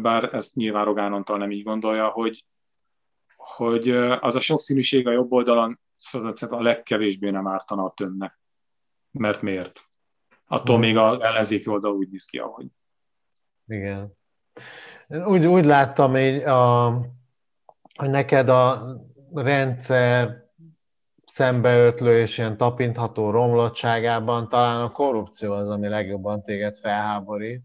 bár 0.00 0.34
ezt 0.34 0.54
nyilván 0.54 0.84
Rogán 0.84 1.12
Antal 1.12 1.38
nem 1.38 1.50
így 1.50 1.62
gondolja, 1.62 2.08
hogy, 2.08 2.44
hogy 3.36 3.90
az 4.20 4.34
a 4.34 4.40
sokszínűség 4.40 5.06
a 5.06 5.12
jobb 5.12 5.32
oldalon 5.32 5.80
szóval 5.96 6.34
a 6.48 6.62
legkevésbé 6.62 7.30
nem 7.30 7.46
ártana 7.46 7.84
a 7.84 7.92
tömnek 7.96 8.40
mert 9.12 9.42
miért? 9.42 9.80
Attól 10.46 10.78
még 10.78 10.96
az 10.96 11.20
ellenzéki 11.20 11.68
oldal 11.68 11.92
úgy 11.92 12.08
néz 12.10 12.24
ki, 12.24 12.38
ahogy. 12.38 12.66
Igen. 13.66 14.16
Úgy, 15.08 15.46
úgy 15.46 15.64
láttam, 15.64 16.10
hogy, 16.10 16.42
a, 16.42 16.90
hogy 17.98 18.10
neked 18.10 18.48
a 18.48 18.82
rendszer 19.34 20.42
szembeötlő 21.26 22.20
és 22.20 22.38
ilyen 22.38 22.56
tapintható 22.56 23.30
romlottságában 23.30 24.48
talán 24.48 24.82
a 24.82 24.92
korrupció 24.92 25.52
az, 25.52 25.68
ami 25.68 25.88
legjobban 25.88 26.42
téged 26.42 26.76
felháborít. 26.76 27.62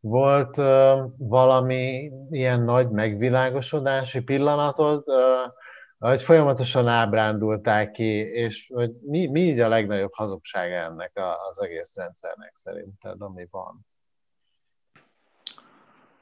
Volt 0.00 0.56
uh, 0.56 0.98
valami 1.16 2.10
ilyen 2.30 2.60
nagy 2.60 2.90
megvilágosodási 2.90 4.20
pillanatod, 4.20 5.02
uh, 5.06 5.52
hogy 5.98 6.22
folyamatosan 6.22 6.88
ábrándulták 6.88 7.90
ki, 7.90 8.12
és 8.16 8.70
hogy 8.74 8.90
mi, 9.00 9.26
mi 9.26 9.40
így 9.40 9.58
a 9.58 9.68
legnagyobb 9.68 10.12
hazugsága 10.12 10.74
ennek 10.74 11.12
az 11.50 11.62
egész 11.62 11.94
rendszernek 11.94 12.52
szerinted, 12.54 13.22
ami 13.22 13.46
van? 13.50 13.86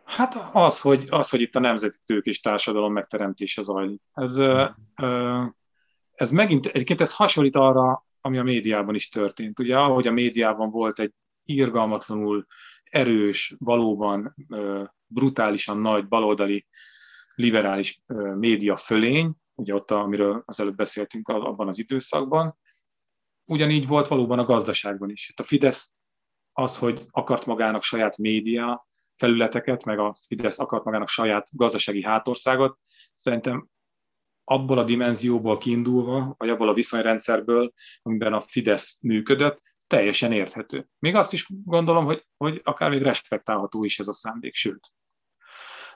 Hát 0.04 0.34
az, 0.52 0.80
hogy, 0.80 1.06
az, 1.08 1.30
hogy 1.30 1.40
itt 1.40 1.54
a 1.54 1.60
nemzeti 1.60 1.96
tők 2.04 2.24
és 2.24 2.40
társadalom 2.40 2.92
megteremtése 2.92 3.62
zajlik. 3.62 4.02
Ez, 4.12 4.36
ez 6.12 6.30
megint, 6.30 6.66
egyébként 6.66 7.00
ez 7.00 7.14
hasonlít 7.14 7.56
arra, 7.56 8.04
ami 8.20 8.38
a 8.38 8.42
médiában 8.42 8.94
is 8.94 9.08
történt. 9.08 9.58
Ugye, 9.58 9.78
ahogy 9.78 10.06
a 10.06 10.12
médiában 10.12 10.70
volt 10.70 10.98
egy 10.98 11.12
irgalmatlanul 11.44 12.46
erős, 12.84 13.54
valóban 13.58 14.34
brutálisan 15.06 15.78
nagy 15.78 16.08
baloldali 16.08 16.66
liberális 17.34 18.02
média 18.34 18.76
fölény, 18.76 19.36
ugye 19.56 19.74
ott, 19.74 19.90
amiről 19.90 20.42
az 20.46 20.60
előbb 20.60 20.76
beszéltünk 20.76 21.28
abban 21.28 21.68
az 21.68 21.78
időszakban, 21.78 22.58
ugyanígy 23.44 23.86
volt 23.86 24.08
valóban 24.08 24.38
a 24.38 24.44
gazdaságban 24.44 25.10
is. 25.10 25.28
Itt 25.28 25.40
a 25.40 25.42
Fidesz 25.42 25.94
az, 26.52 26.78
hogy 26.78 27.06
akart 27.10 27.46
magának 27.46 27.82
saját 27.82 28.16
média 28.16 28.86
felületeket, 29.14 29.84
meg 29.84 29.98
a 29.98 30.14
Fidesz 30.26 30.58
akart 30.58 30.84
magának 30.84 31.08
saját 31.08 31.48
gazdasági 31.52 32.02
hátországot, 32.02 32.78
szerintem 33.14 33.68
abból 34.44 34.78
a 34.78 34.84
dimenzióból 34.84 35.58
kiindulva, 35.58 36.34
vagy 36.38 36.48
abból 36.48 36.68
a 36.68 36.74
viszonyrendszerből, 36.74 37.72
amiben 38.02 38.32
a 38.32 38.40
Fidesz 38.40 38.98
működött, 39.00 39.62
teljesen 39.86 40.32
érthető. 40.32 40.88
Még 40.98 41.14
azt 41.14 41.32
is 41.32 41.46
gondolom, 41.64 42.04
hogy, 42.04 42.22
hogy 42.36 42.60
akár 42.64 42.90
még 42.90 43.02
respektálható 43.02 43.84
is 43.84 43.98
ez 43.98 44.08
a 44.08 44.12
szándék, 44.12 44.54
sőt. 44.54 44.92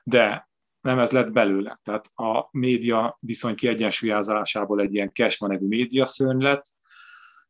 De 0.02 0.49
nem 0.80 0.98
ez 0.98 1.10
lett 1.10 1.30
belőle. 1.30 1.80
Tehát 1.82 2.06
a 2.14 2.48
média 2.50 3.18
viszony 3.20 3.54
kiegyensúlyozásából 3.54 4.80
egy 4.80 4.94
ilyen 4.94 5.12
Kesma 5.12 5.46
nevű 5.46 5.66
média 5.66 6.06
szörny 6.06 6.42
lett, 6.42 6.64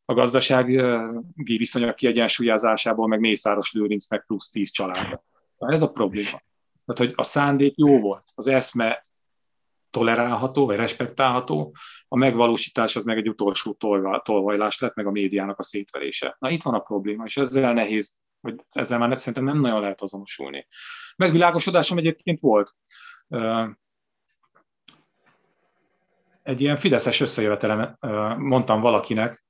a 0.05 0.15
gazdasági 0.15 0.81
viszonyok 1.35 1.95
kiegyensúlyozásából 1.95 3.09
meg 3.09 3.21
Mészáros 3.21 3.73
Lőrinc 3.73 4.09
meg 4.09 4.25
plusz 4.27 4.51
tíz 4.51 4.71
család. 4.71 5.21
Ez 5.59 5.83
a 5.83 5.91
probléma. 5.91 6.43
Tehát, 6.87 6.97
hogy 6.97 7.13
a 7.15 7.23
szándék 7.23 7.77
jó 7.77 8.01
volt, 8.01 8.25
az 8.35 8.47
eszme 8.47 9.03
tolerálható, 9.91 10.67
vagy 10.67 10.77
respektálható, 10.77 11.75
a 12.09 12.17
megvalósítás 12.17 12.97
az 12.97 13.05
meg 13.05 13.17
egy 13.17 13.29
utolsó 13.29 13.73
tolvajlás 14.23 14.79
lett, 14.79 14.95
meg 14.95 15.07
a 15.07 15.11
médiának 15.11 15.59
a 15.59 15.63
szétverése. 15.63 16.37
Na 16.39 16.51
itt 16.51 16.63
van 16.63 16.75
a 16.75 16.79
probléma, 16.79 17.25
és 17.25 17.37
ezzel 17.37 17.73
nehéz, 17.73 18.13
vagy 18.41 18.55
ezzel 18.71 18.99
már 18.99 19.19
szerintem 19.19 19.45
nem 19.45 19.61
nagyon 19.61 19.81
lehet 19.81 20.01
azonosulni. 20.01 20.67
Megvilágosodásom 21.17 21.99
egyébként 21.99 22.41
volt. 22.41 22.75
Egy 26.43 26.61
ilyen 26.61 26.77
fideszes 26.77 27.21
összejövetelen 27.21 27.99
mondtam 28.39 28.81
valakinek 28.81 29.45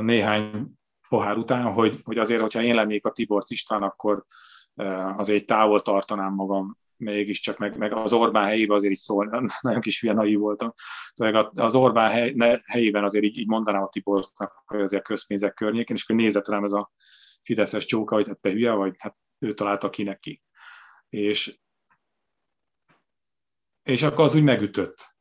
néhány 0.00 0.72
pohár 1.08 1.36
után, 1.36 1.72
hogy, 1.72 2.00
hogy 2.02 2.18
azért, 2.18 2.40
hogyha 2.40 2.62
én 2.62 2.74
lennék 2.74 3.06
a 3.06 3.12
Tibor 3.12 3.42
István, 3.46 3.82
akkor 3.82 4.24
azért 5.16 5.46
távol 5.46 5.82
tartanám 5.82 6.34
magam 6.34 6.74
mégiscsak, 6.96 7.58
meg, 7.58 7.76
meg 7.76 7.92
az 7.92 8.12
Orbán 8.12 8.44
helyében 8.44 8.76
azért 8.76 8.92
így 8.92 8.98
szól, 8.98 9.50
nagyon 9.60 9.80
kis 9.80 10.00
hülye 10.00 10.12
naív 10.12 10.38
voltam. 10.38 10.72
Szóval 11.14 11.50
az 11.54 11.74
Orbán 11.74 12.10
helyében 12.66 13.04
azért 13.04 13.24
így, 13.24 13.38
így 13.38 13.46
mondanám 13.46 13.82
a 13.82 13.88
Tibornak, 13.88 14.62
hogy 14.64 14.80
azért 14.80 15.02
közpénzek 15.02 15.54
környékén, 15.54 15.96
és 15.96 16.02
akkor 16.02 16.16
nézett 16.16 16.48
rám 16.48 16.64
ez 16.64 16.72
a 16.72 16.90
fideszes 17.42 17.86
csóka, 17.86 18.14
hogy 18.14 18.28
hát 18.28 18.40
te 18.40 18.50
hülye 18.50 18.72
vagy, 18.72 18.94
hát 18.98 19.16
ő 19.38 19.54
találta 19.54 19.90
ki. 19.90 20.42
És, 21.08 21.60
és 23.82 24.02
akkor 24.02 24.24
az 24.24 24.34
úgy 24.34 24.42
megütött, 24.42 25.16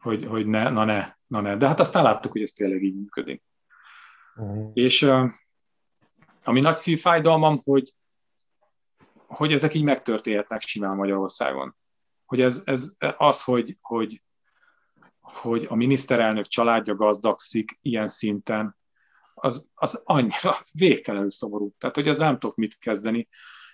hogy, 0.00 0.24
hogy 0.24 0.46
ne, 0.46 0.70
na 0.70 0.84
ne, 0.84 1.14
na 1.26 1.40
ne. 1.40 1.56
De 1.56 1.66
hát 1.66 1.80
aztán 1.80 2.02
láttuk, 2.02 2.32
hogy 2.32 2.42
ez 2.42 2.52
tényleg 2.52 2.82
így 2.82 2.96
működik. 2.96 3.42
Uh-huh. 4.36 4.70
És 4.74 5.10
ami 6.44 6.60
nagy 6.60 6.76
szívfájdalmam, 6.76 7.60
hogy, 7.64 7.94
hogy 9.26 9.52
ezek 9.52 9.74
így 9.74 9.82
megtörténhetnek 9.82 10.60
simán 10.60 10.96
Magyarországon. 10.96 11.76
Hogy 12.24 12.40
ez, 12.40 12.62
ez 12.64 12.92
az, 13.16 13.42
hogy, 13.42 13.76
hogy, 13.80 14.22
hogy 15.20 15.66
a 15.68 15.74
miniszterelnök 15.74 16.46
családja 16.46 16.94
gazdagszik 16.94 17.78
ilyen 17.80 18.08
szinten, 18.08 18.76
az, 19.34 19.66
az 19.74 20.02
annyira 20.04 20.50
az 20.60 20.72
végtelenül 20.74 21.30
szomorú. 21.30 21.74
Tehát, 21.78 21.94
hogy 21.94 22.08
ez 22.08 22.18
nem 22.18 22.38
tudok 22.38 22.56
mit 22.56 22.78
kezdeni. 22.78 23.28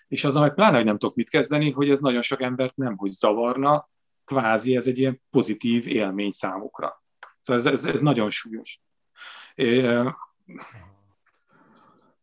És 0.06 0.24
az, 0.24 0.34
meg 0.34 0.54
pláne, 0.54 0.76
hogy 0.76 0.84
nem 0.84 0.98
tudok 0.98 1.14
mit 1.14 1.30
kezdeni, 1.30 1.70
hogy 1.70 1.90
ez 1.90 2.00
nagyon 2.00 2.22
sok 2.22 2.40
embert 2.40 2.76
nem, 2.76 2.96
hogy 2.96 3.10
zavarna, 3.10 3.88
kvázi 4.30 4.76
ez 4.76 4.86
egy 4.86 4.98
ilyen 4.98 5.22
pozitív 5.30 5.86
élmény 5.86 6.30
számukra. 6.30 7.02
Szóval 7.40 7.62
ez, 7.62 7.72
ez, 7.72 7.84
ez 7.84 8.00
nagyon 8.00 8.30
súlyos. 8.30 8.80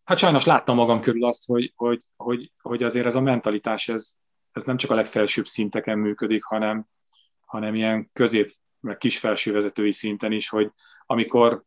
Hát 0.03 0.17
sajnos 0.17 0.45
láttam 0.45 0.75
magam 0.75 1.01
körül 1.01 1.25
azt, 1.25 1.45
hogy, 1.45 1.71
hogy, 1.75 2.01
hogy, 2.15 2.49
hogy 2.61 2.83
azért 2.83 3.05
ez 3.05 3.15
a 3.15 3.21
mentalitás, 3.21 3.87
ez, 3.87 4.13
ez 4.51 4.63
nem 4.63 4.77
csak 4.77 4.91
a 4.91 4.95
legfelsőbb 4.95 5.47
szinteken 5.47 5.99
működik, 5.99 6.43
hanem, 6.43 6.87
hanem 7.45 7.75
ilyen 7.75 8.09
közép, 8.13 8.53
meg 8.79 8.97
kisfelső 8.97 9.51
vezetői 9.51 9.91
szinten 9.91 10.31
is, 10.31 10.49
hogy 10.49 10.71
amikor 11.05 11.63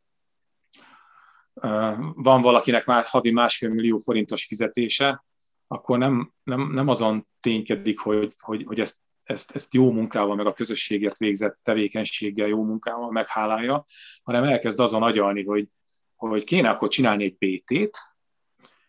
van 2.14 2.40
valakinek 2.40 2.86
már 2.86 3.04
havi 3.04 3.30
másfél 3.30 3.68
millió 3.68 3.98
forintos 3.98 4.46
fizetése, 4.46 5.24
akkor 5.66 5.98
nem, 5.98 6.32
nem, 6.42 6.70
nem 6.72 6.88
azon 6.88 7.28
ténykedik, 7.40 7.98
hogy, 7.98 8.32
hogy, 8.38 8.64
hogy 8.66 8.80
ezt, 8.80 8.98
ezt, 9.30 9.50
ezt 9.50 9.74
jó 9.74 9.92
munkával, 9.92 10.36
meg 10.36 10.46
a 10.46 10.52
közösségért 10.52 11.18
végzett 11.18 11.58
tevékenységgel, 11.62 12.48
jó 12.48 12.64
munkával 12.64 13.10
meghálálja, 13.10 13.84
hanem 14.22 14.44
elkezd 14.44 14.80
azon 14.80 15.02
agyalni, 15.02 15.44
hogy, 15.44 15.68
hogy 16.16 16.44
kéne 16.44 16.70
akkor 16.70 16.88
csinálni 16.88 17.24
egy 17.24 17.36
BT-t, 17.38 17.98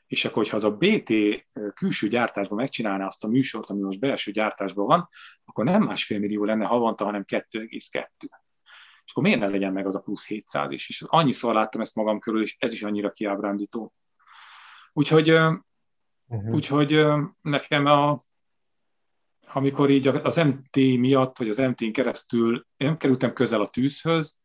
és 0.07 0.25
akkor, 0.25 0.37
hogyha 0.37 0.55
az 0.55 0.63
a 0.63 0.77
BT 0.77 1.13
külső 1.73 2.07
gyártásban 2.07 2.57
megcsinálná 2.57 3.05
azt 3.05 3.23
a 3.23 3.27
műsort, 3.27 3.69
ami 3.69 3.81
most 3.81 3.99
belső 3.99 4.31
gyártásban 4.31 4.85
van, 4.85 5.09
akkor 5.45 5.65
nem 5.65 5.83
másfél 5.83 6.19
millió 6.19 6.43
lenne 6.43 6.65
havonta, 6.65 7.05
hanem 7.05 7.23
2,2. 7.27 8.05
És 9.05 9.11
akkor 9.11 9.23
miért 9.23 9.39
ne 9.39 9.47
legyen 9.47 9.73
meg 9.73 9.85
az 9.85 9.95
a 9.95 9.99
plusz 9.99 10.27
700 10.27 10.71
is? 10.71 10.89
És 10.89 11.03
annyiszor 11.07 11.53
láttam 11.53 11.81
ezt 11.81 11.95
magam 11.95 12.19
körül, 12.19 12.41
és 12.41 12.55
ez 12.59 12.73
is 12.73 12.83
annyira 12.83 13.11
kiábrándító. 13.11 13.93
Úgyhogy, 14.93 15.31
uh-huh. 15.31 16.53
úgyhogy 16.53 17.05
nekem 17.41 17.85
a, 17.85 18.21
amikor 19.47 19.89
így 19.89 20.07
az 20.07 20.35
MT 20.35 20.75
miatt, 20.75 21.37
vagy 21.37 21.49
az 21.49 21.57
MT-n 21.57 21.91
keresztül 21.91 22.65
nem 22.77 22.97
kerültem 22.97 23.33
közel 23.33 23.61
a 23.61 23.69
tűzhöz, 23.69 24.37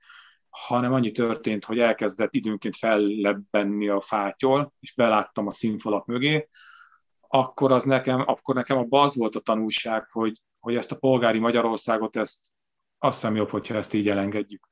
hanem 0.50 0.92
annyi 0.92 1.10
történt, 1.10 1.64
hogy 1.64 1.78
elkezdett 1.78 2.34
időnként 2.34 2.76
fellebbenni 2.76 3.88
a 3.88 4.00
fátyol, 4.00 4.72
és 4.80 4.94
beláttam 4.94 5.46
a 5.46 5.52
színfalak 5.52 6.06
mögé, 6.06 6.48
akkor, 7.28 7.72
az 7.72 7.84
nekem, 7.84 8.22
akkor 8.26 8.54
nekem 8.54 8.78
abban 8.78 9.04
az 9.04 9.16
volt 9.16 9.36
a 9.36 9.40
tanulság, 9.40 10.10
hogy, 10.10 10.38
hogy 10.58 10.76
ezt 10.76 10.92
a 10.92 10.96
polgári 10.96 11.38
Magyarországot, 11.38 12.16
ezt 12.16 12.54
azt 12.98 13.20
hiszem 13.20 13.36
jobb, 13.36 13.50
hogyha 13.50 13.74
ezt 13.74 13.94
így 13.94 14.08
elengedjük. 14.08 14.68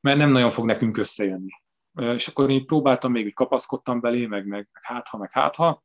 Mert 0.00 0.18
nem 0.18 0.30
nagyon 0.30 0.50
fog 0.50 0.64
nekünk 0.64 0.96
összejönni. 0.96 1.62
És 1.92 2.28
akkor 2.28 2.50
én 2.50 2.66
próbáltam, 2.66 3.12
még 3.12 3.26
így 3.26 3.34
kapaszkodtam 3.34 4.00
belé, 4.00 4.26
meg, 4.26 4.46
meg, 4.46 4.68
meg 4.72 4.82
hátha, 4.82 5.18
meg 5.18 5.30
hátha, 5.32 5.83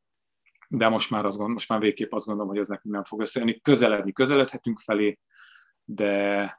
de 0.72 0.90
most 0.90 1.10
már, 1.10 1.20
azt 1.20 1.30
gondolom, 1.30 1.54
most 1.54 1.70
már 1.70 1.80
végképp 1.80 2.12
azt 2.12 2.26
gondolom, 2.26 2.52
hogy 2.52 2.60
ez 2.60 2.68
nekünk 2.68 2.94
nem 2.94 3.04
fog 3.04 3.22
összejönni. 3.22 3.60
Közeledni, 3.62 4.12
közeledhetünk 4.12 4.80
felé, 4.80 5.20
de, 5.84 6.58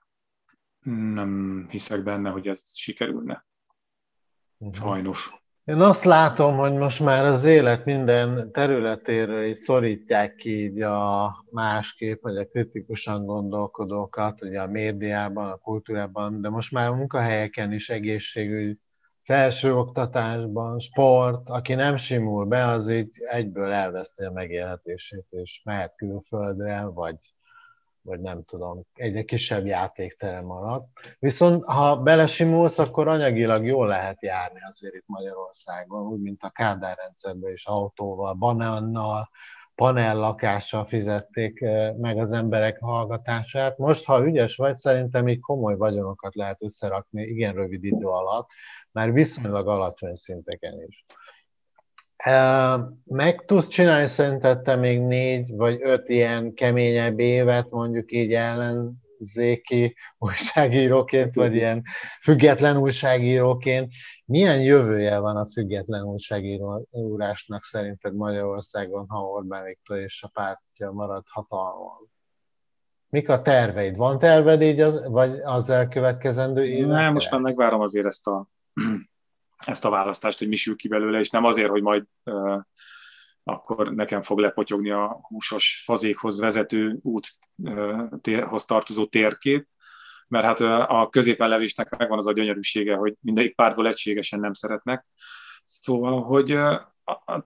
nem 0.83 1.67
hiszek 1.71 2.03
benne, 2.03 2.31
hogy 2.31 2.47
ez 2.47 2.77
sikerülne. 2.77 3.47
Mhm. 4.57 4.73
Sajnos. 4.73 5.39
Én 5.65 5.81
azt 5.81 6.05
látom, 6.05 6.57
hogy 6.57 6.73
most 6.73 7.01
már 7.01 7.25
az 7.25 7.45
élet 7.45 7.85
minden 7.85 8.53
területéről 8.53 9.45
így 9.45 9.57
szorítják 9.57 10.35
ki 10.35 10.63
így 10.63 10.83
a 10.83 11.45
másképp, 11.51 12.23
vagy 12.23 12.37
a 12.37 12.47
kritikusan 12.47 13.25
gondolkodókat, 13.25 14.43
ugye 14.43 14.61
a 14.61 14.67
médiában, 14.67 15.51
a 15.51 15.57
kultúrában, 15.57 16.41
de 16.41 16.49
most 16.49 16.73
már 16.73 16.89
a 16.89 16.95
munkahelyeken 16.95 17.73
is 17.73 17.89
egészségügy, 17.89 18.79
felsőoktatásban, 19.23 20.79
sport, 20.79 21.49
aki 21.49 21.75
nem 21.75 21.97
simul 21.97 22.45
be, 22.45 22.67
az 22.67 22.89
így 22.89 23.11
egyből 23.31 23.73
elveszti 23.73 24.25
a 24.25 24.33
megélhetését, 24.33 25.27
és 25.31 25.61
mehet 25.65 25.97
külföldre, 25.97 26.85
vagy 26.85 27.17
vagy 28.03 28.21
nem 28.21 28.45
tudom, 28.45 28.83
egy 28.95 29.25
kisebb 29.25 29.67
játékterem 29.67 30.45
maradt. 30.45 30.87
Viszont 31.19 31.65
ha 31.65 31.97
belesimulsz, 31.97 32.79
akkor 32.79 33.09
anyagilag 33.09 33.67
jól 33.67 33.87
lehet 33.87 34.23
járni 34.23 34.61
azért 34.69 34.95
itt 34.95 35.07
Magyarországon, 35.07 36.07
úgy, 36.07 36.21
mint 36.21 36.43
a 36.43 36.51
Kádár 36.51 36.97
rendszerben 36.97 37.53
is 37.53 37.67
autóval, 37.67 38.35
banánnal, 38.35 39.31
panellakással 39.81 40.85
fizették 40.85 41.61
eh, 41.61 41.93
meg 41.95 42.19
az 42.19 42.33
emberek 42.33 42.79
hallgatását. 42.81 43.79
Most, 43.79 44.05
ha 44.05 44.25
ügyes 44.25 44.57
vagy, 44.57 44.75
szerintem 44.77 45.29
így 45.29 45.41
komoly 45.41 45.77
vagyonokat 45.77 46.35
lehet 46.35 46.63
összerakni 46.63 47.23
igen 47.23 47.55
rövid 47.55 47.85
idő 47.85 48.07
alatt, 48.07 48.49
már 48.93 49.13
viszonylag 49.13 49.69
alacsony 49.69 50.15
szinteken 50.15 50.83
is. 50.89 51.05
Meg 53.05 53.45
tudsz 53.45 53.69
csinálni 53.69 54.07
szerinted 54.07 54.61
te 54.61 54.77
még 54.77 55.01
négy 55.01 55.57
vagy 55.57 55.79
öt 55.83 56.09
ilyen 56.09 56.55
keményebb 56.55 57.19
évet, 57.19 57.71
mondjuk 57.71 58.13
így 58.13 58.35
ellenzéki 59.21 59.97
újságíróként, 60.19 61.35
vagy 61.35 61.55
ilyen 61.55 61.83
független 62.23 62.77
újságíróként. 62.77 63.93
Milyen 64.25 64.63
jövője 64.63 65.19
van 65.19 65.37
a 65.37 65.47
független 65.47 66.03
újságírásnak 66.03 67.65
szerinted 67.65 68.15
Magyarországon, 68.15 69.07
ha 69.09 69.21
Orbán 69.21 69.65
Viktor 69.65 69.99
és 69.99 70.23
a 70.23 70.29
pártja 70.29 70.91
marad 70.91 71.25
hatalmon? 71.29 72.09
Mik 73.09 73.29
a 73.29 73.43
terveid? 73.43 73.97
Van 73.97 74.19
terved 74.19 74.63
így, 74.63 74.81
az, 74.81 75.09
vagy 75.09 75.39
az 75.41 75.71
elkövetkezendő 75.71 76.65
évekre? 76.65 76.95
Nem, 76.95 77.13
most 77.13 77.31
már 77.31 77.41
megvárom 77.41 77.81
azért 77.81 78.07
ezt 78.07 78.27
a, 78.27 78.49
ezt 79.67 79.85
a 79.85 79.91
választást, 79.91 80.39
hogy 80.39 80.49
mi 80.49 80.57
sül 80.57 80.77
ki 80.77 80.89
belőle, 80.89 81.19
és 81.19 81.31
nem 81.31 81.45
azért, 81.45 81.71
hogy 81.71 81.83
majd 81.83 82.05
uh, 82.25 82.61
akkor 83.45 83.95
nekem 83.95 84.23
fog 84.23 84.39
lepotyogni 84.39 84.91
a 84.91 85.19
húsos 85.29 85.83
fazékhoz 85.85 86.41
vezető 86.41 86.99
úthoz 87.03 88.65
tartozó 88.65 89.07
térkép, 89.07 89.69
mert 90.29 90.45
hát 90.45 90.61
a 90.91 91.09
középen 91.11 91.49
megvan 91.99 92.19
az 92.19 92.27
a 92.27 92.33
gyönyörűsége, 92.33 92.95
hogy 92.95 93.17
mindegyik 93.21 93.55
pártból 93.55 93.89
egységesen 93.89 94.41
nem 94.41 94.53
szeretnek. 94.53 95.07
Szóval, 95.65 96.23
hogy 96.23 96.59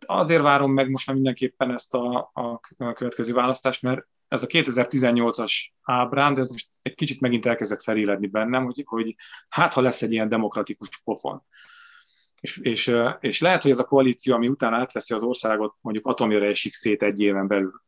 azért 0.07 0.43
várom 0.43 0.73
meg 0.73 0.91
most 0.91 1.07
már 1.07 1.17
mindenképpen 1.17 1.71
ezt 1.71 1.95
a, 1.95 2.31
a 2.33 2.61
következő 2.93 3.33
választást, 3.33 3.83
mert 3.83 4.09
ez 4.29 4.43
a 4.43 4.47
2018-as 4.47 5.53
ábrán, 5.83 6.35
de 6.35 6.41
ez 6.41 6.49
most 6.49 6.69
egy 6.83 6.95
kicsit 6.95 7.21
megint 7.21 7.47
elkezdett 7.47 7.83
feléledni 7.83 8.27
bennem, 8.27 8.65
hogy, 8.65 8.83
hogy 8.87 9.15
hát 9.49 9.73
ha 9.73 9.81
lesz 9.81 10.03
egy 10.03 10.13
ilyen 10.13 10.29
demokratikus 10.29 10.89
pofon. 11.05 11.45
És, 12.45 12.57
és, 12.57 12.95
és 13.21 13.41
lehet, 13.41 13.63
hogy 13.63 13.71
ez 13.71 13.79
a 13.79 13.85
koalíció, 13.85 14.35
ami 14.35 14.49
utána 14.49 14.77
átveszi 14.77 15.15
az 15.15 15.23
országot, 15.23 15.77
mondjuk 15.81 16.07
atomjára 16.07 16.45
esik 16.45 16.73
szét 16.73 17.03
egy 17.03 17.21
éven 17.21 17.47
belül, 17.47 17.83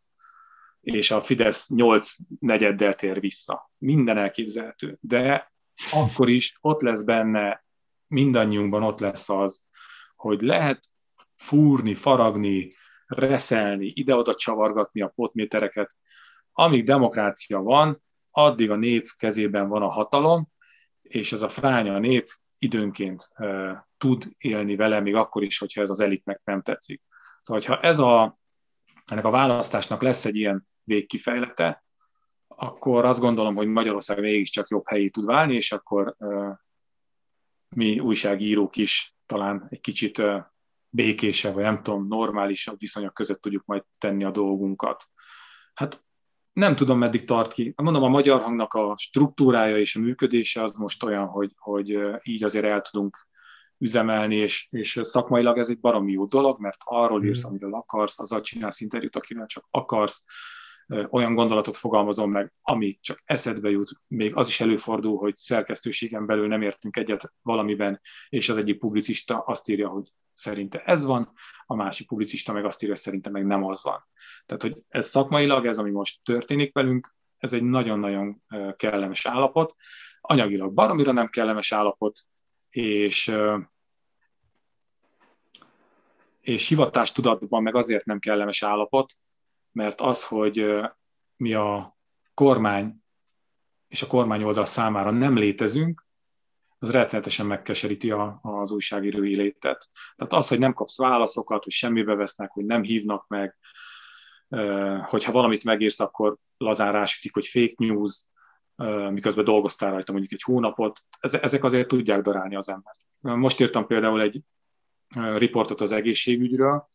és 0.81 1.11
a 1.11 1.21
Fidesz 1.21 1.69
nyolc 1.69 2.15
negyeddel 2.41 2.95
tér 2.95 3.21
vissza. 3.21 3.71
Minden 3.79 4.19
elképzelhető. 4.19 4.99
De 5.01 5.53
akkor 5.93 6.29
is 6.29 6.59
ott 6.61 6.81
lesz 6.81 7.03
benne, 7.03 7.65
mindannyiunkban 8.07 8.83
ott 8.83 9.01
lesz 9.01 9.29
az, 9.29 9.65
hogy 10.15 10.43
lehet 10.43 10.87
fúrni, 11.35 11.95
faragni, 11.95 12.73
reszelni, 13.07 13.93
ide-oda 13.95 14.35
csavargatni 14.35 15.01
a 15.01 15.13
potmétereket. 15.15 15.97
Amíg 16.53 16.85
demokrácia 16.85 17.61
van, 17.61 18.03
addig 18.31 18.71
a 18.71 18.77
nép 18.77 19.09
kezében 19.17 19.69
van 19.69 19.83
a 19.83 19.91
hatalom, 19.91 20.49
és 21.03 21.33
ez 21.33 21.43
a 21.43 21.49
fránya 21.49 21.99
nép 21.99 22.29
időnként 22.59 23.31
tud 23.97 24.25
élni 24.39 24.77
vele, 24.77 25.01
még 25.01 25.15
akkor 25.15 25.43
is, 25.43 25.59
hogyha 25.59 25.81
ez 25.81 25.91
az 25.91 26.01
elitnek 26.01 26.41
nem 26.45 26.63
tetszik. 26.63 27.03
Szóval, 27.43 27.63
ha 27.67 27.81
ez 27.81 27.99
a, 27.99 28.39
ennek 29.05 29.25
a 29.25 29.31
választásnak 29.31 30.03
lesz 30.03 30.25
egy 30.25 30.37
ilyen 30.37 30.69
végkifejlete, 30.83 31.85
akkor 32.49 33.05
azt 33.05 33.21
gondolom, 33.21 33.55
hogy 33.55 33.67
Magyarország 33.67 34.21
mégiscsak 34.21 34.69
jobb 34.69 34.89
helyé 34.89 35.09
tud 35.09 35.25
válni, 35.25 35.55
és 35.55 35.73
akkor 35.73 36.15
mi 37.69 37.99
újságírók 37.99 38.77
is 38.77 39.15
talán 39.27 39.67
egy 39.69 39.81
kicsit 39.81 40.23
békésebb, 40.89 41.55
vagy 41.55 41.63
nem 41.63 41.83
tudom, 41.83 42.07
normálisabb 42.07 42.79
viszonyok 42.79 43.15
között 43.15 43.41
tudjuk 43.41 43.65
majd 43.65 43.83
tenni 43.99 44.25
a 44.25 44.31
dolgunkat. 44.31 45.05
Hát 45.75 46.06
nem 46.57 46.77
tudom, 46.77 46.99
meddig 46.99 47.25
tart 47.25 47.53
ki. 47.53 47.73
Mondom, 47.77 48.03
a 48.03 48.09
magyar 48.09 48.41
hangnak 48.41 48.75
a 48.75 48.95
struktúrája 48.99 49.79
és 49.79 49.97
a 49.97 50.01
működése 50.01 50.63
az 50.63 50.73
most 50.73 51.03
olyan, 51.03 51.27
hogy, 51.27 51.51
hogy 51.59 51.99
így 52.23 52.45
azért 52.45 52.65
el 52.65 52.81
tudunk 52.81 53.29
üzemelni, 53.79 54.37
és, 54.37 54.67
és 54.71 55.01
szakmailag 55.03 55.59
ez 55.59 55.69
egy 55.69 55.81
baromi 55.81 56.13
jó 56.13 56.25
dolog, 56.25 56.61
mert 56.61 56.77
arról 56.85 57.25
írsz, 57.25 57.45
mm. 57.45 57.49
amiről 57.49 57.75
akarsz, 57.75 58.19
azzal 58.19 58.41
csinálsz 58.41 58.81
interjút, 58.81 59.17
akivel 59.17 59.47
csak 59.47 59.65
akarsz, 59.71 60.25
olyan 61.11 61.35
gondolatot 61.35 61.77
fogalmazom 61.77 62.31
meg, 62.31 62.53
ami 62.63 62.99
csak 63.01 63.23
eszedbe 63.25 63.71
jut, 63.71 63.91
még 64.07 64.37
az 64.37 64.49
is 64.49 64.61
előfordul, 64.61 65.19
hogy 65.19 65.37
szerkesztőségen 65.37 66.27
belül 66.27 66.47
nem 66.47 66.63
értünk 66.63 66.97
egyet 66.97 67.35
valamiben, 67.43 68.01
és 68.29 68.49
az 68.49 68.57
egyik 68.57 68.79
publicista 68.79 69.39
azt 69.39 69.69
írja, 69.69 69.89
hogy 69.89 70.05
szerinte 70.35 70.79
ez 70.79 71.05
van, 71.05 71.33
a 71.67 71.75
másik 71.75 72.07
publicista 72.07 72.53
meg 72.53 72.65
azt 72.65 72.83
írja, 72.83 72.95
hogy 72.95 73.05
szerinte 73.05 73.31
meg 73.31 73.47
nem 73.47 73.65
az 73.65 73.83
van. 73.83 74.09
Tehát, 74.47 74.63
hogy 74.63 74.75
ez 74.89 75.09
szakmailag, 75.09 75.67
ez, 75.67 75.79
ami 75.79 75.91
most 75.91 76.21
történik 76.23 76.73
velünk, 76.73 77.15
ez 77.39 77.53
egy 77.53 77.63
nagyon-nagyon 77.63 78.43
kellemes 78.77 79.27
állapot, 79.27 79.75
anyagilag 80.21 80.73
baromira 80.73 81.13
nem 81.13 81.29
kellemes 81.29 81.73
állapot, 81.73 82.21
és 82.69 83.35
és 86.41 86.69
hivatástudatban 86.69 87.63
meg 87.63 87.75
azért 87.75 88.05
nem 88.05 88.19
kellemes 88.19 88.63
állapot, 88.63 89.13
mert 89.77 90.01
az, 90.01 90.25
hogy 90.25 90.81
mi 91.37 91.55
a 91.55 91.97
kormány 92.35 93.03
és 93.89 94.03
a 94.03 94.07
kormány 94.07 94.43
oldal 94.43 94.65
számára 94.65 95.11
nem 95.11 95.37
létezünk, 95.37 96.07
az 96.79 96.91
rettenetesen 96.91 97.47
megkeseríti 97.47 98.11
a, 98.11 98.39
az 98.43 98.71
újságírói 98.71 99.37
létet. 99.37 99.89
Tehát 100.17 100.33
az, 100.33 100.49
hogy 100.49 100.59
nem 100.59 100.73
kapsz 100.73 100.99
válaszokat, 100.99 101.65
hogy 101.65 101.73
semmibe 101.73 102.15
vesznek, 102.15 102.51
hogy 102.51 102.65
nem 102.65 102.83
hívnak 102.83 103.27
meg, 103.29 103.57
hogyha 105.07 105.33
valamit 105.33 105.65
megírsz, 105.65 106.01
akkor 106.01 106.37
lazán 106.57 106.93
rásütik, 106.93 107.35
hogy 107.35 107.47
fake 107.47 107.75
news, 107.77 108.25
miközben 109.11 109.45
dolgoztál 109.45 109.91
rajta 109.91 110.13
mondjuk 110.13 110.33
egy 110.33 110.43
hónapot, 110.43 111.01
ezek 111.21 111.65
azért 111.65 111.89
tudják 111.89 112.23
darálni 112.23 112.57
az 112.57 112.69
embert. 112.69 112.99
Most 113.21 113.61
írtam 113.61 113.87
például 113.87 114.21
egy 114.21 114.41
riportot 115.15 115.81
az 115.81 115.93
egészségügyről, 115.93 116.89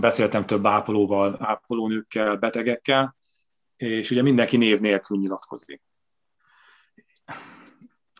beszéltem 0.00 0.46
több 0.46 0.66
ápolóval, 0.66 1.36
ápolónőkkel, 1.40 2.36
betegekkel, 2.36 3.16
és 3.76 4.10
ugye 4.10 4.22
mindenki 4.22 4.56
név 4.56 4.80
nélkül 4.80 5.18
nyilatkozik. 5.18 5.82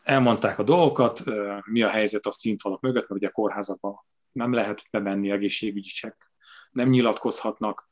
Elmondták 0.03 0.59
a 0.59 0.63
dolgokat, 0.63 1.23
mi 1.65 1.83
a 1.83 1.89
helyzet 1.89 2.27
a 2.27 2.31
színfalak 2.31 2.81
mögött, 2.81 3.09
mert 3.09 3.21
ugye 3.21 3.29
a 3.29 3.33
kórházakban 3.33 4.05
nem 4.33 4.53
lehet 4.53 4.85
bemenni 4.91 5.31
egészségügyisek, 5.31 6.33
nem 6.71 6.89
nyilatkozhatnak, 6.89 7.91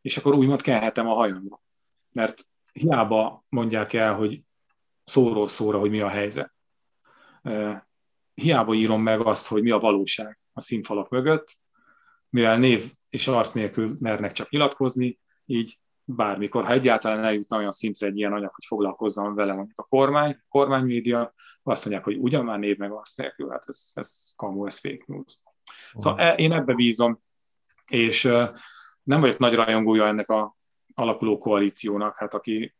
és 0.00 0.16
akkor 0.16 0.34
úgymond 0.34 0.62
kelhetem 0.62 1.08
a 1.08 1.14
hajamra. 1.14 1.62
Mert 2.10 2.46
hiába 2.72 3.44
mondják 3.48 3.92
el, 3.92 4.14
hogy 4.14 4.42
szóról 5.04 5.48
szóra, 5.48 5.78
hogy 5.78 5.90
mi 5.90 6.00
a 6.00 6.08
helyzet. 6.08 6.54
Hiába 8.34 8.74
írom 8.74 9.02
meg 9.02 9.20
azt, 9.20 9.46
hogy 9.46 9.62
mi 9.62 9.70
a 9.70 9.78
valóság 9.78 10.38
a 10.52 10.60
színfalak 10.60 11.08
mögött, 11.08 11.60
mivel 12.32 12.58
név 12.58 12.92
és 13.08 13.28
arc 13.28 13.52
nélkül 13.52 13.96
mernek 14.00 14.32
csak 14.32 14.50
nyilatkozni, 14.50 15.18
így 15.44 15.78
bármikor, 16.04 16.64
ha 16.64 16.72
egyáltalán 16.72 17.24
eljutna 17.24 17.56
olyan 17.56 17.70
szintre 17.70 18.06
egy 18.06 18.16
ilyen 18.16 18.32
anyag, 18.32 18.54
hogy 18.54 18.64
foglalkozzam 18.66 19.34
vele 19.34 19.54
mondjuk 19.54 19.78
a 19.78 19.86
kormány, 19.88 20.30
a 20.30 20.48
kormánymédia, 20.48 21.34
azt 21.62 21.84
mondják, 21.84 22.04
hogy 22.04 22.16
ugyan 22.16 22.44
már 22.44 22.58
név 22.58 22.76
meg 22.76 22.90
arc 22.90 23.16
nélkül, 23.16 23.50
hát 23.50 23.64
ez, 23.66 23.90
ez 23.94 24.32
kamu, 24.36 24.66
ez 24.66 24.78
fake 24.78 25.04
news. 25.06 25.40
Szóval 25.94 26.20
e, 26.20 26.34
én 26.34 26.52
ebbe 26.52 26.74
bízom, 26.74 27.22
és 27.90 28.22
nem 29.02 29.20
vagyok 29.20 29.38
nagy 29.38 29.54
rajongója 29.54 30.06
ennek 30.06 30.28
a 30.28 30.56
alakuló 30.94 31.38
koalíciónak, 31.38 32.16
hát 32.16 32.34
aki 32.34 32.74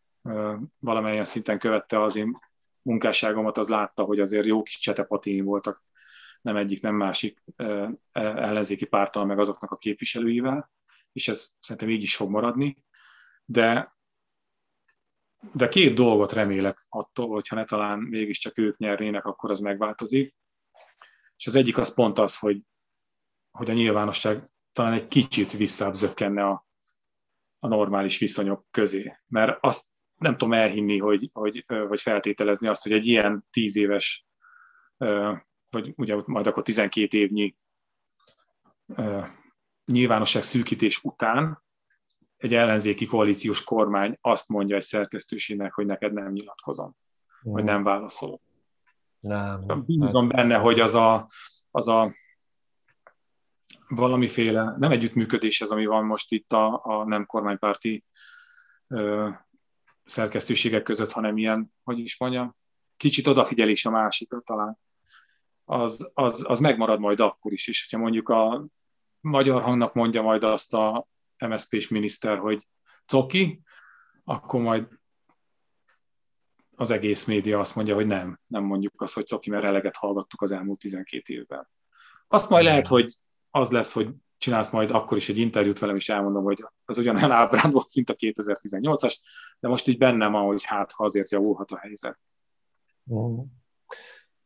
valamelyen 0.78 1.24
szinten 1.24 1.58
követte 1.58 2.02
az 2.02 2.16
én 2.16 2.38
munkásságomat, 2.82 3.58
az 3.58 3.68
látta, 3.68 4.02
hogy 4.02 4.20
azért 4.20 4.46
jó 4.46 4.62
kis 4.62 4.78
csetepatény 4.78 5.44
voltak 5.44 5.84
nem 6.42 6.56
egyik, 6.56 6.82
nem 6.82 6.94
másik 6.94 7.42
e, 7.56 7.90
ellenzéki 8.12 8.84
pártal, 8.84 9.24
meg 9.24 9.38
azoknak 9.38 9.70
a 9.70 9.76
képviselőivel, 9.76 10.70
és 11.12 11.28
ez 11.28 11.52
szerintem 11.58 11.90
így 11.90 12.02
is 12.02 12.16
fog 12.16 12.30
maradni, 12.30 12.84
de, 13.44 13.96
de 15.52 15.68
két 15.68 15.94
dolgot 15.94 16.32
remélek 16.32 16.86
attól, 16.88 17.28
hogyha 17.28 17.56
ne 17.56 17.64
talán 17.64 17.98
mégiscsak 17.98 18.58
ők 18.58 18.76
nyernének, 18.76 19.24
akkor 19.24 19.50
az 19.50 19.60
megváltozik. 19.60 20.34
És 21.36 21.46
az 21.46 21.54
egyik 21.54 21.78
az 21.78 21.94
pont 21.94 22.18
az, 22.18 22.38
hogy, 22.38 22.62
hogy 23.50 23.70
a 23.70 23.72
nyilvánosság 23.72 24.50
talán 24.72 24.92
egy 24.92 25.08
kicsit 25.08 25.52
visszább 25.52 25.94
zökkenne 25.94 26.44
a, 26.44 26.66
a 27.58 27.68
normális 27.68 28.18
viszonyok 28.18 28.66
közé. 28.70 29.16
Mert 29.26 29.58
azt 29.60 29.86
nem 30.14 30.32
tudom 30.32 30.52
elhinni, 30.52 30.98
hogy, 30.98 31.28
hogy, 31.32 31.64
vagy 31.66 32.00
feltételezni 32.00 32.68
azt, 32.68 32.82
hogy 32.82 32.92
egy 32.92 33.06
ilyen 33.06 33.46
tíz 33.50 33.76
éves 33.76 34.26
vagy 35.72 35.92
ugye 35.96 36.16
majd 36.26 36.46
akkor 36.46 36.62
12 36.62 37.18
évnyi 37.18 37.56
uh, 38.86 39.26
nyilvánosság 39.84 40.42
szűkítés 40.42 41.02
után 41.02 41.62
egy 42.36 42.54
ellenzéki 42.54 43.06
koalíciós 43.06 43.64
kormány 43.64 44.16
azt 44.20 44.48
mondja 44.48 44.76
egy 44.76 44.82
szerkesztőségnek, 44.82 45.72
hogy 45.72 45.86
neked 45.86 46.12
nem 46.12 46.32
nyilatkozom, 46.32 46.96
mm. 47.48 47.52
vagy 47.52 47.64
nem 47.64 47.82
válaszolok. 47.82 48.42
Nem. 49.20 49.84
Bízom 49.86 50.28
benne, 50.28 50.56
hogy 50.56 50.80
az 50.80 50.94
a, 50.94 51.28
az 51.70 51.88
a 51.88 52.12
valamiféle, 53.88 54.74
nem 54.78 54.90
együttműködés 54.90 55.60
ez, 55.60 55.70
ami 55.70 55.86
van 55.86 56.04
most 56.04 56.32
itt 56.32 56.52
a, 56.52 56.80
a 56.84 57.04
nem 57.04 57.26
kormánypárti 57.26 58.04
ö, 58.88 59.28
szerkesztőségek 60.04 60.82
között, 60.82 61.12
hanem 61.12 61.36
ilyen, 61.36 61.72
hogy 61.82 61.98
is 61.98 62.18
mondjam, 62.18 62.56
kicsit 62.96 63.26
odafigyelés 63.26 63.86
a 63.86 63.90
másikra 63.90 64.40
talán 64.40 64.78
az, 65.72 66.10
az, 66.14 66.44
az 66.48 66.58
megmarad 66.58 67.00
majd 67.00 67.20
akkor 67.20 67.52
is, 67.52 67.68
és 67.68 67.82
hogyha 67.82 68.02
mondjuk 68.02 68.28
a 68.28 68.66
magyar 69.20 69.62
hangnak 69.62 69.94
mondja 69.94 70.22
majd 70.22 70.44
azt 70.44 70.74
a 70.74 71.06
MSZP-s 71.38 71.88
miniszter, 71.88 72.38
hogy 72.38 72.68
coki, 73.06 73.62
akkor 74.24 74.60
majd 74.60 74.88
az 76.76 76.90
egész 76.90 77.24
média 77.24 77.60
azt 77.60 77.74
mondja, 77.74 77.94
hogy 77.94 78.06
nem, 78.06 78.40
nem 78.46 78.64
mondjuk 78.64 79.00
azt, 79.02 79.14
hogy 79.14 79.28
coki, 79.28 79.50
mert 79.50 79.64
eleget 79.64 79.96
hallgattuk 79.96 80.42
az 80.42 80.50
elmúlt 80.50 80.78
12 80.78 81.32
évben. 81.32 81.68
Azt 82.28 82.50
majd 82.50 82.64
lehet, 82.64 82.86
hogy 82.86 83.14
az 83.50 83.70
lesz, 83.70 83.92
hogy 83.92 84.08
csinálsz 84.38 84.70
majd 84.70 84.90
akkor 84.90 85.16
is 85.16 85.28
egy 85.28 85.38
interjút 85.38 85.78
velem, 85.78 85.96
és 85.96 86.08
elmondom, 86.08 86.44
hogy 86.44 86.64
az 86.84 86.98
ugyanolyan 86.98 87.30
ábránd 87.30 87.72
volt, 87.72 87.94
mint 87.94 88.10
a 88.10 88.14
2018-as, 88.14 89.16
de 89.60 89.68
most 89.68 89.86
így 89.86 89.98
bennem 89.98 90.32
van, 90.32 90.44
hogy 90.44 90.64
hát, 90.64 90.92
ha 90.92 91.04
azért 91.04 91.30
javulhat 91.30 91.70
a 91.70 91.78
helyzet. 91.78 92.18
Mm. 93.12 93.40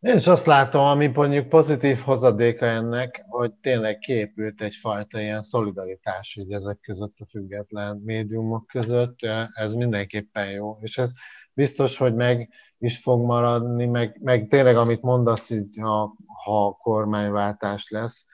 Én 0.07 0.14
is 0.14 0.26
azt 0.26 0.46
látom, 0.46 0.84
ami 0.84 1.07
mondjuk 1.07 1.48
pozitív 1.48 1.98
hozadéka 1.98 2.66
ennek, 2.66 3.24
hogy 3.28 3.52
tényleg 3.52 3.98
képült 3.98 4.62
egyfajta 4.62 5.20
ilyen 5.20 5.42
szolidaritás 5.42 6.36
így 6.36 6.52
ezek 6.52 6.80
között 6.80 7.14
a 7.18 7.26
független 7.26 8.02
médiumok 8.04 8.66
között, 8.66 9.16
ez 9.52 9.74
mindenképpen 9.74 10.50
jó, 10.50 10.78
és 10.80 10.98
ez 10.98 11.11
biztos, 11.52 11.96
hogy 11.96 12.14
meg 12.14 12.48
is 12.78 12.98
fog 12.98 13.24
maradni, 13.24 13.86
meg, 13.86 14.18
meg 14.22 14.48
tényleg 14.48 14.76
amit 14.76 15.02
mondasz, 15.02 15.50
így, 15.50 15.76
ha, 15.80 16.16
ha 16.44 16.70
kormányváltás 16.82 17.88
lesz, 17.90 18.24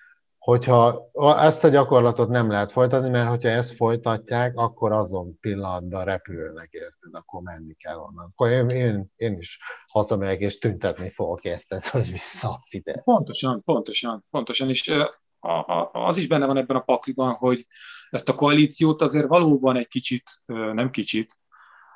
hogyha 0.43 1.11
ezt 1.39 1.65
a 1.65 1.69
gyakorlatot 1.69 2.29
nem 2.29 2.51
lehet 2.51 2.73
folytatni, 2.73 3.11
mert 3.11 3.29
hogyha 3.29 3.49
ezt 3.49 3.77
folytatják, 3.77 4.57
akkor 4.57 4.93
azon 4.93 5.39
pillanatban 5.41 6.05
repülnek, 6.05 6.69
érted, 6.73 7.11
akkor 7.13 7.43
menni 7.43 7.75
kell 7.75 7.97
onnan. 7.97 8.33
Akkor 8.35 8.51
én, 8.51 8.69
én, 8.69 9.13
én 9.17 9.37
is 9.39 9.59
hazamegyek 9.87 10.41
és 10.41 10.59
tüntetni 10.59 11.11
fogok, 11.11 11.45
érted, 11.45 11.85
hogy 11.85 12.11
vissza 12.11 12.49
a 12.49 12.63
Fidesz. 12.69 13.03
Pontosan, 13.05 13.63
pontosan, 13.65 14.25
pontosan, 14.31 14.69
és 14.69 14.93
az 15.93 16.17
is 16.17 16.27
benne 16.27 16.47
van 16.47 16.57
ebben 16.57 16.77
a 16.77 16.81
pakliban, 16.81 17.35
hogy 17.35 17.67
ezt 18.11 18.29
a 18.29 18.35
koalíciót 18.35 19.03
azért 19.03 19.29
valóban 19.29 19.77
egy 19.77 19.89
kicsit, 19.89 20.31
nem 20.73 20.91
kicsit, 20.91 21.39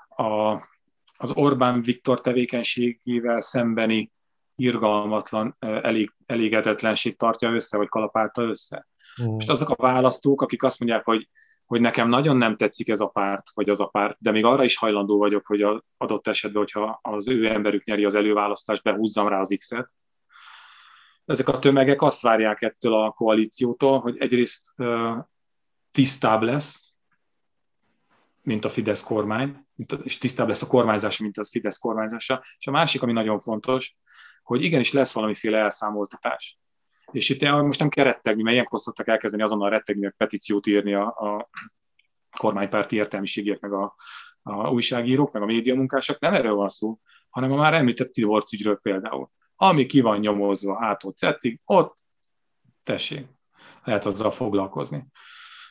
a, 0.09 0.63
az 1.17 1.33
Orbán 1.35 1.83
Viktor 1.83 2.21
tevékenységével 2.21 3.41
szembeni 3.41 4.13
irgalmatlan 4.57 5.57
elég, 5.59 6.13
elégedetlenség 6.27 7.17
tartja 7.17 7.51
össze, 7.51 7.77
vagy 7.77 7.89
kalapálta 7.89 8.43
össze. 8.43 8.87
Mm. 9.23 9.27
Most 9.27 9.51
azok 9.51 9.69
a 9.69 9.83
választók, 9.83 10.43
akik 10.43 10.63
azt 10.63 10.79
mondják, 10.79 11.05
hogy, 11.05 11.29
hogy 11.67 11.81
nekem 11.81 12.09
nagyon 12.09 12.37
nem 12.37 12.57
tetszik 12.57 12.89
ez 12.89 13.01
a 13.01 13.07
párt, 13.07 13.51
vagy 13.55 13.69
az 13.69 13.81
a 13.81 13.87
párt, 13.87 14.17
de 14.21 14.31
még 14.31 14.45
arra 14.45 14.65
is 14.65 14.77
hajlandó 14.77 15.19
vagyok, 15.19 15.47
hogy 15.47 15.63
az 15.63 15.81
adott 15.97 16.27
esetben, 16.27 16.63
hogyha 16.63 16.99
az 17.03 17.29
ő 17.29 17.47
emberük 17.47 17.85
nyeri 17.85 18.05
az 18.05 18.15
előválasztást, 18.15 18.83
behúzzam 18.83 19.29
rá 19.29 19.41
az 19.41 19.55
X-et. 19.59 19.91
Ezek 21.25 21.49
a 21.49 21.59
tömegek 21.59 22.03
azt 22.03 22.21
várják 22.21 22.63
ettől 22.63 22.95
a 22.95 23.11
koalíciótól, 23.11 24.01
hogy 24.01 24.19
egyrészt 24.19 24.73
tisztább 25.91 26.43
lesz, 26.43 26.93
mint 28.43 28.65
a 28.65 28.69
Fidesz 28.69 29.03
kormány, 29.03 29.67
és 30.03 30.19
tisztább 30.19 30.49
lesz 30.49 30.63
a 30.63 30.67
kormányzás, 30.67 31.19
mint 31.19 31.39
az 31.39 31.51
Fidesz 31.51 31.79
kormányzása. 31.79 32.45
És 32.59 32.67
a 32.67 32.71
másik, 32.71 33.03
ami 33.03 33.13
nagyon 33.13 33.39
fontos, 33.39 33.97
hogy 34.47 34.63
igenis 34.63 34.93
lesz 34.93 35.13
valamiféle 35.13 35.59
elszámoltatás. 35.59 36.59
És 37.13 37.29
itt 37.29 37.51
most 37.51 37.79
nem 37.79 37.89
kell 37.89 38.05
rettegni, 38.05 38.43
mert 38.43 38.55
ilyenkor 38.55 38.81
szoktak 38.81 39.09
elkezdeni 39.09 39.43
azonnal 39.43 39.71
rettegni, 39.71 40.03
meg 40.03 40.15
petíciót 40.17 40.67
írni 40.67 40.95
a, 40.95 41.07
a 41.07 41.51
kormánykárti 42.39 42.97
értelmiségiek, 42.97 43.61
meg 43.61 43.73
a, 43.73 43.95
a 44.43 44.71
újságírók, 44.71 45.33
meg 45.33 45.43
a 45.43 45.47
médiamunkások. 45.47 46.19
Nem 46.19 46.35
erről 46.35 46.55
van 46.55 46.69
szó, 46.69 46.99
hanem 47.29 47.53
a 47.53 47.57
már 47.57 47.75
említett 47.75 48.13
divorc 48.13 48.53
ügyről 48.53 48.79
például. 48.83 49.31
Ami 49.55 49.87
ki 49.87 50.01
van 50.01 50.19
nyomozva 50.19 50.79
ától 50.81 51.13
cettig, 51.13 51.61
ott 51.65 51.99
tessék, 52.83 53.27
lehet 53.85 54.07
azzal 54.07 54.31
foglalkozni. 54.31 55.07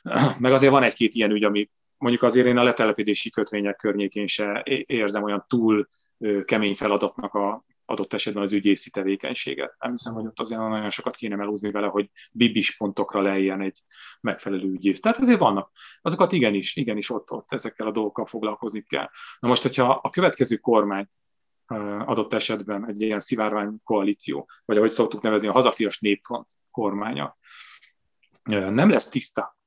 Meg 0.40 0.52
azért 0.52 0.72
van 0.72 0.84
egy-két 0.84 1.14
ilyen 1.14 1.32
ügy, 1.32 1.44
ami 1.44 1.70
mondjuk 1.98 2.24
azért 2.24 2.48
én 2.48 2.58
a 2.58 2.64
letelepedési 2.64 3.30
kötvények 3.30 3.76
környékén 3.76 4.28
se 4.28 4.62
érzem 4.86 5.24
olyan 5.24 5.46
túl 5.48 5.88
kemény 6.46 6.76
feladatnak 6.76 7.34
a, 7.34 7.66
adott 7.86 8.14
esetben 8.14 8.44
az 8.44 8.54
ügyészi 8.54 8.90
tevékenységet. 8.90 9.76
Nem 9.80 9.92
hiszem, 9.92 10.14
hogy 10.14 10.26
ott 10.26 10.40
azért 10.40 10.60
nagyon 10.60 10.90
sokat 10.90 11.16
kéne 11.16 11.36
melúzni 11.36 11.72
vele, 11.72 11.88
hogy 11.88 12.10
bibis 12.32 12.78
pontokra 12.78 13.22
lejjen 13.22 13.62
egy 13.62 13.80
megfelelő 14.22 14.72
ügyész. 14.72 15.00
Tehát 15.00 15.18
azért 15.18 15.40
vannak. 15.40 15.72
Azokat 16.02 16.32
igenis, 16.32 16.76
igenis 16.76 17.10
ott, 17.10 17.32
ott 17.32 17.54
ezekkel 17.54 17.88
a 17.88 17.92
dolgokkal 17.92 18.26
foglalkozni 18.26 18.82
kell. 18.82 19.10
Na 19.40 19.48
most, 19.48 19.62
hogyha 19.62 20.00
a 20.04 20.10
következő 20.10 20.56
kormány 20.56 21.10
adott 22.06 22.34
esetben 22.34 22.88
egy 22.88 23.02
ilyen 23.02 23.20
szivárvány 23.20 23.82
koalíció, 23.84 24.50
vagy 24.66 24.78
ahogy 24.78 24.92
szoktuk 24.92 25.22
nevezni, 25.22 25.48
a 25.48 25.52
hazafias 25.52 26.00
népfront 26.00 26.48
kormánya, 26.72 27.38
nem 28.50 28.90
lesz 28.90 29.10
tiszta. 29.10 29.58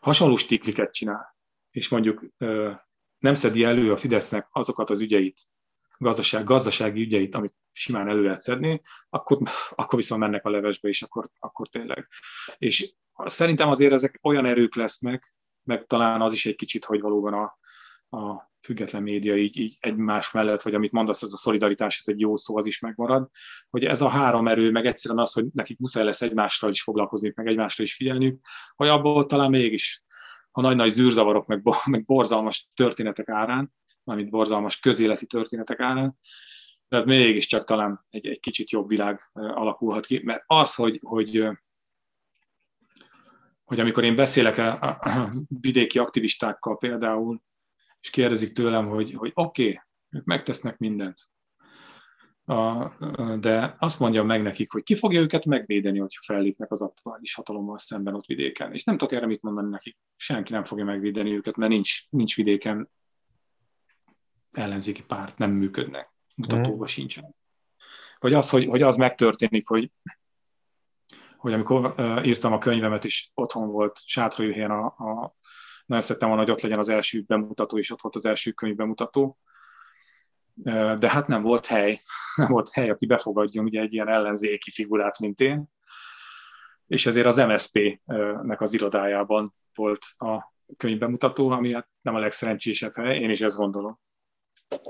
Hasonló 0.00 0.36
stikliket 0.36 0.92
csinál, 0.92 1.36
és 1.70 1.88
mondjuk 1.88 2.24
nem 3.18 3.34
szedi 3.34 3.64
elő 3.64 3.92
a 3.92 3.96
Fidesznek 3.96 4.48
azokat 4.50 4.90
az 4.90 5.00
ügyeit, 5.00 5.40
gazdaság, 5.98 6.44
gazdasági 6.44 7.00
ügyeit, 7.00 7.34
amit 7.34 7.54
simán 7.72 8.08
elő 8.08 8.22
lehet 8.22 8.40
szedni, 8.40 8.82
akkor, 9.08 9.38
akkor 9.74 9.98
viszont 9.98 10.20
mennek 10.20 10.44
a 10.44 10.50
levesbe, 10.50 10.88
és 10.88 11.02
akkor, 11.02 11.28
akkor 11.38 11.68
tényleg. 11.68 12.08
És 12.58 12.94
szerintem 13.24 13.68
azért 13.68 13.92
ezek 13.92 14.18
olyan 14.22 14.46
erők 14.46 14.74
lesznek, 14.74 15.34
meg 15.62 15.86
talán 15.86 16.20
az 16.20 16.32
is 16.32 16.46
egy 16.46 16.56
kicsit, 16.56 16.84
hogy 16.84 17.00
valóban 17.00 17.32
a, 17.32 17.58
a 18.16 18.50
független 18.60 19.02
média 19.02 19.36
így, 19.36 19.56
így 19.56 19.76
egymás 19.80 20.30
mellett, 20.30 20.62
vagy 20.62 20.74
amit 20.74 20.92
mondasz, 20.92 21.22
ez 21.22 21.32
a 21.32 21.36
szolidaritás, 21.36 21.98
ez 21.98 22.14
egy 22.14 22.20
jó 22.20 22.36
szó, 22.36 22.56
az 22.56 22.66
is 22.66 22.80
megmarad, 22.80 23.30
hogy 23.70 23.84
ez 23.84 24.00
a 24.00 24.08
három 24.08 24.48
erő, 24.48 24.70
meg 24.70 24.86
egyszerűen 24.86 25.20
az, 25.20 25.32
hogy 25.32 25.46
nekik 25.52 25.78
muszáj 25.78 26.04
lesz 26.04 26.22
egymással 26.22 26.70
is 26.70 26.82
foglalkozni, 26.82 27.32
meg 27.34 27.46
egymásra 27.46 27.84
is 27.84 27.94
figyelniük, 27.94 28.40
hogy 28.74 28.88
abból 28.88 29.26
talán 29.26 29.50
mégis 29.50 30.04
a 30.50 30.60
nagy-nagy 30.60 30.90
zűrzavarok, 30.90 31.46
meg, 31.46 31.62
meg 31.84 32.04
borzalmas 32.04 32.70
történetek 32.74 33.28
árán, 33.28 33.72
mármint 34.06 34.30
borzalmas 34.30 34.78
közéleti 34.78 35.26
történetek 35.26 35.80
árán, 35.80 36.18
de 36.88 37.04
mégiscsak 37.04 37.64
talán 37.64 38.04
egy, 38.10 38.26
egy 38.26 38.40
kicsit 38.40 38.70
jobb 38.70 38.88
világ 38.88 39.20
alakulhat 39.32 40.06
ki, 40.06 40.20
mert 40.24 40.42
az, 40.46 40.74
hogy, 40.74 40.98
hogy, 41.02 41.48
hogy 43.64 43.80
amikor 43.80 44.04
én 44.04 44.16
beszélek 44.16 44.58
a 44.58 45.00
vidéki 45.60 45.98
aktivistákkal 45.98 46.78
például, 46.78 47.42
és 48.00 48.10
kérdezik 48.10 48.52
tőlem, 48.52 48.88
hogy, 48.88 49.12
hogy 49.12 49.30
oké, 49.34 49.62
okay, 49.62 49.80
ők 50.10 50.24
megtesznek 50.24 50.78
mindent, 50.78 51.18
a, 52.48 52.90
de 53.40 53.74
azt 53.78 53.98
mondja 53.98 54.22
meg 54.22 54.42
nekik, 54.42 54.72
hogy 54.72 54.82
ki 54.82 54.94
fogja 54.94 55.20
őket 55.20 55.44
megvédeni, 55.44 55.98
hogyha 55.98 56.22
fellépnek 56.24 56.72
az 56.72 56.82
aktuális 56.82 57.34
hatalommal 57.34 57.78
szemben 57.78 58.14
ott 58.14 58.26
vidéken. 58.26 58.72
És 58.72 58.84
nem 58.84 58.96
tudok 58.96 59.14
erre 59.14 59.26
mit 59.26 59.42
mondani 59.42 59.68
nekik. 59.68 59.96
Senki 60.16 60.52
nem 60.52 60.64
fogja 60.64 60.84
megvédeni 60.84 61.34
őket, 61.34 61.56
mert 61.56 61.70
nincs, 61.72 62.10
nincs 62.10 62.36
vidéken 62.36 62.90
ellenzéki 64.56 65.02
párt 65.02 65.38
nem 65.38 65.50
működnek, 65.50 66.12
mutatóba 66.36 66.82
mm. 66.82 66.86
sincsen. 66.86 67.34
Vagy 68.18 68.34
az, 68.34 68.50
hogy, 68.50 68.66
hogy 68.66 68.82
az 68.82 68.96
megtörténik, 68.96 69.68
hogy, 69.68 69.90
hogy 71.36 71.52
amikor 71.52 71.94
uh, 71.96 72.26
írtam 72.26 72.52
a 72.52 72.58
könyvemet, 72.58 73.04
és 73.04 73.28
otthon 73.34 73.68
volt 73.68 73.98
Sátrajuhelyen 74.04 74.70
a, 74.70 74.84
a 74.86 75.34
nagyon 75.86 76.04
szerettem 76.04 76.28
volna, 76.28 76.42
hogy 76.42 76.52
ott 76.52 76.60
legyen 76.60 76.78
az 76.78 76.88
első 76.88 77.22
bemutató, 77.26 77.78
és 77.78 77.90
ott 77.90 78.00
volt 78.00 78.14
az 78.14 78.26
első 78.26 78.50
könyv 78.50 78.76
bemutató, 78.76 79.38
de 80.98 81.10
hát 81.10 81.26
nem 81.26 81.42
volt 81.42 81.66
hely, 81.66 82.00
nem 82.36 82.48
volt 82.48 82.70
hely, 82.72 82.90
aki 82.90 83.06
befogadjon 83.06 83.64
ugye 83.64 83.80
egy 83.80 83.92
ilyen 83.92 84.08
ellenzéki 84.08 84.70
figurát, 84.70 85.18
mint 85.18 85.40
én, 85.40 85.64
és 86.86 87.06
ezért 87.06 87.26
az 87.26 87.36
MSZP-nek 87.36 88.60
az 88.60 88.72
irodájában 88.72 89.54
volt 89.74 90.04
a 90.16 90.54
könyvbemutató, 90.76 91.50
ami 91.50 91.72
hát 91.72 91.88
nem 92.02 92.14
a 92.14 92.18
legszerencsésebb 92.18 92.94
hely, 92.94 93.18
én 93.18 93.30
is 93.30 93.40
ezt 93.40 93.56
gondolom 93.56 93.98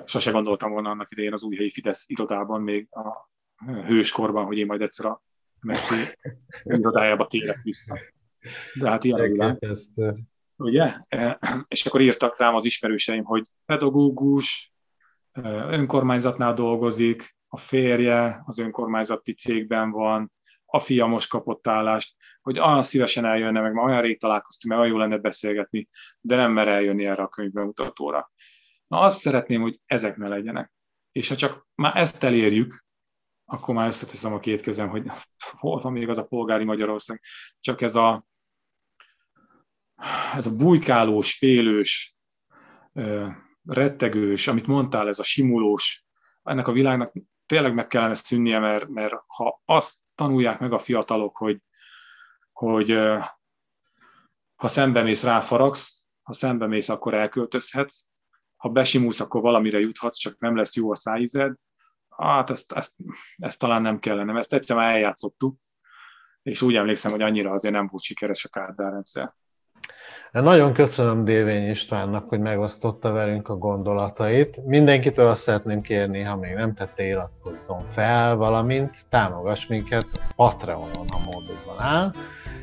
sose 0.04 0.30
gondoltam 0.30 0.70
volna 0.70 0.90
annak 0.90 1.10
idején 1.10 1.32
az 1.32 1.42
új 1.42 1.56
helyi 1.56 1.70
Fidesz 1.70 2.08
irodában, 2.08 2.62
még 2.62 2.88
a 2.90 3.26
hőskorban, 3.66 4.44
hogy 4.44 4.58
én 4.58 4.66
majd 4.66 4.82
egyszer 4.82 5.06
a 5.06 5.22
MSZP 5.60 6.18
irodájába 6.62 7.26
térek 7.26 7.62
vissza. 7.62 7.98
De 8.74 8.88
hát 8.88 9.04
ilyen 9.04 9.20
a 9.20 9.22
világ. 9.22 9.58
Ugye? 10.56 10.94
És 11.68 11.86
akkor 11.86 12.00
írtak 12.00 12.38
rám 12.38 12.54
az 12.54 12.64
ismerőseim, 12.64 13.24
hogy 13.24 13.44
pedagógus, 13.64 14.74
önkormányzatnál 15.70 16.54
dolgozik, 16.54 17.36
a 17.48 17.56
férje 17.56 18.42
az 18.44 18.58
önkormányzati 18.58 19.32
cégben 19.32 19.90
van, 19.90 20.32
a 20.64 20.80
fia 20.80 21.06
most 21.06 21.28
kapott 21.28 21.66
állást, 21.66 22.14
hogy 22.42 22.58
olyan 22.58 22.82
szívesen 22.82 23.24
eljönne, 23.24 23.60
meg 23.60 23.72
ma 23.72 23.82
olyan 23.82 24.00
rég 24.00 24.20
találkoztunk, 24.20 24.74
mert 24.74 24.86
olyan 24.86 24.96
jó 24.96 25.00
lenne 25.02 25.18
beszélgetni, 25.18 25.88
de 26.20 26.36
nem 26.36 26.52
mer 26.52 26.68
eljönni 26.68 27.06
erre 27.06 27.22
a 27.22 27.28
könyvbemutatóra. 27.28 28.30
Na 28.87 29.01
azt 29.01 29.18
szeretném, 29.18 29.61
hogy 29.61 29.78
ezek 29.84 30.16
ne 30.16 30.28
legyenek. 30.28 30.72
És 31.12 31.28
ha 31.28 31.37
csak 31.37 31.66
már 31.74 31.97
ezt 31.97 32.24
elérjük, 32.24 32.84
akkor 33.45 33.74
már 33.74 33.87
összeteszem 33.87 34.32
a 34.32 34.41
két 34.41 34.61
kezem, 34.61 34.89
hogy 34.89 35.07
hol 35.61 35.80
van 35.80 35.93
még 35.93 36.09
az 36.09 36.18
a 36.18 36.26
polgári 36.26 36.64
Magyarország. 36.64 37.22
Csak 37.61 37.80
ez 37.80 37.95
a, 37.95 38.26
ez 40.34 40.47
a 40.47 40.57
bujkálós, 40.57 41.37
félős, 41.37 42.16
rettegős, 43.64 44.47
amit 44.47 44.66
mondtál, 44.66 45.09
ez 45.09 45.18
a 45.18 45.22
simulós, 45.22 46.05
ennek 46.43 46.68
a 46.68 46.72
világnak 46.72 47.12
tényleg 47.47 47.74
meg 47.74 47.87
kellene 47.87 48.14
szűnnie, 48.14 48.59
mert, 48.59 48.89
mert 48.89 49.14
ha 49.26 49.62
azt 49.64 49.99
tanulják 50.14 50.59
meg 50.59 50.72
a 50.72 50.78
fiatalok, 50.78 51.37
hogy, 51.37 51.62
hogy 52.53 52.91
ha 54.55 54.68
szembe 54.68 55.03
mész, 55.03 55.22
ráfaragsz, 55.22 56.05
ha 56.22 56.32
szembe 56.32 56.66
mész, 56.66 56.89
akkor 56.89 57.14
elköltözhetsz, 57.14 58.09
ha 58.57 58.68
besimulsz, 58.68 59.20
akkor 59.20 59.40
valamire 59.40 59.78
juthatsz, 59.78 60.18
csak 60.18 60.38
nem 60.38 60.57
lesz 60.57 60.76
jó 60.76 60.90
a 60.90 60.96
szájízed. 60.96 61.54
Hát 62.16 62.50
ezt, 62.50 62.72
ezt, 62.72 62.92
ezt 63.36 63.59
talán 63.59 63.82
nem 63.82 63.98
kellene, 63.98 64.38
ezt 64.38 64.52
egyszer 64.52 64.76
már 64.76 64.94
eljátszottuk, 64.94 65.57
és 66.42 66.62
úgy 66.62 66.76
emlékszem, 66.76 67.11
hogy 67.11 67.22
annyira 67.22 67.50
azért 67.50 67.74
nem 67.74 67.86
volt 67.86 68.02
sikeres 68.02 68.44
a 68.44 68.48
kárdárrendszer. 68.48 69.34
Nagyon 70.30 70.72
köszönöm 70.72 71.24
Dévény 71.24 71.70
Istvánnak, 71.70 72.28
hogy 72.28 72.40
megosztotta 72.40 73.12
velünk 73.12 73.48
a 73.48 73.57
gondolatait. 73.57 74.64
Mindenkitől 74.64 75.26
azt 75.26 75.42
szeretném 75.42 75.80
kérni, 75.80 76.22
ha 76.22 76.36
még 76.36 76.54
nem 76.54 76.74
tette, 76.74 77.04
iratkozzon 77.04 77.90
fel, 77.90 78.36
valamint 78.36 79.07
támogass 79.09 79.66
minket 79.66 80.07
Patreonon, 80.36 81.04
ha 81.12 81.18
módodban 81.24 81.78
áll. 81.78 82.12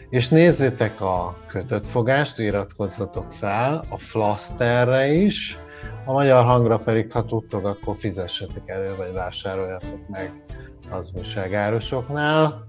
És 0.09 0.29
nézzétek 0.29 1.01
a 1.01 1.37
kötött 1.47 1.87
fogást, 1.87 2.39
iratkozzatok 2.39 3.31
fel 3.31 3.81
a 3.89 3.97
Flasterre 3.97 5.07
is, 5.07 5.57
a 6.05 6.11
magyar 6.11 6.45
hangra 6.45 6.77
pedig, 6.77 7.11
ha 7.11 7.25
tudtok, 7.25 7.65
akkor 7.65 7.95
fizessetek 7.95 8.69
elő, 8.69 8.95
vagy 8.95 9.13
vásároljatok 9.13 10.07
meg 10.09 10.41
az 10.89 11.11
újságárusoknál. 11.15 12.65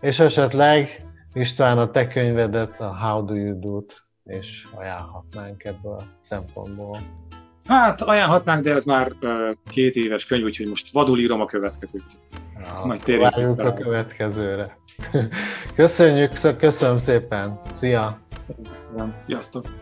És 0.00 0.18
esetleg 0.18 1.06
István, 1.32 1.78
a 1.78 1.90
te 1.90 2.08
könyvedet, 2.08 2.80
a 2.80 2.98
How 2.98 3.24
Do 3.24 3.34
You 3.34 3.58
Do-t 3.58 4.04
és 4.24 4.66
ajánlhatnánk 4.74 5.64
ebből 5.64 5.92
a 5.92 6.04
szempontból. 6.18 6.98
Hát 7.66 8.00
ajánlhatnánk, 8.00 8.64
de 8.64 8.74
ez 8.74 8.84
már 8.84 9.12
uh, 9.20 9.30
két 9.70 9.94
éves 9.94 10.26
könyv, 10.26 10.44
úgyhogy 10.44 10.68
most 10.68 10.92
vadul 10.92 11.18
írom 11.18 11.40
a 11.40 11.46
következőt. 11.46 12.04
Ja, 12.60 12.86
Majd 12.86 13.02
térjünk 13.02 13.60
a 13.60 13.72
következőre. 13.72 14.76
Köszönjük, 15.74 16.56
köszönöm 16.58 16.96
szépen. 16.96 17.60
Szia! 17.72 18.20
Sziasztok! 19.26 19.81